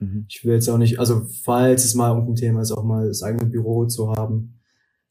Mhm. 0.00 0.26
Ich 0.28 0.44
will 0.44 0.54
jetzt 0.54 0.68
auch 0.68 0.78
nicht, 0.78 0.98
also 0.98 1.22
falls 1.44 1.84
es 1.84 1.94
mal 1.94 2.10
irgendein 2.10 2.34
Thema 2.34 2.60
ist, 2.62 2.72
auch 2.72 2.84
mal 2.84 3.08
das 3.08 3.22
eigene 3.22 3.46
Büro 3.46 3.86
zu 3.86 4.10
haben, 4.10 4.60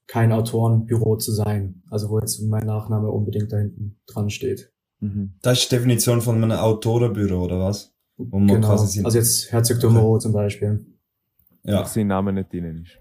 kein 0.07 0.31
Autorenbüro 0.31 1.17
zu 1.17 1.31
sein. 1.31 1.83
Also 1.89 2.09
wo 2.09 2.19
jetzt 2.19 2.41
mein 2.41 2.65
Nachname 2.65 3.09
unbedingt 3.09 3.51
da 3.51 3.57
hinten 3.57 3.99
dran 4.07 4.29
steht. 4.29 4.71
Mhm. 4.99 5.35
Das 5.41 5.59
ist 5.59 5.71
die 5.71 5.75
Definition 5.75 6.21
von 6.21 6.43
einem 6.43 6.51
Autorenbüro, 6.51 7.45
oder 7.45 7.59
was? 7.59 7.93
genau. 8.17 8.69
also 8.69 9.17
jetzt 9.17 9.51
Herzogtum 9.51 9.95
okay. 9.95 10.19
zum 10.19 10.33
Beispiel. 10.33 10.85
Ja. 11.63 11.85
Sein 11.85 12.07
Name 12.07 12.33
nicht 12.33 12.51
drin 12.51 12.83
ist. 12.83 12.97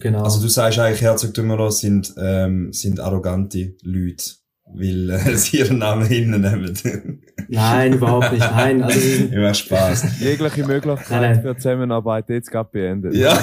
Genau. 0.00 0.22
Also 0.22 0.42
du 0.42 0.48
sagst 0.48 0.78
eigentlich, 0.78 1.02
Herzogtümer 1.02 1.70
sind, 1.70 2.14
ähm, 2.18 2.72
sind 2.72 3.00
arrogante 3.00 3.76
Leute 3.82 4.24
weil 4.66 5.10
äh, 5.10 5.18
sie 5.36 5.58
ihren 5.58 5.78
Namen 5.78 6.06
hinten 6.06 6.40
nehmen. 6.40 7.22
Nein, 7.48 7.94
überhaupt 7.94 8.32
nicht. 8.32 8.40
Nein, 8.40 8.82
also 8.82 9.24
immer 9.26 9.54
Spaß. 9.54 10.20
Jegliche 10.20 10.66
Möglichkeit 10.66 11.20
nein, 11.20 11.32
nein. 11.34 11.42
für 11.42 11.56
Zusammenarbeit 11.56 12.28
jetzt 12.30 12.50
gerade 12.50 12.70
beendet. 12.72 13.14
Ja. 13.14 13.38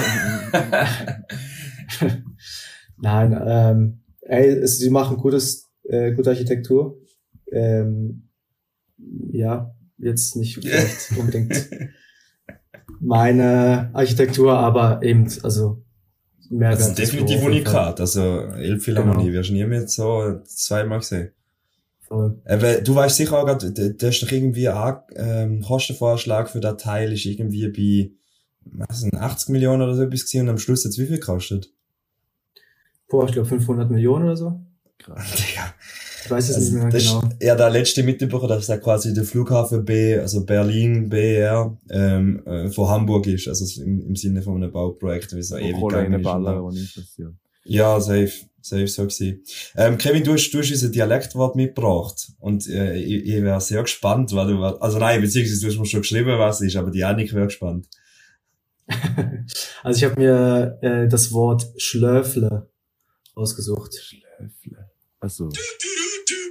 nein, 2.98 3.40
ähm, 3.46 4.02
ey, 4.22 4.66
sie 4.66 4.90
machen 4.90 5.16
gutes, 5.16 5.70
äh, 5.84 6.12
gute 6.12 6.30
Architektur. 6.30 6.98
Ähm, 7.50 8.28
ja, 9.30 9.74
jetzt 9.98 10.36
nicht 10.36 10.56
vielleicht 10.62 11.16
unbedingt 11.18 11.68
meine 13.00 13.90
Architektur, 13.94 14.56
aber 14.58 15.02
eben, 15.02 15.26
also 15.42 15.84
Mehrwert. 16.52 16.80
Das 16.80 16.88
ist 16.88 16.98
definitiv 16.98 17.42
unikat. 17.42 18.00
Also 18.00 18.22
Elbphilharmonie 18.22 19.24
genau. 19.24 19.34
wirst 19.38 19.50
du 19.50 19.54
nie 19.54 19.64
mehr 19.64 19.88
so 19.88 20.40
zweimal 20.44 20.98
gesehen. 20.98 21.32
Voll. 22.00 22.38
Äh, 22.44 22.82
du 22.82 22.94
weißt 22.94 23.16
sicher 23.16 23.38
auch 23.38 23.46
gerade, 23.46 23.72
da 23.72 24.08
ist 24.08 24.22
doch 24.22 24.30
irgendwie 24.30 24.68
ein 24.68 24.96
ähm, 25.16 25.62
Kostenvorschlag 25.62 26.50
für 26.50 26.60
den 26.60 26.76
Teil 26.76 27.12
ist 27.12 27.24
irgendwie 27.24 27.68
bei 27.68 28.12
was 28.64 29.00
sind 29.00 29.14
80 29.14 29.48
Millionen 29.48 29.82
oder 29.82 29.94
so 29.94 30.02
etwas 30.02 30.24
gewesen 30.24 30.42
und 30.42 30.50
am 30.50 30.58
Schluss 30.58 30.84
jetzt 30.84 30.98
wie 30.98 31.06
viel 31.06 31.18
gekostet? 31.18 31.72
boah, 33.12 33.26
ich 33.26 33.32
glaube 33.32 33.48
500 33.48 33.90
Millionen 33.90 34.24
oder 34.24 34.36
so. 34.36 34.60
Krass. 34.98 35.32
Digga. 35.36 35.74
Weiß 36.32 36.48
es 36.48 36.56
Also, 36.56 36.72
nicht 36.72 36.82
mehr 36.82 36.92
das 36.92 37.04
genau. 37.04 37.20
ist 37.20 37.42
ja 37.42 37.54
der 37.54 37.70
letzte 37.70 38.02
mitbekommen, 38.02 38.48
dass 38.48 38.66
da 38.66 38.76
quasi 38.78 39.14
der 39.14 39.24
Flughafen 39.24 39.84
B, 39.84 40.18
also 40.18 40.44
Berlin 40.44 41.08
BR, 41.08 41.76
ähm, 41.90 42.44
äh, 42.46 42.70
von 42.70 42.88
Hamburg 42.88 43.26
ist, 43.26 43.48
also 43.48 43.82
im, 43.82 44.00
im 44.06 44.16
Sinne 44.16 44.42
von 44.42 44.56
einem 44.56 44.72
Bauprojekt, 44.72 45.34
wie 45.36 45.42
so 45.42 45.56
ewig 45.56 45.80
gegangen 45.80 46.20
ist. 46.20 46.26
und 46.26 46.74
nicht 46.74 46.94
passiert. 46.94 47.32
Ja, 47.64 48.00
safe, 48.00 48.32
safe 48.60 48.88
so 48.88 49.02
gewesen. 49.02 49.42
Ähm, 49.76 49.98
Kevin, 49.98 50.24
du 50.24 50.32
hast, 50.32 50.50
du 50.50 50.58
hast 50.58 50.70
unser 50.70 50.88
Dialektwort 50.88 51.54
mitgebracht 51.54 52.32
und 52.40 52.68
äh, 52.68 52.96
ich, 52.96 53.26
ich 53.26 53.42
wäre 53.42 53.60
sehr 53.60 53.82
gespannt, 53.82 54.34
weil 54.34 54.48
du, 54.48 54.64
also 54.64 54.98
nein, 54.98 55.20
beziehungsweise 55.20 55.60
du 55.60 55.68
hast 55.68 55.78
mir 55.78 55.86
schon 55.86 56.00
geschrieben, 56.00 56.38
was 56.38 56.60
es 56.60 56.68
ist, 56.68 56.76
aber 56.76 56.90
die 56.90 57.04
Annik 57.04 57.32
wäre 57.32 57.46
gespannt. 57.46 57.88
Also 59.82 59.98
ich 59.98 60.10
habe 60.10 60.20
mir 60.20 60.78
äh, 60.82 61.08
das 61.08 61.32
Wort 61.32 61.66
Schlöfle 61.76 62.68
ausgesucht. 63.34 63.94
Schläfle. 63.94 64.81
Also, 65.22 65.48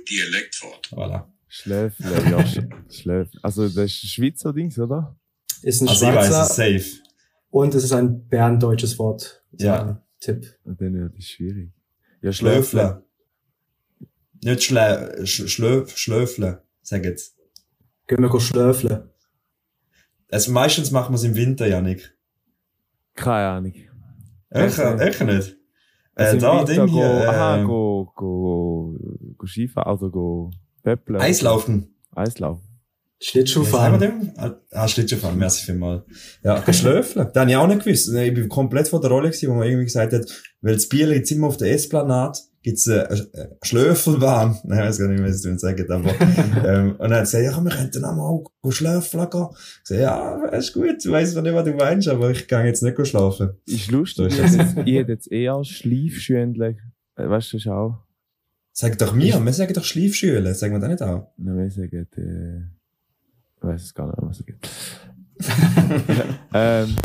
Dialektwort. 0.09 0.88
Voilà. 0.91 1.26
Schläfle, 1.47 2.09
ja, 2.09 2.39
Sch- 2.39 2.69
Schläfle. 2.91 3.39
Also, 3.43 3.63
das 3.67 3.76
ist 3.91 4.03
ein 4.03 4.07
Schweizer 4.07 4.53
Dings, 4.53 4.80
oder? 4.80 5.15
Ist 5.61 5.82
ein 5.82 5.89
Also 5.89 6.07
ich 6.09 6.15
weiß 6.15 6.28
Schweizer 6.28 6.41
es 6.43 6.55
safe. 6.55 7.01
und 7.49 7.76
es 7.76 7.84
ist 7.84 7.91
ein 7.91 8.28
berndeutsches 8.28 8.97
Wort. 8.97 9.43
Ja. 9.57 10.01
Tipp. 10.19 10.47
Dann 10.63 10.93
wird 10.93 11.17
es 11.17 11.28
schwierig. 11.30 11.72
Ja, 12.22 12.32
Schläfle. 12.32 12.61
Schlöfle. 12.63 13.05
Nicht 14.43 14.63
Schlä, 14.63 15.26
Sch 15.26 15.47
Schlöf, 15.49 15.97
Schlöfle, 15.97 16.63
sag 16.82 17.03
jetzt. 17.03 17.38
Gehen 18.07 18.22
wir 18.22 18.39
Schlöfle. 18.39 19.13
Also 20.32 20.51
meistens 20.51 20.91
machen 20.91 21.11
wir 21.13 21.17
es 21.17 21.24
im 21.24 21.36
Winter, 21.36 21.67
Janik. 21.67 22.15
Keine 23.15 23.47
Ahnung. 23.49 23.74
Echt, 24.49 24.80
echt 24.80 25.22
nicht? 25.22 25.57
Äh, 26.16 26.24
Also 26.24 26.38
da, 26.39 26.64
Ding 26.64 26.78
go, 26.78 26.88
hier, 26.88 27.30
aha, 27.30 27.62
äh, 27.62 27.66
go, 27.66 28.12
go, 28.16 28.97
go 29.38 29.45
Skifahren, 29.47 29.89
also 29.91 30.09
go 30.09 30.51
Pöppeln. 30.84 31.20
Eislaufen. 31.22 31.95
Eislaufen. 32.16 32.68
Schlittschuh 33.24 33.62
Wie 33.62 33.66
sagen 33.70 34.01
wir 34.01 34.09
fahren. 34.09 34.32
dem? 34.36 34.57
Ah, 34.72 34.88
Schlittschuhfahren, 34.88 35.38
merci 35.38 35.64
vielmals. 35.66 36.03
Ja, 36.43 36.74
Schlöfle. 36.74 37.26
Das 37.32 37.39
habe 37.39 37.51
ich 37.51 37.55
auch 37.57 37.68
nicht 37.68 37.84
gewusst. 37.86 38.12
Ich 38.14 38.34
bin 38.34 38.49
komplett 38.49 38.88
vor 38.88 38.99
der 38.99 39.12
Rolle 39.12 39.30
gewesen, 39.30 39.49
wo 39.49 39.53
man 39.53 39.68
irgendwie 39.68 39.86
gesagt 39.86 40.12
hat, 40.14 40.26
weil 40.62 40.74
das 40.74 40.89
Bier 40.89 41.07
jetzt 41.14 41.30
immer 41.32 41.47
auf 41.47 41.57
der 41.57 41.72
Esplanade, 41.72 42.39
gibt's 42.64 42.88
eine, 42.88 43.09
eine 43.09 43.57
Schlöfelbahn. 43.64 44.59
Nein, 44.64 44.80
ich 44.80 44.86
weiß 44.86 44.99
gar 44.99 45.07
nicht, 45.07 45.24
was 45.24 45.45
ich 45.45 45.59
sagen 45.59 45.91
aber, 45.91 46.09
ähm, 46.68 46.91
und 46.91 46.99
dann 46.99 47.12
hat 47.12 47.18
er 47.18 47.22
gesagt, 47.22 47.43
ja, 47.43 47.62
wir 47.64 47.72
könnten 47.72 48.05
auch 48.05 48.16
mal 48.64 48.72
schlöfeln 48.72 49.30
gehen. 49.30 49.47
Ich 49.51 49.89
gesagt, 49.89 50.01
ja, 50.01 50.45
ist 50.49 50.74
gut, 50.74 50.95
ich 51.03 51.12
weiss 51.12 51.36
nicht, 51.36 51.53
was 51.53 51.66
du 51.66 51.74
meinst, 51.74 52.07
aber 52.07 52.30
ich 52.32 52.47
gehe 52.47 52.64
jetzt 52.66 52.84
nicht 52.84 53.07
schlafen. 53.07 53.51
Ist 53.66 53.91
lustig, 53.91 54.34
So 54.34 54.43
ich 54.43 54.45
ist 54.45 54.55
jetzt, 54.57 54.78
ich 54.86 54.95
hätte 54.95 55.12
jetzt 55.12 55.32
eher 55.32 55.64
Schleifschündlich. 55.64 56.78
Äh, 57.16 57.30
Weißt 57.30 57.53
du, 57.53 57.57
das 57.57 57.68
auch, 57.68 57.99
Sag 58.74 58.97
doch 58.99 59.14
mir, 59.14 59.38
wir 59.43 59.53
sagen 59.53 59.74
doch 59.74 59.84
Schleifschüle, 59.84 60.53
sagen 60.55 60.74
wir 60.74 60.80
das 60.80 60.89
nicht 60.89 61.01
auch? 61.01 61.28
na, 61.38 61.55
wie 61.57 61.70
sagen, 61.70 62.07
äh, 62.18 62.57
ich 63.57 63.64
weiß 63.64 63.82
es 63.84 63.93
gar 63.93 64.07
nicht, 64.07 64.18
was 64.22 64.39
es 64.39 64.45
gibt. 64.45 64.70
ähm, 66.53 66.95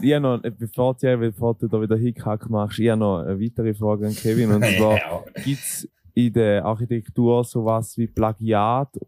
ich 0.00 0.12
habe 0.14 0.20
noch, 0.22 0.40
bevor 0.58 0.94
du, 0.94 1.18
bevor 1.18 1.54
du 1.54 1.68
da 1.68 1.80
wieder 1.80 1.96
Hickhack 1.96 2.48
machst, 2.50 2.78
ich 2.78 2.88
habe 2.88 3.00
noch 3.00 3.18
eine 3.20 3.40
weitere 3.40 3.74
Frage 3.74 4.06
an 4.08 4.14
Kevin, 4.14 4.50
und 4.52 4.66
zwar, 4.68 5.02
gibt's 5.40 5.88
in 6.14 6.32
der 6.32 6.64
Architektur 6.64 7.44
sowas 7.44 7.96
wie 7.98 8.06
Plagiat? 8.06 8.98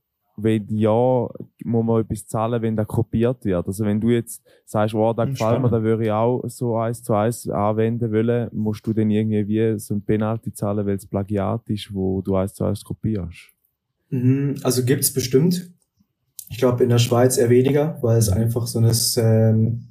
Wenn 0.41 0.67
ja, 0.69 1.29
muss 1.65 1.85
man 1.85 2.01
etwas 2.03 2.27
zahlen, 2.29 2.63
wenn 2.63 2.77
da 2.77 2.85
kopiert 2.85 3.45
wird. 3.45 3.67
Also 3.67 3.85
wenn 3.85 4.01
du 4.01 4.11
jetzt 4.11 4.41
sagst, 4.65 4.95
oh, 4.95 5.13
da 5.13 5.25
Hm, 5.25 5.35
gefällt 5.35 5.61
mir, 5.61 5.69
da 5.69 5.83
würde 5.83 6.05
ich 6.05 6.13
auch 6.13 6.43
so 6.47 6.77
eins 6.77 7.03
zu 7.03 7.13
eins 7.15 7.49
anwenden 7.49 8.13
wollen, 8.13 8.49
musst 8.53 8.87
du 8.87 8.93
dann 8.93 9.11
irgendwie 9.11 9.77
so 9.81 9.95
ein 9.95 10.03
Penalty 10.03 10.53
zahlen, 10.53 10.87
weil 10.87 10.95
es 10.97 11.07
Plagiat 11.07 11.69
ist, 11.71 11.93
wo 11.93 12.23
du 12.23 12.37
eins 12.37 12.55
zu 12.55 12.65
eins 12.65 12.85
kopierst. 12.85 13.53
Mhm, 14.11 14.57
Also 14.63 14.85
gibt's 14.85 15.13
bestimmt. 15.13 15.71
Ich 16.51 16.59
glaube 16.59 16.83
in 16.83 16.89
der 16.91 16.99
Schweiz 16.99 17.37
eher 17.37 17.51
weniger, 17.51 17.99
weil 18.03 18.19
es 18.19 18.29
einfach 18.31 18.67
so 18.67 18.79
ein 18.79 18.91
ähm, 19.19 19.85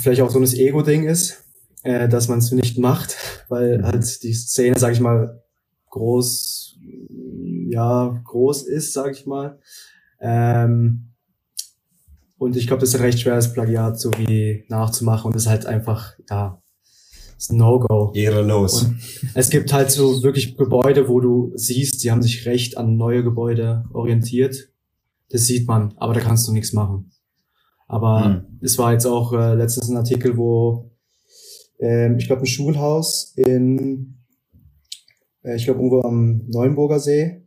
vielleicht 0.00 0.20
auch 0.20 0.30
so 0.30 0.38
ein 0.38 0.44
Ego-Ding 0.44 1.04
ist, 1.04 1.44
äh, 1.82 2.08
dass 2.08 2.28
man 2.28 2.38
es 2.38 2.50
nicht 2.52 2.78
macht, 2.78 3.16
weil 3.48 3.82
halt 3.82 4.22
die 4.22 4.34
Szene, 4.34 4.78
sag 4.78 4.92
ich 4.92 5.00
mal, 5.00 5.42
groß, 5.90 6.78
ja, 7.68 8.20
groß 8.24 8.62
ist, 8.62 8.92
sag 8.92 9.12
ich 9.12 9.26
mal. 9.26 9.58
Ähm, 10.20 11.12
und 12.38 12.56
ich 12.56 12.66
glaube, 12.66 12.80
das 12.80 12.94
ist 12.94 13.00
recht 13.00 13.20
schwer, 13.20 13.36
das 13.36 13.52
Plagiat 13.52 14.00
so 14.00 14.10
wie 14.16 14.64
nachzumachen 14.68 15.30
und 15.30 15.36
ist 15.36 15.46
halt 15.46 15.66
einfach, 15.66 16.14
ja, 16.28 16.60
ist 17.36 17.52
ein 17.52 17.58
No-Go. 17.58 18.12
Ehrenlos. 18.14 18.84
Und 18.84 18.98
es 19.34 19.50
gibt 19.50 19.72
halt 19.72 19.90
so 19.90 20.22
wirklich 20.22 20.56
Gebäude, 20.56 21.08
wo 21.08 21.20
du 21.20 21.52
siehst, 21.56 22.02
die 22.02 22.10
haben 22.10 22.22
sich 22.22 22.46
recht 22.46 22.78
an 22.78 22.96
neue 22.96 23.24
Gebäude 23.24 23.84
orientiert. 23.92 24.70
Das 25.30 25.46
sieht 25.46 25.66
man, 25.66 25.94
aber 25.96 26.14
da 26.14 26.20
kannst 26.20 26.46
du 26.46 26.52
nichts 26.52 26.72
machen. 26.72 27.10
Aber 27.92 28.24
Hm. 28.24 28.58
es 28.62 28.78
war 28.78 28.94
jetzt 28.94 29.04
auch 29.04 29.34
äh, 29.34 29.52
letztens 29.52 29.90
ein 29.90 29.98
Artikel, 29.98 30.38
wo 30.38 30.90
ähm, 31.78 32.16
ich 32.16 32.26
glaube 32.26 32.42
ein 32.42 32.46
Schulhaus 32.46 33.34
in, 33.36 34.16
äh, 35.42 35.56
ich 35.56 35.66
glaube 35.66 35.80
irgendwo 35.80 36.00
am 36.00 36.40
Neuenburger 36.48 36.98
See 36.98 37.42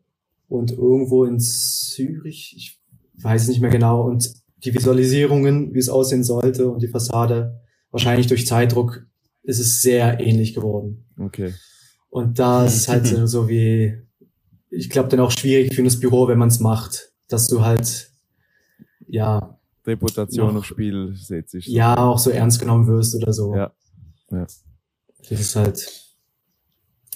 und 0.48 0.72
irgendwo 0.72 1.26
in 1.26 1.40
Zürich, 1.40 2.54
ich 2.56 2.80
weiß 3.24 3.42
es 3.42 3.48
nicht 3.48 3.60
mehr 3.60 3.72
genau, 3.72 4.04
und 4.04 4.36
die 4.64 4.72
Visualisierungen, 4.72 5.74
wie 5.74 5.80
es 5.80 5.90
aussehen 5.90 6.24
sollte 6.24 6.70
und 6.70 6.84
die 6.84 6.90
Fassade, 6.90 7.60
wahrscheinlich 7.90 8.28
durch 8.28 8.46
Zeitdruck 8.46 9.04
ist 9.42 9.58
es 9.58 9.82
sehr 9.82 10.20
ähnlich 10.20 10.54
geworden. 10.54 11.08
Okay. 11.20 11.56
Und 12.12 12.38
da 12.38 12.66
ist 12.66 12.76
es 12.76 12.88
halt 12.88 13.08
so, 13.08 13.50
wie, 13.50 13.98
ich 14.70 14.92
glaube, 14.92 15.10
dann 15.10 15.22
auch 15.22 15.32
schwierig 15.32 15.74
für 15.74 15.82
das 15.82 16.00
Büro, 16.00 16.28
wenn 16.28 16.38
man 16.38 16.50
es 16.50 16.60
macht, 16.60 17.14
dass 17.30 17.48
du 17.48 17.62
halt, 17.62 18.12
ja, 19.08 19.55
Reputation 19.86 20.58
aufs 20.58 20.68
Spiel 20.68 21.14
setzt. 21.16 21.54
ja, 21.68 21.98
auch 21.98 22.18
so 22.18 22.30
ernst 22.30 22.60
genommen 22.60 22.88
wirst 22.88 23.16
oder 23.16 23.32
so. 23.34 23.56
Ja. 23.56 23.72
Ja. 24.32 24.48
Das 25.30 25.40
ist 25.40 25.56
halt 25.56 26.16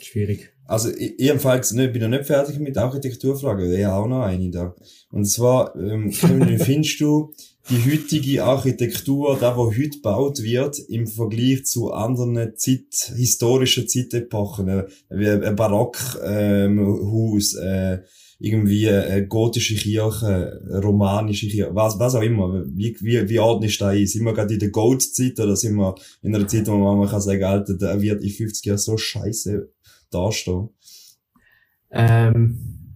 schwierig. 0.02 0.54
Also, 0.70 0.90
ich, 0.96 1.20
ebenfalls 1.20 1.72
nicht, 1.72 1.94
bin 1.94 2.04
noch 2.04 2.10
nicht 2.10 2.28
fertig 2.28 2.60
mit 2.60 2.78
Architekturfragen, 2.78 3.74
ich 3.74 3.86
habe 3.86 4.04
auch 4.04 4.08
noch 4.08 4.22
eine 4.22 4.52
da. 4.52 4.76
Und 5.10 5.26
zwar, 5.26 5.76
ähm, 5.76 6.12
findest 6.12 7.02
du 7.02 7.34
die 7.72 7.92
heutige 7.92 8.44
Architektur, 8.44 9.36
da 9.42 9.58
wo 9.58 9.72
heute 9.72 9.90
gebaut 9.90 10.44
wird, 10.44 10.78
im 10.78 11.08
Vergleich 11.08 11.66
zu 11.66 11.92
anderen 11.92 12.56
Zeit, 12.56 13.14
historischen 13.16 13.88
Zeitepochen, 13.88 14.68
äh, 14.68 14.86
wie 15.10 15.28
ein 15.28 15.56
Barockhaus, 15.56 16.20
ähm, 16.24 16.80
Haus, 16.80 17.56
äh, 17.56 18.02
irgendwie 18.38 18.88
eine 18.90 19.28
gotische 19.28 19.76
Kirche, 19.76 20.62
romanische 20.84 21.48
Kirche, 21.48 21.74
was, 21.74 21.98
was 21.98 22.14
auch 22.14 22.22
immer. 22.22 22.64
Wie, 22.68 22.96
wie, 23.02 23.28
wie 23.28 23.40
ordnest 23.40 23.82
du 23.82 23.86
da 23.86 23.90
ein? 23.90 24.06
Sind 24.06 24.24
wir 24.24 24.34
gerade 24.34 24.54
in 24.54 24.60
der 24.60 24.70
Gold-Zeit 24.70 25.40
oder 25.40 25.56
sind 25.56 25.76
wir 25.76 25.96
in 26.22 26.36
einer 26.36 26.48
Zeit, 26.48 26.68
wo 26.68 26.78
man 26.78 27.10
kann 27.10 27.22
sagen, 27.22 27.44
Alter, 27.44 27.74
der 27.74 28.00
wird 28.00 28.24
in 28.24 28.30
50 28.30 28.66
Jahren 28.66 28.78
so 28.78 28.96
scheiße 28.98 29.68
dastehen? 30.12 30.70
Ähm, 31.92 32.96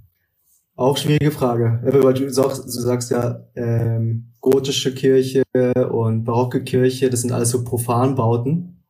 auch 0.76 0.98
schwierige 0.98 1.32
Frage. 1.32 1.80
Weil 1.84 2.14
du 2.14 2.30
sagst, 2.30 2.66
du 2.66 2.70
sagst 2.70 3.12
ja, 3.12 3.46
ähm, 3.56 4.34
gotische 4.42 4.94
Kirche 4.94 5.44
und 5.92 6.24
barocke 6.24 6.64
Kirche, 6.64 7.10
das 7.10 7.22
sind 7.22 7.32
alles 7.32 7.52
so 7.52 7.64
Profanbauten. 7.64 8.84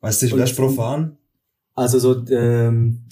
Weißt 0.00 0.22
du, 0.22 0.36
ist 0.36 0.56
profan? 0.56 1.16
Also 1.74 1.98
so 1.98 2.26
ähm, 2.30 3.06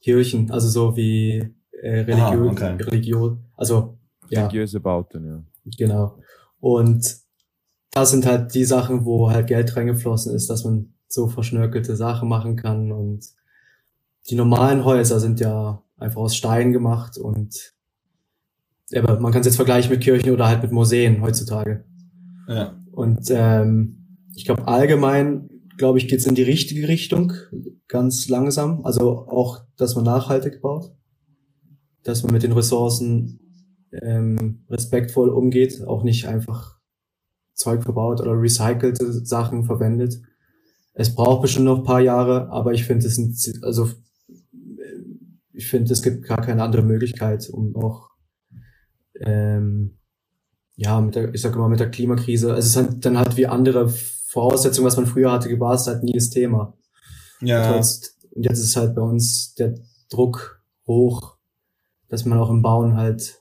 Kirchen, 0.00 0.50
also 0.50 0.68
so 0.68 0.96
wie 0.96 1.54
äh, 1.82 2.00
Religion, 2.00 2.48
Ah, 2.48 2.74
okay. 2.74 2.82
Religion, 2.84 3.44
also 3.56 3.98
ja, 4.28 4.42
Religiöse 4.42 4.80
Bauten, 4.80 5.26
ja. 5.26 5.42
genau. 5.78 6.18
Und 6.60 7.16
das 7.90 8.10
sind 8.10 8.26
halt 8.26 8.54
die 8.54 8.64
Sachen, 8.64 9.04
wo 9.04 9.30
halt 9.30 9.46
Geld 9.48 9.76
reingeflossen 9.76 10.34
ist, 10.34 10.48
dass 10.48 10.64
man 10.64 10.94
so 11.08 11.26
verschnörkelte 11.26 11.96
Sachen 11.96 12.28
machen 12.28 12.56
kann. 12.56 12.92
Und 12.92 13.24
die 14.28 14.34
normalen 14.34 14.84
Häuser 14.84 15.20
sind 15.20 15.40
ja 15.40 15.82
einfach 15.96 16.20
aus 16.20 16.36
Stein 16.36 16.72
gemacht 16.72 17.18
und 17.18 17.74
aber 18.94 19.20
man 19.20 19.30
kann 19.32 19.40
es 19.40 19.46
jetzt 19.46 19.56
vergleichen 19.56 19.90
mit 19.90 20.02
Kirchen 20.02 20.30
oder 20.30 20.48
halt 20.48 20.62
mit 20.62 20.72
Museen 20.72 21.22
heutzutage. 21.22 21.84
Ja. 22.48 22.76
Und 22.90 23.28
ähm, 23.30 24.18
ich 24.34 24.44
glaube, 24.44 24.66
allgemein, 24.66 25.48
glaube 25.76 25.98
ich, 25.98 26.08
geht's 26.08 26.26
in 26.26 26.34
die 26.34 26.42
richtige 26.42 26.88
Richtung, 26.88 27.32
ganz 27.86 28.28
langsam. 28.28 28.84
Also 28.84 29.28
auch, 29.28 29.62
dass 29.76 29.94
man 29.94 30.04
nachhaltig 30.04 30.60
baut, 30.60 30.92
dass 32.02 32.22
man 32.22 32.32
mit 32.32 32.42
den 32.42 32.52
Ressourcen 32.52 33.40
ähm, 33.92 34.64
respektvoll 34.68 35.30
umgeht, 35.30 35.86
auch 35.86 36.02
nicht 36.02 36.26
einfach 36.26 36.78
Zeug 37.54 37.82
verbaut 37.82 38.20
oder 38.20 38.40
recycelte 38.40 39.24
Sachen 39.24 39.64
verwendet. 39.64 40.20
Es 40.94 41.14
braucht 41.14 41.42
bestimmt 41.42 41.66
noch 41.66 41.78
ein 41.78 41.84
paar 41.84 42.00
Jahre, 42.00 42.50
aber 42.50 42.72
ich 42.72 42.84
finde, 42.84 43.06
es 43.06 43.16
sind, 43.16 43.62
also 43.62 43.88
ich 45.60 45.68
finde, 45.68 45.92
es 45.92 46.02
gibt 46.02 46.24
gar 46.24 46.40
keine 46.40 46.62
andere 46.62 46.82
Möglichkeit, 46.82 47.50
um 47.50 47.76
auch 47.76 48.08
ähm, 49.20 49.98
ja, 50.76 50.98
mit 51.02 51.14
der, 51.14 51.34
ich 51.34 51.42
sag 51.42 51.54
mal, 51.54 51.68
mit 51.68 51.80
der 51.80 51.90
Klimakrise, 51.90 52.54
also 52.54 52.58
es 52.60 52.66
ist 52.68 52.76
halt 52.76 53.04
dann 53.04 53.18
halt 53.18 53.36
wie 53.36 53.46
andere 53.46 53.90
Voraussetzungen, 53.90 54.86
was 54.86 54.96
man 54.96 55.04
früher 55.04 55.30
hatte, 55.30 55.60
war 55.60 55.74
es 55.74 55.86
halt 55.86 56.02
nie 56.02 56.14
das 56.14 56.30
Thema. 56.30 56.72
Ja. 57.42 57.70
Trotz, 57.70 58.16
und 58.30 58.44
jetzt 58.44 58.60
ist 58.60 58.76
halt 58.76 58.94
bei 58.94 59.02
uns 59.02 59.54
der 59.54 59.74
Druck 60.08 60.62
hoch, 60.86 61.36
dass 62.08 62.24
man 62.24 62.38
auch 62.38 62.48
im 62.48 62.62
Bauen 62.62 62.96
halt 62.96 63.39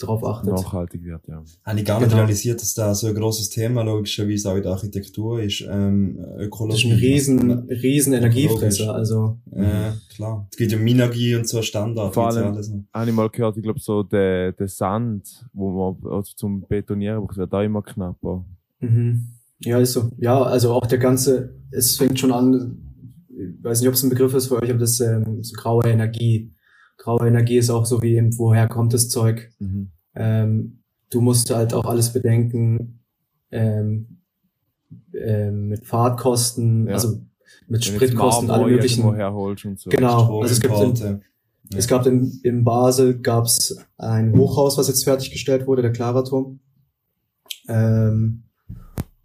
drauf 0.00 0.24
achtet. 0.24 0.52
Nachhaltig 0.52 1.04
wird, 1.04 1.26
ja. 1.28 1.42
Habe 1.64 1.78
ich 1.78 1.84
gar 1.84 1.98
nicht 2.00 2.08
Genau. 2.10 2.22
realisiert, 2.22 2.60
dass 2.60 2.74
da 2.74 2.94
so 2.94 3.06
ein 3.08 3.14
grosses 3.14 3.48
Thema 3.50 3.82
logischerweise 3.82 4.50
auch 4.50 4.56
in 4.56 4.62
der 4.62 4.72
Architektur 4.72 5.42
ist, 5.42 5.64
ähm, 5.68 6.16
Das 6.18 6.46
Ökologie. 6.46 6.76
ist 6.76 6.84
ein 6.84 6.92
riesen, 7.38 7.50
riesen. 7.68 8.12
Energiefresser. 8.12 8.94
Also 8.94 9.38
Ja, 9.54 9.94
klar. 10.14 10.46
Es 10.50 10.56
gibt 10.56 10.72
ja 10.72 10.78
Minergie 10.78 11.34
und 11.36 11.48
so 11.48 11.62
Standard. 11.62 12.14
Vor 12.14 12.28
allem- 12.28 12.52
alles. 12.54 12.72
Habe 12.92 13.10
ich 13.10 13.16
mal 13.16 13.28
gehört, 13.30 13.56
ich 13.56 13.62
glaube, 13.62 13.80
so 13.80 14.02
der, 14.02 14.52
der 14.52 14.68
Sand, 14.68 15.46
wo 15.52 15.70
man 16.02 16.12
also 16.12 16.32
zum 16.36 16.66
Betonieren 16.66 17.20
braucht, 17.20 17.36
wird 17.36 17.52
auch 17.52 17.62
immer 17.62 17.82
knapper. 17.82 18.44
Mhm. 18.80 19.28
Ja, 19.60 19.78
ist 19.78 19.92
so. 19.92 20.10
Ja, 20.18 20.42
also 20.42 20.72
auch 20.72 20.86
der 20.86 20.98
ganze, 20.98 21.54
es 21.70 21.96
fängt 21.96 22.18
schon 22.18 22.32
an, 22.32 22.78
ich 23.28 23.62
weiß 23.64 23.80
nicht, 23.80 23.88
ob 23.88 23.94
es 23.94 24.02
ein 24.02 24.10
Begriff 24.10 24.34
ist 24.34 24.48
für 24.48 24.56
euch, 24.60 24.70
aber 24.70 24.80
das 24.80 24.98
ähm, 25.00 25.42
so 25.42 25.54
graue 25.56 25.84
Energie. 25.88 26.50
Graue 27.02 27.26
Energie 27.26 27.56
ist 27.56 27.68
auch 27.68 27.84
so 27.84 28.00
wie 28.00 28.14
eben, 28.14 28.38
woher 28.38 28.68
kommt 28.68 28.94
das 28.94 29.08
Zeug? 29.08 29.50
Mhm. 29.58 29.90
Ähm, 30.14 30.82
du 31.10 31.20
musst 31.20 31.50
halt 31.50 31.74
auch 31.74 31.84
alles 31.84 32.12
bedenken, 32.12 33.00
ähm, 33.50 34.18
ähm, 35.12 35.66
mit 35.68 35.84
Fahrtkosten, 35.84 36.86
Ja. 36.86 36.94
also 36.94 37.20
mit 37.66 37.84
Wenn 37.84 37.94
Spritkosten, 37.94 38.50
alle 38.52 38.66
möglichen. 38.70 39.02
so. 39.02 39.90
Genau, 39.90 40.42
also 40.42 40.52
es 40.52 40.60
gibt 40.60 40.74
in, 40.74 40.78
Stromimporte. 40.96 41.20
es 41.74 41.88
gab 41.88 42.06
in, 42.06 42.40
in 42.44 42.62
Basel 42.62 43.18
gab's 43.18 43.76
ein 43.96 44.32
Hochhaus, 44.36 44.78
was 44.78 44.86
jetzt 44.86 45.02
fertiggestellt 45.02 45.66
wurde, 45.66 45.82
der 45.82 45.92
Klaraturm. 45.92 46.60
Ähm, 47.66 48.44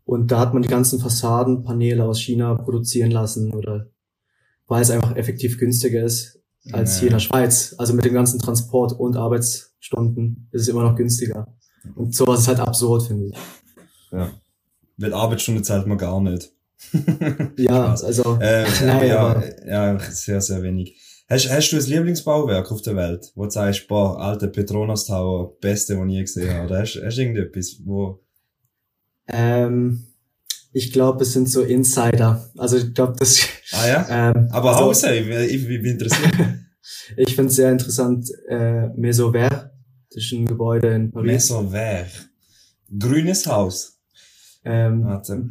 und 0.03 0.31
da 0.31 0.39
hat 0.39 0.55
man 0.55 0.63
die 0.63 0.69
ganzen 0.69 0.99
Fassadenpaneele 0.99 2.03
aus 2.03 2.19
China 2.19 2.55
produzieren 2.55 3.11
lassen 3.11 3.53
oder 3.53 3.85
weil 4.65 4.81
es 4.81 4.89
einfach 4.89 5.15
effektiv 5.15 5.59
günstiger 5.59 6.03
ist 6.03 6.37
als 6.73 6.95
Ja. 6.95 6.99
hier 6.99 7.07
in 7.09 7.13
der 7.13 7.19
Schweiz. 7.19 7.75
Also 7.77 7.93
mit 7.93 8.05
dem 8.05 8.13
ganzen 8.13 8.39
Transport 8.39 8.93
und 8.93 9.15
Arbeitsstunden 9.17 10.47
ist 10.51 10.63
es 10.63 10.67
immer 10.67 10.83
noch 10.83 10.95
günstiger. 10.95 11.55
Und 11.95 12.13
sowas 12.15 12.41
ist 12.41 12.47
halt 12.47 12.59
absurd, 12.59 13.03
finde 13.03 13.27
ich. 13.27 13.37
Weil 14.97 15.13
Arbeitsstunden 15.13 15.63
zahlt 15.63 15.87
man 15.87 15.97
gar 15.97 16.19
nicht. 16.21 16.51
Ja, 17.57 17.91
also 17.91 18.37
Äh, 18.39 18.65
Nein, 18.85 19.07
ja, 19.07 19.19
aber- 19.19 19.67
ja, 19.67 19.99
sehr, 19.99 20.41
sehr 20.41 20.61
wenig. 20.63 21.01
Hast, 21.29 21.49
hast 21.51 21.71
du 21.71 21.75
ein 21.77 21.83
Lieblingsbauwerk 21.85 22.71
auf 22.71 22.81
der 22.81 22.95
Welt, 22.95 23.31
wo 23.35 23.43
du 23.43 23.49
sagst, 23.49 23.87
boah, 23.89 24.17
alter 24.19 24.47
Petronas 24.47 25.05
Tower, 25.05 25.57
beste, 25.59 25.99
was 25.99 26.07
ich 26.07 26.13
je 26.13 26.21
gesehen 26.21 26.53
habe? 26.53 26.65
Oder 26.67 26.79
hast, 26.79 27.01
hast 27.03 27.17
du 27.17 27.21
irgendetwas, 27.21 27.81
wo, 27.83 28.21
ähm, 29.27 30.06
ich 30.77 30.91
glaube, 30.93 31.23
es 31.23 31.33
sind 31.33 31.49
so 31.49 31.61
Insider. 31.63 32.49
Also 32.57 32.77
ich 32.77 32.93
glaube, 32.93 33.15
das 33.19 33.39
ah 33.73 33.87
ja? 33.87 34.07
ähm, 34.09 34.47
Aber 34.51 34.71
also, 34.75 34.85
Hause, 34.85 35.15
ich, 35.15 35.27
ich, 35.55 35.67
ich 35.69 35.81
bin 35.81 35.85
interessiert. 35.93 36.33
Ich 37.17 37.35
finde 37.35 37.49
es 37.49 37.55
sehr 37.55 37.71
interessant, 37.71 38.29
äh, 38.47 38.87
Maison 38.95 39.31
Vert, 39.33 39.71
das 40.11 40.23
ist 40.23 40.31
ein 40.33 40.45
Gebäude 40.45 40.89
in 40.93 41.11
Paris. 41.11 41.25
Maison 41.25 41.69
Vert. 41.71 42.29
Grünes 42.97 43.45
Haus. 43.47 43.99
Ähm, 44.63 45.03
Warte. 45.03 45.49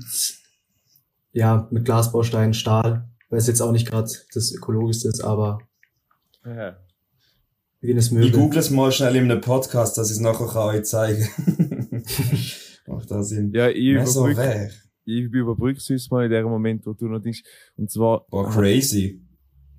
ja, 1.32 1.68
mit 1.70 1.84
Glasbausteinen, 1.84 2.54
Stahl, 2.54 3.08
weil 3.30 3.38
es 3.38 3.46
jetzt 3.46 3.60
auch 3.60 3.72
nicht 3.72 3.88
gerade 3.88 4.10
das 4.34 4.52
ökologischste 4.52 5.08
ist, 5.08 5.22
aber 5.22 5.58
Ja. 6.44 6.76
wie 7.80 7.94
das 7.94 8.06
Ich 8.06 8.12
Möbel. 8.12 8.30
google 8.32 8.58
es 8.60 8.70
mal 8.70 8.92
schnell 8.92 9.16
in 9.16 9.30
einem 9.30 9.40
Podcast, 9.40 9.98
dass 9.98 10.08
ich 10.10 10.16
es 10.16 10.20
nachher 10.20 10.46
kann 10.46 10.68
euch 10.76 10.84
zeigen 10.84 11.28
Macht 12.86 13.10
da 13.10 13.22
Sinn. 13.22 13.52
Ja, 13.52 13.68
ich 13.68 13.94
Maison 13.94 14.30
überbrücke, 14.30 14.70
Ich 15.06 15.22
überbrücke 15.22 15.78
es 15.78 15.88
uns 15.88 16.10
mal 16.10 16.24
in 16.24 16.30
dem 16.32 16.46
Moment, 16.46 16.84
wo 16.84 16.92
du 16.92 17.06
noch 17.06 17.20
denkst. 17.20 17.42
Und 17.76 17.90
zwar, 17.90 18.26
Boah, 18.28 18.50
crazy. 18.50 19.20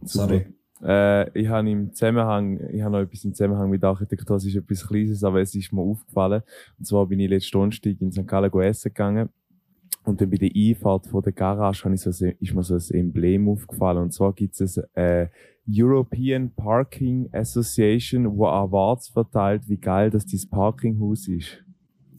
Sorry. 0.03 0.47
Äh, 0.82 1.39
ich 1.39 1.47
habe 1.49 1.69
im 1.69 1.91
Zusammenhang, 1.91 2.59
ich 2.71 2.82
habe 2.82 2.93
noch 2.93 3.01
etwas 3.01 3.25
im 3.25 3.34
Zusammenhang 3.34 3.69
mit 3.69 3.84
Architektur, 3.84 4.38
es 4.38 4.45
ist 4.45 4.55
etwas 4.55 4.88
Kleines, 4.88 5.23
aber 5.23 5.41
es 5.41 5.53
ist 5.53 5.73
mir 5.73 5.82
aufgefallen. 5.82 6.43
Und 6.80 6.86
zwar 6.86 7.05
bin 7.07 7.19
ich 7.19 7.30
letzten 7.30 7.51
Donnerstag 7.57 7.99
in 7.99 8.11
St. 8.11 8.25
Gallen 8.25 8.51
essen 8.61 8.89
gegangen. 8.89 9.30
Und 10.05 10.21
dann 10.21 10.30
bei 10.30 10.38
der 10.38 10.51
Einfahrt 10.55 11.07
von 11.07 11.21
der 11.21 11.34
Garage 11.34 11.84
habe 11.84 11.95
ich 11.95 12.01
so, 12.01 12.11
ein- 12.25 12.36
ist 12.39 12.53
mir 12.53 12.63
so 12.63 12.75
ein 12.75 12.99
Emblem 12.99 13.49
aufgefallen. 13.49 14.03
Und 14.03 14.13
zwar 14.13 14.32
gibt 14.32 14.59
es 14.61 14.78
äh, 14.93 15.28
European 15.69 16.51
Parking 16.55 17.28
Association, 17.34 18.38
wo 18.38 18.45
Awards 18.47 19.09
verteilt, 19.09 19.67
wie 19.67 19.78
geil 19.78 20.09
das 20.09 20.25
dieses 20.25 20.47
Parkinghaus 20.47 21.28
ist. 21.28 21.57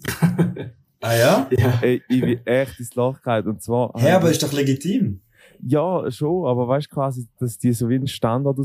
Ah 1.01 1.15
ja? 1.15 1.49
Ja, 1.51 1.79
Ey, 1.83 2.03
ich 2.09 2.21
bin 2.21 2.41
echt 2.45 2.79
ins 2.79 2.95
Loch 2.95 3.17
gefallen. 3.17 3.47
Und 3.47 3.63
zwar... 3.63 3.93
Hä, 3.97 4.13
aber 4.13 4.31
ist 4.31 4.43
doch 4.43 4.53
legitim. 4.53 5.21
Ja, 5.61 6.11
schon, 6.11 6.47
aber 6.47 6.69
weißt 6.69 6.91
quasi, 6.91 7.27
dass 7.39 7.59
die 7.59 7.73
so 7.73 7.89
wie 7.89 7.97
einen 7.97 8.07
Standard 8.07 8.59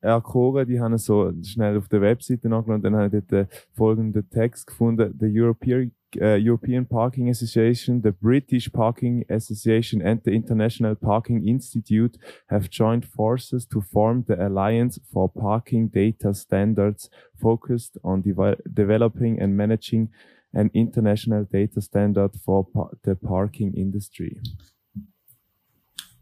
erkoren, 0.00 0.66
die 0.66 0.80
haben 0.80 0.96
so 0.96 1.30
schnell 1.42 1.76
auf 1.76 1.88
der 1.88 2.00
Webseite 2.00 2.48
nachgeschaut 2.48 2.76
und 2.76 2.84
dann 2.84 2.96
habe 2.96 3.06
ich 3.06 3.12
dort 3.12 3.30
den 3.30 3.46
folgenden 3.74 4.28
Text 4.30 4.66
gefunden. 4.66 5.14
The 5.20 5.26
European, 5.28 5.92
äh, 6.16 6.38
European 6.40 6.86
Parking 6.86 7.28
Association, 7.28 8.00
the 8.02 8.12
British 8.12 8.70
Parking 8.70 9.26
Association 9.28 10.00
and 10.00 10.24
the 10.24 10.30
International 10.30 10.96
Parking 10.96 11.44
Institute 11.46 12.18
have 12.48 12.70
joined 12.70 13.04
forces 13.04 13.68
to 13.68 13.82
form 13.82 14.24
the 14.26 14.34
Alliance 14.34 15.00
for 15.12 15.30
Parking 15.30 15.90
Data 15.90 16.32
Standards 16.32 17.10
focused 17.38 17.98
on 18.02 18.22
devel 18.22 18.56
developing 18.64 19.38
and 19.38 19.54
managing 19.54 20.08
an 20.52 20.70
international 20.72 21.46
data 21.46 21.80
standard 21.80 22.36
for 22.36 22.66
the 23.04 23.14
parking 23.14 23.74
industry. 23.74 24.40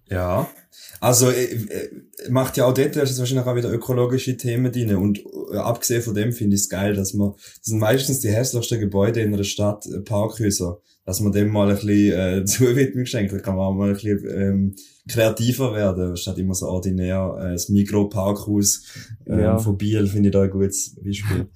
Ja. 0.08 0.48
Also, 1.00 1.30
äh, 1.30 1.44
äh, 1.44 1.90
macht 2.30 2.56
ja 2.56 2.66
auch 2.66 2.74
dort 2.74 2.94
ist 2.96 3.18
wahrscheinlich 3.18 3.46
auch 3.46 3.56
wieder 3.56 3.72
ökologische 3.72 4.36
Themen 4.36 4.70
drin. 4.70 4.94
Und 4.96 5.18
äh, 5.52 5.56
abgesehen 5.56 6.02
von 6.02 6.14
dem 6.14 6.32
finde 6.32 6.54
ich 6.54 6.62
es 6.62 6.68
geil, 6.68 6.94
dass 6.94 7.12
man, 7.14 7.32
das 7.32 7.60
sind 7.62 7.78
meistens 7.80 8.20
die 8.20 8.28
hässlichsten 8.28 8.78
Gebäude 8.78 9.20
in 9.20 9.34
einer 9.34 9.42
Stadt, 9.44 9.84
äh, 9.86 10.00
Parkhäuser, 10.00 10.80
dass 11.04 11.20
man 11.20 11.32
dem 11.32 11.48
mal 11.48 11.68
ein 11.70 11.74
bisschen, 11.74 12.12
äh, 12.12 12.44
Zuwidmung 12.46 13.06
schenkt, 13.06 13.32
da 13.32 13.38
kann 13.38 13.56
man 13.56 13.66
auch 13.66 13.74
mal 13.74 13.88
ein 13.88 13.94
bisschen, 13.94 14.24
ähm, 14.30 14.76
kreativer 15.08 15.74
werden, 15.74 16.16
statt 16.16 16.38
immer 16.38 16.54
so 16.54 16.66
ordinär, 16.66 17.36
äh, 17.40 17.52
das 17.52 17.68
Mikro-Parkhaus, 17.68 18.84
ähm, 19.26 19.40
Ja. 19.40 19.58
von 19.58 19.76
Biel 19.76 20.06
finde 20.06 20.28
ich 20.28 20.32
da 20.32 20.42
ein 20.42 20.50
gutes 20.50 20.94
Beispiel. 21.02 21.48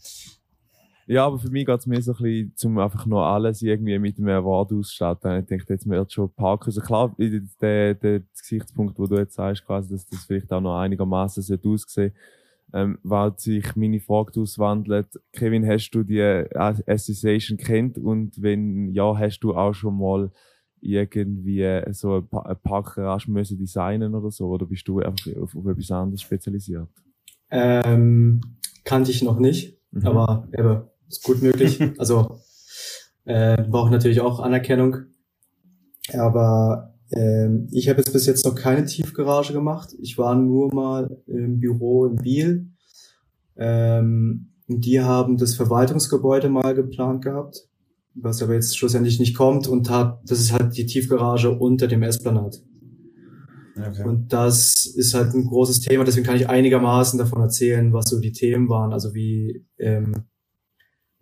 Ja, 1.10 1.26
aber 1.26 1.40
für 1.40 1.50
mich 1.50 1.66
geht's 1.66 1.86
mehr 1.86 2.00
so 2.00 2.12
ein 2.12 2.22
bisschen, 2.22 2.52
zum 2.54 2.78
einfach 2.78 3.04
nur 3.04 3.24
alles 3.24 3.62
irgendwie 3.62 3.98
mit 3.98 4.16
einem 4.16 4.28
Award 4.28 4.72
ausstatten. 4.72 5.40
Ich 5.40 5.46
denke, 5.46 5.64
jetzt 5.68 5.88
wird 5.88 6.12
schon 6.12 6.32
Parkhäuser. 6.32 6.82
Klar, 6.82 7.12
der, 7.18 7.94
der 7.94 8.22
Gesichtspunkt, 8.38 8.96
wo 8.96 9.08
du 9.08 9.16
jetzt 9.16 9.34
sagst, 9.34 9.66
quasi, 9.66 9.90
dass 9.90 10.06
das 10.06 10.24
vielleicht 10.24 10.52
auch 10.52 10.60
noch 10.60 10.78
einigermaßen 10.78 11.42
sollte 11.42 11.68
aussehen, 11.68 12.12
ähm, 12.72 12.98
weil 13.02 13.32
sich 13.38 13.74
meine 13.74 13.98
Frage 13.98 14.40
auswandelt. 14.40 15.08
Kevin, 15.32 15.66
hast 15.66 15.90
du 15.90 16.04
die 16.04 16.22
Association 16.22 17.58
kennt 17.58 17.98
und 17.98 18.40
wenn 18.40 18.92
ja, 18.92 19.12
hast 19.18 19.40
du 19.40 19.52
auch 19.52 19.74
schon 19.74 19.98
mal 19.98 20.30
irgendwie 20.80 21.82
so 21.90 22.24
eine 22.30 22.54
Parkgarage 22.54 23.28
müssen 23.28 23.58
designen 23.58 24.14
oder 24.14 24.30
so? 24.30 24.46
Oder 24.46 24.64
bist 24.64 24.86
du 24.86 25.00
einfach 25.00 25.26
auf, 25.42 25.56
auf 25.56 25.66
etwas 25.66 25.90
anderes 25.90 26.22
spezialisiert? 26.22 26.88
ähm, 27.50 28.40
kannte 28.84 29.10
ich 29.10 29.24
noch 29.24 29.40
nicht, 29.40 29.76
Mhm. 29.90 30.06
aber 30.06 30.48
eben, 30.56 30.82
ist 31.10 31.24
gut 31.24 31.42
möglich. 31.42 31.80
also 31.98 32.40
äh, 33.24 33.62
braucht 33.62 33.90
natürlich 33.90 34.20
auch 34.20 34.40
Anerkennung. 34.40 34.96
Aber 36.12 36.94
ähm, 37.12 37.68
ich 37.70 37.88
habe 37.88 37.98
jetzt 37.98 38.12
bis 38.12 38.26
jetzt 38.26 38.44
noch 38.44 38.54
keine 38.54 38.84
Tiefgarage 38.84 39.52
gemacht. 39.52 39.94
Ich 40.00 40.16
war 40.16 40.34
nur 40.34 40.72
mal 40.74 41.22
im 41.26 41.58
Büro 41.58 42.06
in 42.06 42.16
Biel. 42.16 42.70
Ähm, 43.56 44.52
und 44.68 44.84
die 44.84 45.00
haben 45.00 45.36
das 45.36 45.54
Verwaltungsgebäude 45.54 46.48
mal 46.48 46.74
geplant 46.74 47.24
gehabt, 47.24 47.68
was 48.14 48.40
aber 48.40 48.54
jetzt 48.54 48.78
schlussendlich 48.78 49.18
nicht 49.18 49.36
kommt 49.36 49.66
und 49.66 49.90
hat, 49.90 50.20
das 50.26 50.38
ist 50.38 50.52
halt 50.52 50.76
die 50.76 50.86
Tiefgarage 50.86 51.50
unter 51.50 51.88
dem 51.88 52.04
Esplanat. 52.04 52.62
Okay. 53.76 54.04
Und 54.04 54.32
das 54.32 54.86
ist 54.86 55.14
halt 55.14 55.34
ein 55.34 55.46
großes 55.46 55.80
Thema, 55.80 56.04
deswegen 56.04 56.26
kann 56.26 56.36
ich 56.36 56.48
einigermaßen 56.48 57.18
davon 57.18 57.42
erzählen, 57.42 57.92
was 57.92 58.08
so 58.10 58.20
die 58.20 58.32
Themen 58.32 58.68
waren, 58.68 58.92
also 58.92 59.14
wie 59.14 59.64
ähm, 59.78 60.24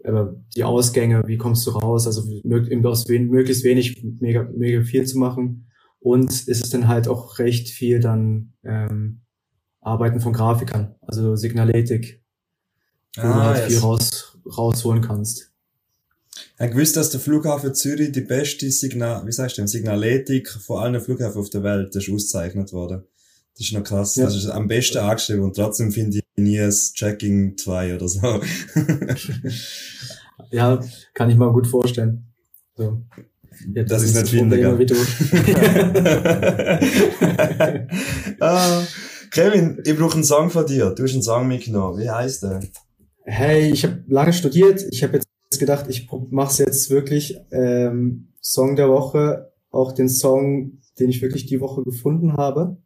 die 0.05 0.65
Ausgänge, 0.65 1.25
wie 1.27 1.39
kommst 1.39 1.67
du 1.67 1.71
raus, 1.71 2.07
also 2.07 2.23
aus 2.23 3.09
wen 3.09 3.29
möglichst 3.29 3.65
wenig 3.65 4.03
mega, 4.21 4.49
mega 4.55 4.83
viel 4.83 5.05
zu 5.07 5.19
machen. 5.19 5.69
Und 6.01 6.31
es 6.31 6.47
ist 6.47 6.73
dann 6.73 6.89
halt 6.89 7.09
auch 7.09 7.39
recht 7.39 7.69
viel 7.69 7.99
dann 8.01 8.53
ähm, 8.65 9.23
Arbeiten 9.81 10.21
von 10.21 10.33
Grafikern, 10.33 10.95
also 11.01 11.35
Signaletik, 11.35 12.23
wo 13.17 13.23
du 13.23 13.29
Ah, 13.29 13.45
halt 13.47 13.65
viel 13.65 13.75
yes. 13.75 13.83
raus, 13.83 14.39
rausholen 14.57 15.03
kannst. 15.03 15.51
Ich 16.55 16.61
habe 16.61 16.71
gewusst, 16.71 16.97
dass 16.97 17.11
der 17.11 17.21
Flughafen 17.21 17.75
Zürich 17.75 18.13
die 18.13 18.21
beste 18.21 18.71
Signal, 18.71 19.27
wie 19.27 19.33
sagst 19.33 19.59
du, 19.59 19.67
Signaletik 19.67 20.49
von 20.49 20.79
allen 20.83 21.01
Flughäfen 21.01 21.41
auf 21.41 21.51
der 21.51 21.65
Welt 21.65 21.95
das 21.95 22.05
ist 22.07 22.15
ausgezeichnet 22.15 22.73
worden. 22.73 23.03
Das 23.59 23.67
ist 23.67 23.73
noch 23.73 23.83
krass. 23.83 24.15
Ja. 24.15 24.25
Das 24.25 24.37
ist 24.37 24.47
am 24.47 24.69
besten 24.69 24.99
angeschrieben 24.99 25.43
und 25.43 25.57
trotzdem 25.57 25.91
finde 25.91 26.19
ich 26.19 26.23
nie 26.37 26.59
das 26.59 26.93
Checking 26.93 27.57
2 27.57 27.97
oder 27.97 28.09
so. 28.09 28.21
Ja, 30.51 30.81
kann 31.13 31.29
ich 31.29 31.37
mal 31.37 31.53
gut 31.53 31.67
vorstellen. 31.67 32.25
So. 32.75 33.03
Ja, 33.75 33.83
Das 33.83 34.03
ist 34.03 34.15
nicht 34.15 34.23
das 34.23 34.31
finden, 34.31 34.51
Problem, 34.51 34.79
gell? 34.79 34.79
wie 34.79 34.87
du. 34.87 34.95
ah, 38.45 38.83
Kevin, 39.31 39.83
ich 39.85 39.95
brauche 39.97 40.15
einen 40.15 40.25
Song 40.25 40.49
von 40.49 40.65
dir. 40.65 40.91
Du 40.91 41.03
hast 41.03 41.13
einen 41.13 41.23
Song 41.23 41.49
mitgenommen. 41.49 41.99
Wie 41.99 42.09
heißt 42.09 42.45
der? 42.45 42.61
Hey, 43.25 43.71
ich 43.71 43.85
habe 43.85 44.03
lange 44.07 44.33
studiert. 44.33 44.87
Ich 44.91 45.03
habe 45.03 45.15
jetzt 45.19 45.27
gedacht, 45.59 45.85
ich 45.91 46.09
mache 46.31 46.53
es 46.53 46.59
jetzt 46.59 46.89
wirklich. 46.89 47.37
Ähm, 47.51 48.29
Song 48.41 48.77
der 48.77 48.89
Woche, 48.89 49.53
auch 49.71 49.93
den 49.93 50.09
Song, 50.09 50.79
den 50.99 51.11
ich 51.11 51.21
wirklich 51.21 51.45
die 51.45 51.61
Woche 51.61 51.83
gefunden 51.83 52.39
habe. 52.39 52.79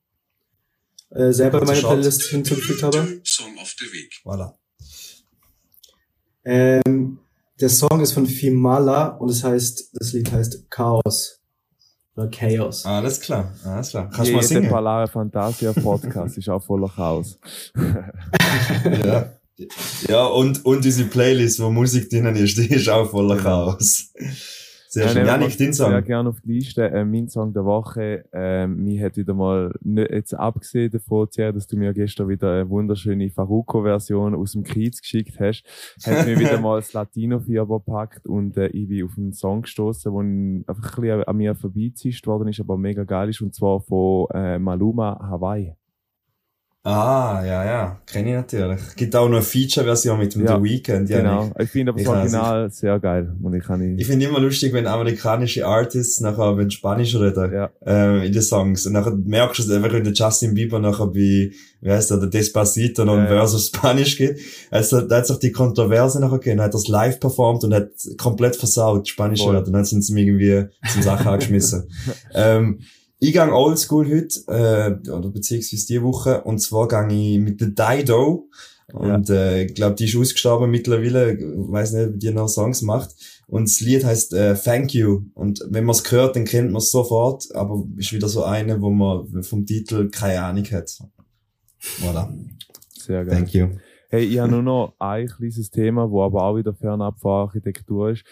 Äh, 1.15 1.33
selber 1.33 1.61
in 1.61 1.67
meine. 1.67 1.81
Playlist 1.81 2.23
hinzugefügt 2.25 2.83
habe. 2.83 3.21
Song 3.25 3.57
auf 3.59 3.75
der 3.81 3.89
Weg. 3.93 4.13
Voilà. 4.25 4.55
Ähm, 6.45 7.19
der 7.61 7.69
Song 7.69 8.01
ist 8.01 8.13
von 8.13 8.27
Fimala 8.27 9.09
und 9.09 9.29
es 9.31 9.45
heißt, 9.45 9.91
das 9.93 10.13
Lied 10.13 10.33
heißt 10.33 10.71
Chaos. 10.71 11.39
Oder 12.17 12.29
Chaos. 12.29 12.85
Alles 12.85 13.21
klar, 13.21 13.55
alles 13.65 13.91
klar. 13.91 14.11
Kannst 14.11 14.31
du 14.31 14.35
mal 14.37 14.43
singen? 14.43 14.69
Palare 14.69 15.07
Fantasia 15.09 15.73
Podcast 15.73 16.37
ist 16.37 16.49
auch 16.49 16.63
voller 16.65 16.89
Chaos. 16.89 17.39
Ja. 18.85 19.33
Ja, 20.09 20.25
und, 20.27 20.65
und 20.65 20.85
unsere 20.85 21.09
Playlist, 21.09 21.61
wo 21.61 21.71
Musik 21.71 22.09
drinnen 22.11 22.35
ist, 22.37 22.57
die 22.57 22.67
ist 22.73 22.89
auch 22.89 23.11
voller 23.11 23.37
Genau. 23.37 23.67
Chaos. 23.71 24.13
Sehr 24.93 25.05
Ja, 25.05 25.09
schön. 25.09 25.23
nehmen 25.23 25.27
wir 25.27 25.33
Janik, 25.41 25.57
dein 25.57 25.73
Sehr 25.73 25.87
Song. 25.91 26.05
gerne 26.05 26.29
auf 26.29 26.41
die 26.43 26.53
Liste. 26.53 26.91
Äh, 26.91 27.07
mein 27.07 27.27
Song 27.27 27.55
der 27.55 27.65
Woche. 27.65 28.27
Ähm, 28.31 28.77
mir 28.85 29.03
hat 29.03 29.17
wieder 29.17 29.33
mal, 29.33 29.73
nicht, 29.81 30.11
jetzt 30.11 30.35
abgesehen 30.35 30.91
davon, 30.91 31.29
dass 31.35 31.67
du 31.67 31.79
mir 31.79 31.95
gestern 31.95 32.29
wieder 32.29 32.53
eine 32.57 32.69
wunderschöne 32.69 33.31
Faruko-Version 33.31 34.35
aus 34.35 34.53
dem 34.53 34.65
Kiez 34.65 35.01
geschickt 35.01 35.41
hast, 35.41 35.65
hat 36.05 36.27
mir 36.27 36.39
wieder 36.39 36.61
mal 36.61 36.77
das 36.77 36.93
Latino-Fieber 36.93 37.79
gepackt 37.79 38.27
und 38.27 38.59
äh, 38.59 38.67
ich 38.67 38.87
bin 38.87 39.07
auf 39.07 39.17
einen 39.17 39.33
Song 39.33 39.63
gestoßen, 39.63 40.13
der 40.13 40.75
einfach 40.75 40.99
ein 40.99 41.01
bisschen 41.03 41.25
an 41.25 41.37
mir 41.39 41.55
vorbeizischt 41.55 42.27
worden 42.27 42.49
ist, 42.49 42.61
aber 42.61 42.77
mega 42.77 43.05
geil 43.05 43.31
ist, 43.31 43.41
und 43.41 43.55
zwar 43.55 43.81
von 43.81 44.27
äh, 44.35 44.59
Maluma 44.59 45.19
Hawaii. 45.27 45.73
Ah, 46.85 47.45
ja, 47.47 47.65
ja. 47.65 48.01
Kenne 48.07 48.31
ich 48.31 48.35
natürlich. 48.35 48.81
Gibt 48.97 49.15
auch 49.15 49.29
noch 49.29 49.37
eine 49.37 49.45
Feature-Version 49.45 50.19
mit 50.19 50.35
dem 50.35 50.45
Ja, 50.45 50.57
The 50.57 50.65
Weeknd, 50.65 51.09
Janik. 51.09 51.25
Genau. 51.25 51.51
Ich 51.61 51.71
finde 51.71 51.93
aber 51.93 51.99
das 52.01 52.09
Ich 52.09 52.13
Original 52.13 52.71
sehr 52.73 52.99
geil. 52.99 53.37
Und 53.41 53.55
ich 53.55 53.63
kann 53.63 53.81
Ich 53.83 53.97
nicht, 53.97 54.07
finde 54.07 54.27
immer 54.27 54.41
lustig, 54.41 54.73
wenn 54.73 54.89
amerikanische 54.89 55.65
Artists 55.65 56.21
nachher 56.21 56.57
wenn 56.57 56.73
Spanisch 56.73 57.15
reden, 57.15 57.53
ja, 57.53 57.71
ähm, 57.87 58.23
in 58.23 58.33
den 58.33 58.43
Songs. 58.43 58.85
Und 58.85 58.95
nachher 58.95 59.15
merkst 59.15 59.61
du 59.61 59.63
es 59.63 59.71
einfach, 59.71 59.93
wenn 59.93 60.03
der 60.03 60.13
Justin 60.13 60.55
Bieber 60.55 60.81
nachher 60.81 61.07
bei, 61.07 61.53
wie 61.83 61.91
heißt 61.91 62.11
der, 62.11 62.17
der 62.17 62.31
Despacito 62.31 63.05
noch 63.05 63.15
ein 63.15 63.27
Ja, 63.27 63.31
ja. 63.31 63.39
Verse 63.39 63.57
auf 63.57 63.63
Spanisch 63.63 64.19
geht. 64.19 64.41
Also, 64.73 65.03
da 65.03 65.19
hat 65.19 65.27
sich 65.29 65.39
die 65.39 65.53
Kontroverse 65.53 66.21
nachher 66.21 66.41
gegeben, 66.41 66.61
hat 66.61 66.75
das 66.75 66.89
live 66.89 67.21
performt 67.21 67.63
und 67.63 67.75
hat 67.75 67.91
komplett 68.19 68.57
versaut, 68.57 69.07
Spanisch. 69.07 69.41
Und 69.43 69.73
dann 69.73 69.85
sind 69.85 70.03
sie 70.03 70.21
irgendwie 70.21 70.65
zum 70.93 71.03
Sachen 71.03 71.29
angeschmissen. 71.29 71.89
ähm, 72.35 72.81
ich 73.23 73.33
gehe 73.33 73.53
oldschool 73.53 74.11
heute, 74.11 74.41
äh, 74.49 75.11
oder 75.11 75.29
beziehungsweise 75.29 75.87
die 75.87 76.03
Woche, 76.03 76.43
und 76.43 76.59
zwar 76.59 76.89
gehe 76.89 77.35
ich 77.35 77.39
mit 77.39 77.61
der 77.61 77.69
Dido. 77.69 78.49
Und 78.93 79.31
äh, 79.31 79.63
ich 79.63 79.75
glaube, 79.75 79.95
die 79.95 80.07
ist 80.07 80.17
ausgestorben 80.17 80.71
mittlerweile. 80.71 81.35
Ich 81.35 81.41
weiß 81.41 81.93
nicht, 81.93 82.09
ob 82.09 82.19
die 82.19 82.31
noch 82.33 82.49
Songs 82.49 82.83
macht. 82.83 83.15
Und 83.47 83.69
das 83.69 83.81
Lied 83.81 84.05
heißt 84.05 84.35
äh, 84.35 84.55
Thank 84.55 84.93
You. 84.93 85.23
Und 85.35 85.65
wenn 85.71 85.85
man 85.85 85.95
es 85.95 86.11
hört, 86.11 86.35
dann 86.35 86.45
kennt 86.45 86.73
man 86.73 86.79
es 86.79 86.91
sofort. 86.91 87.47
Aber 87.55 87.85
ist 87.97 88.13
wieder 88.13 88.29
so 88.29 88.43
eine, 88.43 88.83
wo 88.83 88.91
man 88.91 89.43
vom 89.45 89.65
Titel 89.65 90.11
keine 90.11 90.43
Ahnung 90.43 90.65
hat. 90.65 90.99
Voilà. 92.01 92.29
sehr 92.99 93.25
geil. 93.25 93.37
Thank 93.37 93.55
you. 93.55 93.69
Hey, 94.09 94.25
ich 94.25 94.39
habe 94.41 94.51
nur 94.51 94.63
noch 94.63 94.95
ein 94.99 95.29
kleines 95.29 95.71
Thema, 95.71 96.11
wo 96.11 96.23
aber 96.23 96.43
auch 96.43 96.57
wieder 96.57 96.75
fernab 96.75 97.21
von 97.21 97.47
Architektur 97.47 98.11
ist. 98.11 98.25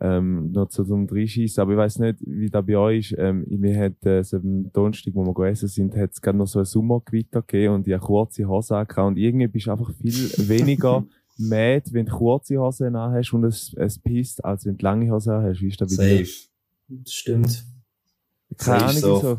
Ähm, 0.00 0.50
noch 0.50 0.68
zu 0.68 0.84
zum 0.84 1.06
Dreischießen. 1.06 1.60
Aber 1.60 1.72
ich 1.72 1.78
weiß 1.78 2.00
nicht, 2.00 2.18
wie 2.20 2.50
das 2.50 2.66
bei 2.66 2.76
euch 2.76 3.12
ist. 3.12 3.18
Ähm, 3.18 3.44
mir 3.48 3.78
hat, 3.78 4.04
äh, 4.04 4.22
so 4.22 4.38
am 4.38 4.70
Donnerstag, 4.72 5.14
wo 5.14 5.24
wir 5.24 5.34
gegessen 5.34 5.68
sind, 5.68 5.96
hat 5.96 6.10
es 6.12 6.20
gerade 6.20 6.36
noch 6.36 6.46
so 6.46 6.58
ein 6.58 6.64
Sommergewitter 6.64 7.42
gegeben 7.42 7.74
und 7.74 7.86
ich 7.86 7.94
habe 7.94 8.04
kurze 8.04 8.46
Hosen 8.46 8.74
angehabt 8.74 9.06
und 9.06 9.16
irgendwie 9.16 9.46
bist 9.46 9.66
du 9.66 9.72
einfach 9.72 9.92
viel 10.02 10.14
weniger 10.48 11.04
mad, 11.38 11.92
wenn 11.92 12.06
du 12.06 12.12
kurze 12.12 12.58
Hosen 12.58 12.96
hast 12.96 13.32
und 13.32 13.44
es, 13.44 13.72
es 13.76 13.98
pisst, 13.98 14.44
als 14.44 14.66
wenn 14.66 14.76
du 14.76 14.84
lange 14.84 15.10
Hosen 15.10 15.32
hast. 15.32 15.60
Wie 15.60 15.68
ist 15.68 15.80
das 15.80 15.96
bei 15.96 16.18
dir? 16.18 16.26
Safe. 16.26 16.48
Das 16.88 17.12
stimmt. 17.12 17.64
Keine 18.56 18.84
Ahnung, 18.84 19.00
so. 19.00 19.16
wieso. 19.16 19.38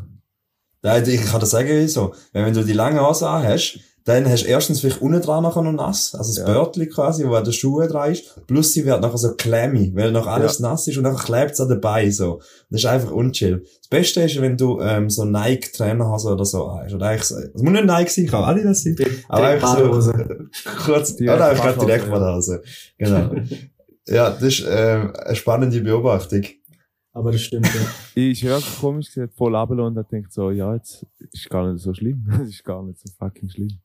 Nein, 0.81 1.03
ich 1.07 1.21
kann 1.21 1.39
dir 1.39 1.45
sagen, 1.45 1.69
wieso. 1.69 2.13
Wenn, 2.31 2.45
wenn 2.45 2.53
du 2.53 2.63
die 2.63 2.73
lange 2.73 3.05
Hose 3.05 3.27
hast, 3.29 3.79
dann 4.05 4.29
hast 4.29 4.43
du 4.43 4.47
erstens 4.47 4.81
vielleicht 4.81 5.01
unten 5.01 5.19
dran 5.19 5.41
nachher 5.41 5.63
noch 5.63 5.71
nass, 5.71 6.13
also 6.13 6.31
das 6.31 6.37
Ja. 6.37 6.45
Börtli 6.45 6.87
quasi, 6.87 7.27
wo 7.27 7.33
an 7.33 7.43
den 7.43 7.53
Schuhen 7.53 7.89
dran 7.89 8.11
ist, 8.11 8.39
plus 8.45 8.71
sie 8.71 8.85
wird 8.85 9.01
nachher 9.01 9.17
so 9.17 9.33
clammy, 9.33 9.91
weil 9.95 10.11
noch 10.11 10.27
alles 10.27 10.59
nass 10.59 10.87
ist 10.87 10.97
und 10.97 11.03
nachher 11.03 11.25
klebt 11.25 11.53
es 11.53 11.59
an 11.59 11.69
den 11.69 11.81
Beinen 11.81 12.11
so. 12.11 12.39
Das 12.69 12.81
ist 12.81 12.85
einfach 12.85 13.11
unchill. 13.11 13.63
Das 13.79 13.87
Beste 13.89 14.21
ist, 14.21 14.39
wenn 14.39 14.57
du 14.57 14.79
ähm, 14.79 15.09
so 15.09 15.25
Nike-Trainerhose 15.25 16.29
oder 16.29 16.45
so 16.45 16.71
hast. 16.71 16.93
Oder 16.93 17.07
eigentlich 17.07 17.23
so, 17.23 17.35
es 17.35 17.61
muss 17.61 17.73
nicht 17.73 17.85
Nike 17.85 18.09
sein, 18.09 18.27
kann 18.27 18.43
alle 18.43 18.63
das 18.63 18.83
sein. 18.83 18.95
Aber 19.27 19.47
einfach 19.47 19.99
so, 19.99 20.13
kurz, 20.85 21.15
Direkt 21.15 21.37
oder 21.37 21.49
einfach 21.49 21.77
direkt 21.77 22.05
ja. 22.05 22.09
vor 22.11 22.19
der 22.19 22.35
Hose. 22.35 22.61
Genau. 22.99 23.31
ja, 24.07 24.29
das 24.29 24.43
ist 24.43 24.65
ähm, 24.69 25.13
eine 25.15 25.35
spannende 25.35 25.81
Beobachtung. 25.81 26.43
Aber 27.11 27.31
das 27.31 27.41
stimmt, 27.41 27.65
ja. 27.73 27.81
Ich 28.13 28.43
höre 28.43 28.61
komisch 28.79 29.07
gesagt 29.07 29.33
voll 29.33 29.55
runtergelassen 29.55 29.97
und 29.97 29.97
hab 29.97 30.09
gedacht 30.09 30.31
so, 30.31 30.51
ja, 30.51 30.75
jetzt 30.75 31.07
ist 31.31 31.49
gar 31.49 31.71
nicht 31.71 31.81
so 31.81 31.91
schlimm. 31.93 32.27
Es 32.43 32.49
ist 32.49 32.63
gar 32.63 32.83
nicht 32.83 32.99
so 32.99 33.11
fucking 33.17 33.49
schlimm. 33.49 33.79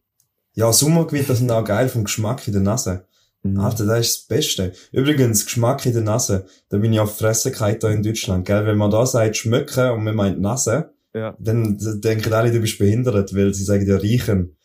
Ja, 0.55 0.73
Sommergewitter 0.73 1.35
sind 1.35 1.51
auch 1.51 1.65
geil 1.65 1.89
vom 1.89 2.05
Geschmack 2.05 2.47
in 2.47 2.53
der 2.53 2.63
Nase. 2.63 3.05
Mhm. 3.43 3.61
Alter, 3.61 3.87
das 3.87 4.07
ist 4.07 4.17
das 4.17 4.27
Beste. 4.27 4.73
Übrigens, 4.93 5.45
Geschmack 5.45 5.87
in 5.87 5.93
der 5.93 6.03
Nase. 6.03 6.47
Da 6.69 6.79
bin 6.79 6.93
ich 6.93 7.01
auf 7.01 7.19
gefallen 7.19 7.79
da 7.81 7.91
in 7.91 8.03
Deutschland, 8.03 8.47
gell? 8.47 8.67
Wenn 8.67 8.77
man 8.77 8.91
da 8.91 9.07
sagt 9.07 9.37
schmecken 9.37 9.91
und 9.91 10.05
man 10.05 10.15
meint 10.15 10.41
Nase, 10.41 10.93
Ja, 11.15 11.37
dann 11.39 11.79
denken 12.01 12.33
alle, 12.33 12.53
du 12.53 12.61
bist 12.61 12.79
behindert, 12.79 13.35
weil 13.35 13.55
sie 13.55 13.65
sagen 13.65 13.87
ja 13.87 13.97
riechen. 13.97 14.57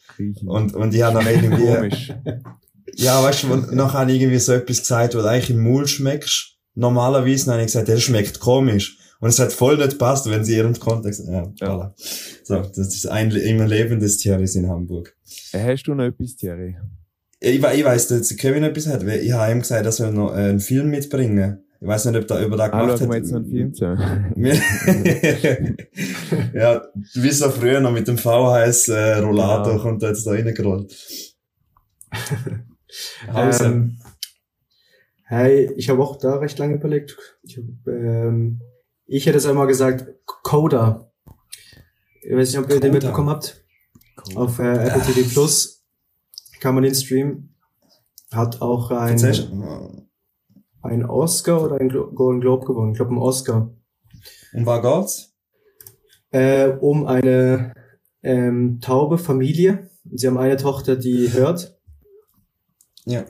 Und, 0.45 0.73
und 0.73 0.93
ich 0.93 1.01
habe 1.01 1.19
dann 1.19 1.27
irgendwie, 1.27 1.65
komisch. 1.65 2.13
ja, 2.95 3.21
weißt 3.21 3.43
du, 3.43 3.75
nachher 3.75 3.99
habe 3.99 4.11
ich 4.11 4.21
irgendwie 4.21 4.39
so 4.39 4.53
etwas 4.53 4.79
gesagt, 4.79 5.15
wo 5.15 5.19
du 5.19 5.27
eigentlich 5.27 5.49
im 5.49 5.61
Mund 5.61 5.89
schmeckst. 5.89 6.57
Normalerweise 6.73 7.45
dann 7.45 7.53
habe 7.55 7.61
ich 7.63 7.67
gesagt, 7.67 7.87
der 7.87 7.97
schmeckt 7.97 8.39
komisch. 8.39 8.97
Und 9.19 9.29
es 9.29 9.39
hat 9.39 9.53
voll 9.53 9.77
nicht 9.77 9.91
gepasst, 9.91 10.29
wenn 10.29 10.43
sie 10.43 10.55
ihren 10.57 10.77
Kontext, 10.79 11.25
ja, 11.27 11.43
Ja. 11.61 11.67
voilà. 11.67 11.93
So, 12.43 12.59
das 12.61 12.77
ist 12.93 13.07
ein 13.07 13.31
immer 13.31 13.65
Leben 13.67 13.99
des 13.99 14.17
Tieres 14.17 14.55
in 14.55 14.67
Hamburg. 14.69 15.15
Äh, 15.53 15.59
Hast 15.73 15.83
du 15.83 15.93
noch 15.95 16.03
etwas, 16.05 16.35
Thierry? 16.35 16.77
Ich, 17.39 17.55
ich 17.63 17.83
weiss, 17.85 18.07
dass 18.07 18.35
Kevin 18.35 18.63
etwas 18.63 18.87
hat, 18.87 19.05
weil 19.05 19.19
ich 19.19 19.31
habe 19.31 19.51
ihm 19.51 19.59
gesagt, 19.59 19.85
er 19.85 19.91
soll 19.91 20.11
noch 20.11 20.31
äh, 20.33 20.49
einen 20.49 20.59
Film 20.59 20.89
mitbringen. 20.89 21.61
Ich 21.81 21.87
weiß 21.87 22.05
nicht, 22.05 22.15
ob 22.17 22.27
da 22.27 22.43
über 22.43 22.57
da 22.57 22.65
Ah, 22.65 22.81
gemacht 22.85 22.99
wir 23.01 23.07
hat. 23.07 23.15
jetzt 23.15 23.31
noch 23.31 23.39
einen 23.41 23.73
Film. 23.73 23.73
Wir- 24.35 24.59
ja, 26.53 26.81
bist 27.13 27.41
ja 27.41 27.49
früher 27.49 27.79
noch 27.79 27.91
mit 27.91 28.07
dem 28.07 28.17
VHS 28.17 28.87
äh, 28.89 29.15
Rollator 29.19 29.73
Genau. 29.73 29.83
kommt 29.83 30.01
da 30.03 30.07
jetzt 30.07 30.25
da 30.25 30.31
reingerollt. 30.31 30.93
Hause. 33.31 33.65
Ähm, 33.65 33.97
hey, 35.25 35.69
ich 35.75 35.89
habe 35.89 36.01
auch 36.01 36.17
da 36.17 36.35
recht 36.37 36.57
lange 36.59 36.75
überlegt. 36.75 37.17
Ich, 37.43 37.57
hab, 37.57 37.65
ähm, 37.93 38.61
ich 39.07 39.25
hätte 39.25 39.37
es 39.37 39.45
einmal 39.45 39.67
gesagt, 39.67 40.05
Coda. 40.25 41.11
Ich 42.21 42.35
weiß 42.35 42.49
nicht, 42.49 42.59
ob 42.59 42.69
ihr 42.69 42.79
den 42.79 42.91
Coda. 42.91 42.93
mitbekommen 42.93 43.29
habt. 43.29 43.63
Auf 44.35 44.59
äh, 44.59 44.87
Apple 44.87 45.13
TV 45.13 45.29
Plus 45.29 45.83
kann 46.59 46.73
man 46.73 46.83
den 46.83 46.95
streamen. 46.95 47.55
Hat 48.31 48.61
auch 48.61 48.91
ein, 48.91 50.07
ein 50.81 51.05
Oscar 51.05 51.61
oder 51.61 51.79
ein 51.79 51.89
Golden 51.89 52.41
Globe 52.41 52.65
gewonnen. 52.65 52.91
Ich 52.91 52.97
glaube, 52.97 53.13
ein 53.13 53.19
Oscar. 53.19 53.71
Um 54.53 54.65
was 54.65 54.81
geht's? 54.81 55.35
Äh, 56.31 56.69
um 56.79 57.05
eine 57.05 57.73
ähm, 58.23 58.79
taube 58.81 59.17
Familie. 59.17 59.89
Sie 60.11 60.27
haben 60.27 60.37
eine 60.37 60.57
Tochter, 60.57 60.95
die 60.95 61.31
hört. 61.31 61.77
Ja. 63.05 63.25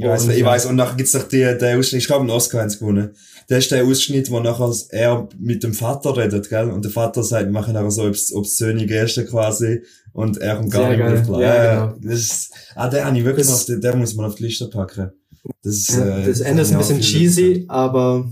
Ich 0.00 0.06
weiss, 0.08 0.24
Und, 0.24 0.30
ich 0.30 0.44
weiss, 0.44 0.66
und 0.66 0.76
nachher 0.76 0.96
gibt's 0.96 1.12
doch 1.12 1.28
die, 1.28 1.38
der 1.38 1.78
Ausschnitt, 1.78 2.00
ich 2.02 2.06
glaube, 2.06 2.22
einen 2.22 2.30
Oscar 2.30 2.60
haben 2.62 2.70
sie 2.70 2.78
gewonnen. 2.78 3.10
Der 3.48 3.58
ist 3.58 3.70
der 3.70 3.84
Ausschnitt, 3.84 4.30
wo 4.30 4.40
nachher 4.40 4.72
er 4.90 5.28
mit 5.38 5.62
dem 5.62 5.74
Vater 5.74 6.16
redet, 6.16 6.48
gell? 6.48 6.70
Und 6.70 6.84
der 6.84 6.92
Vater 6.92 7.22
sagt, 7.22 7.46
wir 7.46 7.52
machen 7.52 7.74
nachher 7.74 7.90
so 7.90 8.04
obs 8.06 8.32
obszöne 8.32 8.86
Geste 8.86 9.24
quasi. 9.26 9.82
Und 10.12 10.38
er 10.38 10.56
kommt 10.56 10.70
gar 10.72 10.88
Sehr 10.88 10.96
nicht 10.96 11.14
mehr 11.14 11.22
klar. 11.22 11.40
Ja, 11.42 11.54
Ja, 11.64 11.86
genau. 11.86 11.98
Das 12.02 12.20
ist, 12.20 12.50
ah, 12.74 12.88
der 12.88 13.04
habe 13.04 13.18
ich 13.18 13.24
wirklich 13.24 13.46
Das- 13.46 13.68
noch, 13.68 13.80
der 13.80 13.96
muss 13.96 14.14
man 14.14 14.26
auf 14.26 14.34
die 14.36 14.44
Liste 14.44 14.68
packen. 14.68 15.10
Das, 15.62 15.74
ist, 15.74 15.90
Ja, 15.96 16.18
äh, 16.18 16.26
das 16.26 16.40
Ende 16.40 16.62
ist 16.62 16.72
ein 16.72 16.78
bisschen 16.78 17.00
cheesy, 17.00 17.64
aber 17.68 18.28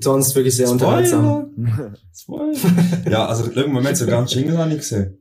sonst 0.00 0.34
wirklich 0.34 0.56
sehr 0.56 0.70
unterhaltsam. 0.70 1.50
Spoiler! 1.54 1.94
Spoiler! 2.14 3.10
ja, 3.10 3.26
also, 3.26 3.44
schau 3.54 3.60
haben 3.60 3.94
sogar 3.94 4.18
einen 4.18 4.26
Jingle 4.28 4.58
habe 4.58 4.70
ich 4.72 4.78
gesehen. 4.78 5.18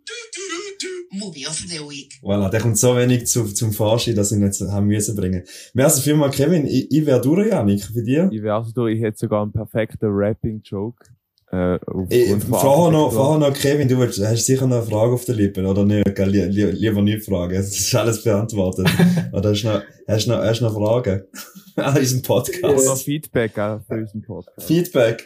Movie 1.13 1.47
of 1.47 1.57
the 1.57 1.79
Week. 1.79 2.19
Voilà, 2.21 2.49
der 2.49 2.59
kommt 2.59 2.77
so 2.77 2.95
wenig 2.95 3.27
zu, 3.27 3.45
zum 3.45 3.71
Vorschein, 3.71 4.15
dass 4.15 4.31
ich 4.31 4.37
ihn 4.37 4.43
jetzt 4.43 4.61
haben 4.61 4.87
müssen 4.87 5.15
bringen. 5.15 5.43
Merci 5.73 6.01
vielmals, 6.01 6.35
Kevin. 6.35 6.65
Ich, 6.65 6.91
ich 6.91 7.05
wäre 7.05 7.21
durch, 7.21 7.49
Janik, 7.49 7.83
für 7.83 8.03
dir. 8.03 8.29
Ich 8.31 8.41
wäre 8.41 8.55
also 8.55 8.71
durch, 8.71 8.95
ich 8.95 9.03
hätte 9.03 9.17
sogar 9.17 9.43
einen 9.43 9.51
perfekten 9.51 10.09
Rapping-Joke. 10.09 11.05
Äh, 11.51 11.77
Ey, 12.09 12.39
vorher 12.39 12.91
noch, 12.91 13.13
vorher 13.13 13.37
noch, 13.37 13.53
Kevin, 13.55 13.87
du 13.87 13.99
willst, 13.99 14.19
hast 14.25 14.45
sicher 14.45 14.65
noch 14.65 14.77
eine 14.77 14.85
Frage 14.85 15.13
auf 15.13 15.25
den 15.25 15.35
Lippen, 15.35 15.67
oder 15.67 15.85
nicht? 15.85 16.15
Gell? 16.15 16.29
Lie, 16.29 16.45
li, 16.45 16.63
lieber 16.71 17.03
nicht 17.03 17.25
fragen. 17.25 17.53
Es 17.53 17.77
ist 17.77 17.93
alles 17.93 18.23
beantwortet. 18.23 18.87
oder 19.31 19.51
hast 19.51 19.61
du 19.61 19.67
noch, 19.67 19.81
hast 20.07 20.25
du 20.25 20.31
noch, 20.31 20.37
hast 20.39 20.61
du 20.61 20.65
noch 20.65 20.73
Fragen? 20.73 21.23
An 21.75 21.95
Oder 21.95 22.21
Podcast. 22.23 23.03
Feedback 23.03 23.59
auch 23.59 23.81
für 23.87 23.95
unseren 23.95 24.21
Podcast. 24.23 24.67
Feedback. 24.67 25.25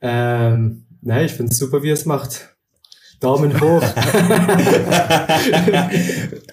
Ähm, 0.00 0.84
nein, 1.00 1.26
ich 1.26 1.32
finde 1.32 1.50
es 1.50 1.58
super, 1.58 1.82
wie 1.82 1.90
es 1.90 2.04
macht. 2.06 2.51
Daumen 3.22 3.60
hoch. 3.60 3.82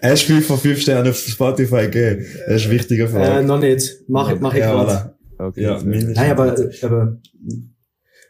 Hast 0.01 0.30
du 0.30 0.34
5 0.34 0.45
von 0.47 0.57
5 0.57 0.80
Sternen 0.82 1.09
auf 1.09 1.17
Spotify 1.17 1.86
gegeben? 1.89 2.26
Das 2.47 2.55
ist 2.61 2.67
eine 2.67 2.76
wichtige 2.76 3.03
äh, 3.03 3.07
Frage. 3.07 3.45
noch 3.45 3.59
nicht. 3.59 4.03
Mach, 4.07 4.39
mach 4.39 4.53
ich 4.53 4.59
ja, 4.59 4.72
gerade. 4.72 5.15
Okay, 5.38 5.61
Ja. 5.61 5.82
Nein, 5.84 6.32
aber, 6.32 6.55
aber 6.82 7.17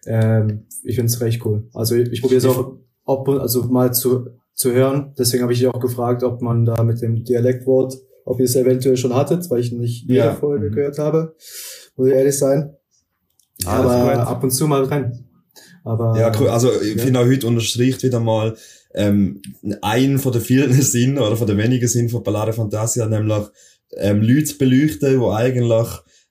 ähm, 0.05 0.65
ich 0.83 0.95
finde 0.95 1.11
es 1.11 1.19
recht 1.21 1.43
cool. 1.45 1.67
Also 1.73 1.95
ich, 1.95 2.11
ich 2.11 2.21
probiere 2.21 2.37
es 2.39 2.45
auch 2.45 2.77
ob, 3.05 3.27
also 3.29 3.63
mal 3.63 3.91
zu, 3.93 4.27
zu 4.53 4.71
hören. 4.71 5.13
Deswegen 5.17 5.41
habe 5.43 5.53
ich 5.53 5.59
dich 5.59 5.67
auch 5.67 5.79
gefragt, 5.79 6.23
ob 6.23 6.41
man 6.41 6.65
da 6.65 6.83
mit 6.83 7.01
dem 7.01 7.23
Dialektwort, 7.23 7.95
ob 8.25 8.39
ihr 8.39 8.45
es 8.45 8.55
eventuell 8.55 8.97
schon 8.97 9.15
hattet, 9.15 9.49
weil 9.49 9.59
ich 9.61 9.71
nicht 9.71 10.03
jede 10.03 10.15
Ja. 10.19 10.33
Folge 10.35 10.69
Mhm. 10.69 10.73
gehört 10.75 10.99
habe. 10.99 11.35
Muss 11.95 12.07
ich 12.07 12.13
ehrlich 12.13 12.37
sein. 12.37 12.75
Alles 13.65 13.91
aber 13.91 14.27
ab 14.27 14.43
und 14.43 14.51
zu 14.51 14.67
mal 14.67 14.83
rein. 14.85 15.25
Aber 15.83 16.17
Ja, 16.17 16.31
cool. 16.39 16.49
Also 16.49 16.71
ich 16.81 16.95
Ja. 16.95 17.03
finde 17.03 17.19
auch 17.19 17.25
heute 17.25 17.47
unterstreicht 17.47 18.03
wieder 18.03 18.19
mal 18.19 18.55
ähm, 18.95 19.41
einen 19.81 20.19
von 20.19 20.31
den 20.31 20.41
vielen 20.41 20.73
Sinn 20.81 21.17
oder 21.17 21.35
von 21.37 21.47
den 21.47 21.57
wenigen 21.57 21.87
Sinn 21.87 22.09
von 22.09 22.23
Ballade 22.23 22.53
Fantasia, 22.53 23.05
nämlich 23.07 23.43
ähm, 23.97 24.21
Leute 24.21 24.45
zu 24.45 24.57
beleuchten, 24.57 25.19
die 25.19 25.25
eigentlich 25.25 25.87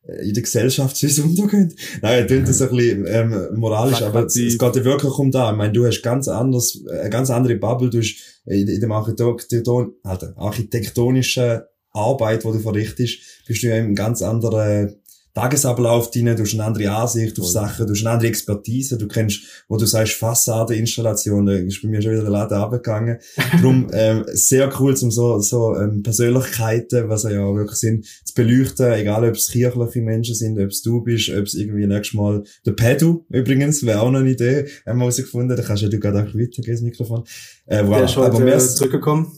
äh, 0.07 0.29
in 0.29 0.35
der 0.35 0.43
Gesellschaft 0.43 0.97
zu 0.97 1.07
uns 1.07 1.19
untergehen. 1.21 1.75
Nein, 2.03 2.27
klingt 2.27 2.49
das 2.49 2.63
ein 2.63 2.71
bisschen 2.71 3.05
ähm, 3.07 3.49
moralisch, 3.57 4.03
aber 4.03 4.27
es, 4.27 4.37
es 4.37 4.59
geht 4.59 4.77
ja 4.77 4.85
wirklich 4.85 5.13
um 5.19 5.31
da. 5.31 5.51
Ich 5.51 5.57
meine, 5.57 5.73
du 5.73 5.87
hast 5.87 6.03
ganz 6.03 6.29
anders, 6.29 6.79
äh, 6.91 7.01
eine 7.01 7.11
ganz 7.11 7.31
andere 7.31 7.57
Bubble, 7.57 7.91
du 7.91 7.99
hast 7.99 8.17
in, 8.47 8.69
in 8.69 8.81
dem 8.81 8.93
Architekton, 8.93 9.93
halt, 10.05 10.25
architektonischen 10.37 11.61
Arbeit, 11.93 12.45
die 12.45 12.49
du 12.53 12.59
verrichtest, 12.61 13.19
bist 13.47 13.63
du 13.63 13.69
ja 13.69 13.77
in 13.77 13.85
einem 13.87 13.95
ganz 13.95 14.23
anderen 14.23 14.97
Tagesablauf 15.39 16.11
drin, 16.11 16.27
du 16.27 16.43
hast 16.43 16.55
eine 16.55 16.65
andere 16.65 16.91
Ansicht 16.91 17.39
auf 17.39 17.45
Voll. 17.45 17.53
Sachen, 17.53 17.87
du 17.87 17.93
hast 17.93 18.01
eine 18.01 18.11
andere 18.11 18.29
Expertise, 18.29 18.99
du 18.99 19.07
kennst, 19.07 19.65
wo 19.69 19.77
du 19.77 19.87
sagst, 19.87 20.15
Fassadeninstallation, 20.15 21.47
da 21.47 21.53
ist 21.53 21.81
bei 21.81 21.89
mir 21.89 22.03
schon 22.03 22.11
wieder 22.11 22.23
der 22.23 22.31
Laden 22.31 22.61
runtergegangen. 22.61 23.19
Darum, 23.53 23.87
ähm, 23.93 24.25
sehr 24.33 24.69
cool, 24.81 24.97
zum 24.97 25.13
so, 25.13 25.39
so, 25.39 25.77
ähm, 25.77 26.03
Persönlichkeiten, 26.03 27.09
was 27.09 27.23
ja 27.23 27.55
wirklich 27.55 27.79
sind, 27.79 28.05
zu 28.25 28.35
beleuchten, 28.35 28.93
egal 28.95 29.29
ob 29.29 29.37
es 29.37 29.53
kirchliche 29.53 30.03
Menschen 30.03 30.35
sind, 30.35 30.59
ob 30.59 30.71
es 30.71 30.83
du 30.83 31.03
bist, 31.03 31.31
ob 31.31 31.45
es 31.45 31.55
irgendwie 31.55 31.87
nächstes 31.87 32.19
Mal, 32.19 32.43
der 32.67 32.73
Pedro, 32.73 33.25
übrigens, 33.31 33.87
wäre 33.87 34.01
auch 34.01 34.11
noch 34.11 34.19
eine 34.19 34.31
Idee, 34.31 34.67
haben 34.85 34.99
wir 34.99 35.05
herausgefunden, 35.05 35.57
da 35.57 35.63
kannst 35.63 35.85
ja 35.85 35.89
du 35.89 36.01
gerade 36.01 36.19
auch 36.19 36.35
weitergeben, 36.35 36.73
das 36.73 36.81
Mikrofon. 36.81 37.23
Äh, 37.67 37.77
der 37.77 37.87
voilà. 37.87 38.05
ist 38.07 38.17
Aber 38.17 38.39
heute 38.39 38.55
äh, 38.55 38.59
zurückgekommen. 38.59 39.31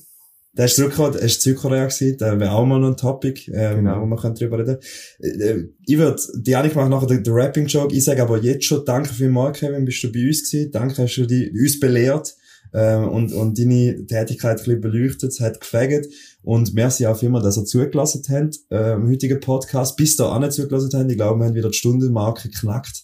Der 0.53 0.65
ist 0.65 0.77
zurückgekommen, 0.77 1.15
er 1.15 1.23
ist 1.23 1.43
Südkorea 1.43 1.87
gewesen, 1.87 2.19
der 2.19 2.41
wäre 2.41 2.53
auch 2.53 2.67
mal 2.67 2.81
noch 2.81 2.89
ein 2.89 2.97
Topic, 2.97 3.51
ähm, 3.55 3.77
Genau. 3.77 4.01
wo 4.01 4.07
man 4.07 4.35
drüber 4.35 4.59
reden. 4.59 4.79
Äh, 5.21 5.65
ich 5.87 5.97
würde, 5.97 6.21
die 6.35 6.51
Janik 6.51 6.75
macht 6.75 6.91
nachher 6.91 7.07
den, 7.07 7.23
den 7.23 7.33
Rapping-Joke, 7.33 7.95
ich 7.95 8.05
sage 8.05 8.23
aber 8.23 8.39
jetzt 8.39 8.65
schon, 8.65 8.85
danke 8.85 9.15
vielmals, 9.15 9.59
Kevin, 9.59 9.85
bist 9.85 10.03
du 10.03 10.13
bei 10.13 10.27
uns 10.27 10.51
gewesen, 10.51 10.71
danke, 10.73 11.03
hast 11.03 11.17
du 11.17 11.27
die, 11.27 11.51
uns 11.51 11.79
belehrt, 11.79 12.35
ähm, 12.73 13.09
und, 13.09 13.33
und 13.33 13.59
deine 13.59 14.07
Tätigkeit 14.07 14.59
ein 14.59 14.65
bisschen 14.65 14.81
beleuchtet, 14.81 15.33
es 15.33 15.41
hat 15.41 15.61
gefegt, 15.61 16.07
und 16.43 16.75
merci 16.75 17.07
auch 17.07 17.17
vielmals, 17.19 17.45
dass 17.45 17.57
ihr 17.59 17.65
zugelassen 17.65 18.23
habt, 18.29 18.59
äh, 18.71 18.95
im 18.95 19.09
heutigen 19.09 19.41
Podcast, 19.41 19.97
bis 19.97 20.17
da 20.17 20.35
auch 20.35 20.39
nicht 20.39 20.53
zugelassen 20.53 20.91
habt, 20.93 21.11
ich 21.11 21.17
glaube, 21.17 21.41
wir 21.41 21.47
haben 21.47 21.55
wieder 21.55 21.71
die 21.71 21.77
Stundenmarke 21.77 22.49
geknackt. 22.49 23.03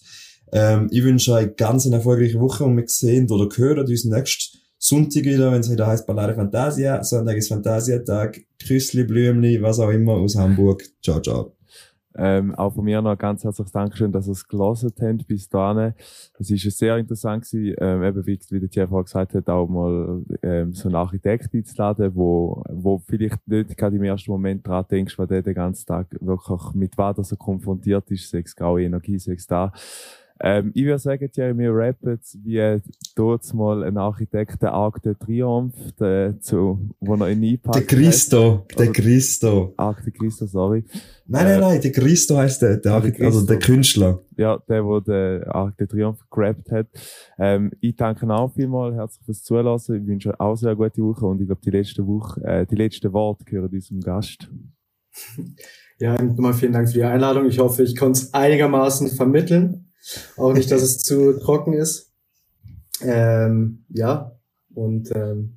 Ähm, 0.51 0.87
ich 0.91 1.03
wünsche 1.03 1.33
euch 1.33 1.55
ganz 1.57 1.85
eine 1.85 1.97
erfolgreiche 1.97 2.39
Woche 2.39 2.63
und 2.63 2.77
wir 2.77 2.87
sehen 2.87 3.29
oder 3.29 3.49
hören 3.55 3.85
uns 3.85 4.05
nächsten 4.05 4.56
Sonntag 4.87 5.25
wieder, 5.25 5.51
wenn 5.51 5.59
es 5.59 5.69
wieder 5.69 5.85
heißt 5.85 6.07
Ballare 6.07 6.33
Fantasia. 6.33 7.03
Sonntag 7.03 7.35
ist 7.35 7.49
Fantasiatag. 7.49 8.39
Küssli, 8.65 9.03
Blümli, 9.03 9.61
was 9.61 9.81
auch 9.81 9.89
immer 9.89 10.13
aus 10.13 10.37
Hamburg. 10.37 10.81
Ciao, 11.03 11.19
ciao. 11.19 11.51
Ähm, 12.15 12.55
auch 12.55 12.73
von 12.73 12.85
mir 12.85 13.01
noch 13.01 13.17
ganz 13.17 13.43
herzliches 13.43 13.73
Dankeschön, 13.73 14.13
dass 14.13 14.27
ihr 14.27 14.31
es 14.31 14.47
gelesen 14.47 14.93
habt 14.97 15.27
bis 15.27 15.49
dahin. 15.49 15.93
Es 16.39 16.49
ist 16.49 16.77
sehr 16.77 16.97
interessant 16.97 17.43
gewesen, 17.43 17.75
ähm, 17.81 18.01
eben 18.01 18.25
wie, 18.25 18.39
wie 18.49 18.59
der 18.61 18.69
Jeff 18.71 18.91
auch 18.93 19.03
gesagt 19.03 19.33
hat, 19.33 19.49
auch 19.49 19.67
mal 19.67 20.23
ähm, 20.41 20.73
so 20.73 20.87
einen 20.87 20.95
Architekt 20.95 21.53
einzuladen, 21.53 22.15
wo, 22.15 22.63
wo 22.69 22.99
vielleicht 22.99 23.45
nicht 23.45 23.75
gerade 23.75 23.97
im 23.97 24.03
ersten 24.03 24.31
Moment 24.31 24.65
dran 24.65 24.85
denkst, 24.89 25.19
weil 25.19 25.27
der 25.27 25.41
den 25.41 25.53
ganzen 25.53 25.85
Tag 25.85 26.07
wirklich 26.21 26.73
mit 26.75 26.97
was 26.97 27.29
er 27.29 27.37
konfrontiert 27.37 28.09
ist, 28.09 28.29
sechs 28.29 28.55
graue 28.55 28.83
Energie, 28.83 29.19
sechs 29.19 29.47
da. 29.47 29.73
Ähm, 30.39 30.71
ich 30.75 30.85
würde 30.85 30.99
sagen, 30.99 31.29
Jeremy, 31.33 31.63
wir 31.63 31.73
rappen 31.73 32.11
jetzt, 32.11 32.37
wie 32.43 32.81
dort 33.15 33.51
mal 33.53 33.83
ein 33.83 33.97
Architekt, 33.97 34.61
der 34.61 34.73
Arc 34.73 35.01
de 35.01 35.15
Triomphe, 35.15 35.91
der, 35.99 36.39
zu, 36.39 36.89
wo 36.99 37.15
er 37.15 37.29
ihn 37.31 37.43
einpackt. 37.43 37.75
Der 37.75 37.83
Christo, 37.85 38.65
hat. 38.69 38.79
der 38.79 38.91
Christo. 38.91 39.73
Arc 39.77 40.03
de 40.03 40.13
Christo, 40.13 40.45
sorry. 40.45 40.83
Nein, 41.25 41.45
Äh, 41.45 41.49
nein, 41.51 41.59
nein, 41.61 41.81
der 41.81 41.91
Christo 41.91 42.37
heisst 42.37 42.61
der, 42.61 42.69
der, 42.77 42.79
der 42.81 42.93
Architekt- 42.93 43.23
also 43.25 43.45
der. 43.45 43.59
Künstler. 43.59 44.21
ja, 44.37 44.57
der, 44.69 44.85
wo 44.85 44.99
der 44.99 45.47
Arc 45.55 45.75
de 45.77 45.87
Triomphe 45.87 46.23
gerappt 46.31 46.71
hat. 46.71 46.87
Ähm, 47.39 47.71
ich 47.81 47.95
danke 47.95 48.27
auch 48.29 48.53
vielmal 48.53 48.93
herzlich 48.93 49.25
fürs 49.25 49.43
Zulassen. 49.43 50.01
Ich 50.01 50.07
wünsche 50.07 50.29
euch 50.29 50.39
auch 50.39 50.55
sehr 50.55 50.75
gute 50.75 51.01
Woche 51.01 51.25
und 51.25 51.41
ich 51.41 51.47
glaube, 51.47 51.61
die 51.65 51.71
letzte 51.71 52.05
Woche, 52.05 52.41
äh, 52.43 52.65
die 52.65 52.75
letzten 52.75 53.11
Worte 53.11 53.43
gehören 53.45 53.69
unserem 53.71 54.01
Gast. 54.01 54.49
Ja, 55.99 56.21
nochmal 56.21 56.53
vielen 56.53 56.73
Dank 56.73 56.87
für 56.89 56.93
die 56.93 57.03
Einladung. 57.03 57.47
Ich 57.47 57.57
hoffe, 57.59 57.81
ich 57.83 57.95
konnte 57.95 58.19
es 58.21 58.33
einigermaßen 58.33 59.07
vermitteln. 59.09 59.86
Auch 60.37 60.53
nicht, 60.53 60.71
dass 60.71 60.81
es 60.81 60.99
zu 60.99 61.33
trocken 61.39 61.73
ist. 61.73 62.11
Ähm, 63.01 63.83
ja, 63.89 64.31
und 64.73 65.11
ähm, 65.15 65.53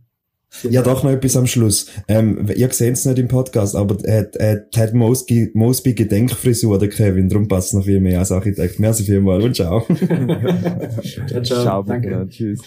Ja, 0.69 0.83
doch 0.83 1.05
noch 1.05 1.13
etwas 1.13 1.37
am 1.37 1.47
Schluss. 1.47 1.87
Ähm, 2.09 2.49
ihr 2.55 2.69
seht 2.73 2.95
es 2.95 3.05
nicht 3.05 3.19
im 3.19 3.29
Podcast, 3.29 3.77
aber 3.77 3.97
er 4.05 4.21
hat, 4.21 4.37
er 4.37 4.67
hat 4.77 4.95
Mosby, 4.95 5.51
Mosby 5.55 5.95
Gedenkfrisur, 5.95 6.79
der 6.79 6.89
Kevin. 6.89 7.29
Darum 7.29 7.47
passt 7.49 7.69
es 7.69 7.73
noch 7.75 7.85
viel 7.85 8.01
mehr 8.01 8.19
als 8.19 8.33
Architekt. 8.33 8.81
Merci 8.81 9.05
vielmals 9.05 9.45
und 9.45 9.55
ciao. 9.55 9.87
ciao, 11.29 11.43
ciao. 11.43 11.63
Ciao, 11.63 11.83
Danke. 11.83 12.27
Tschüss. 12.29 12.61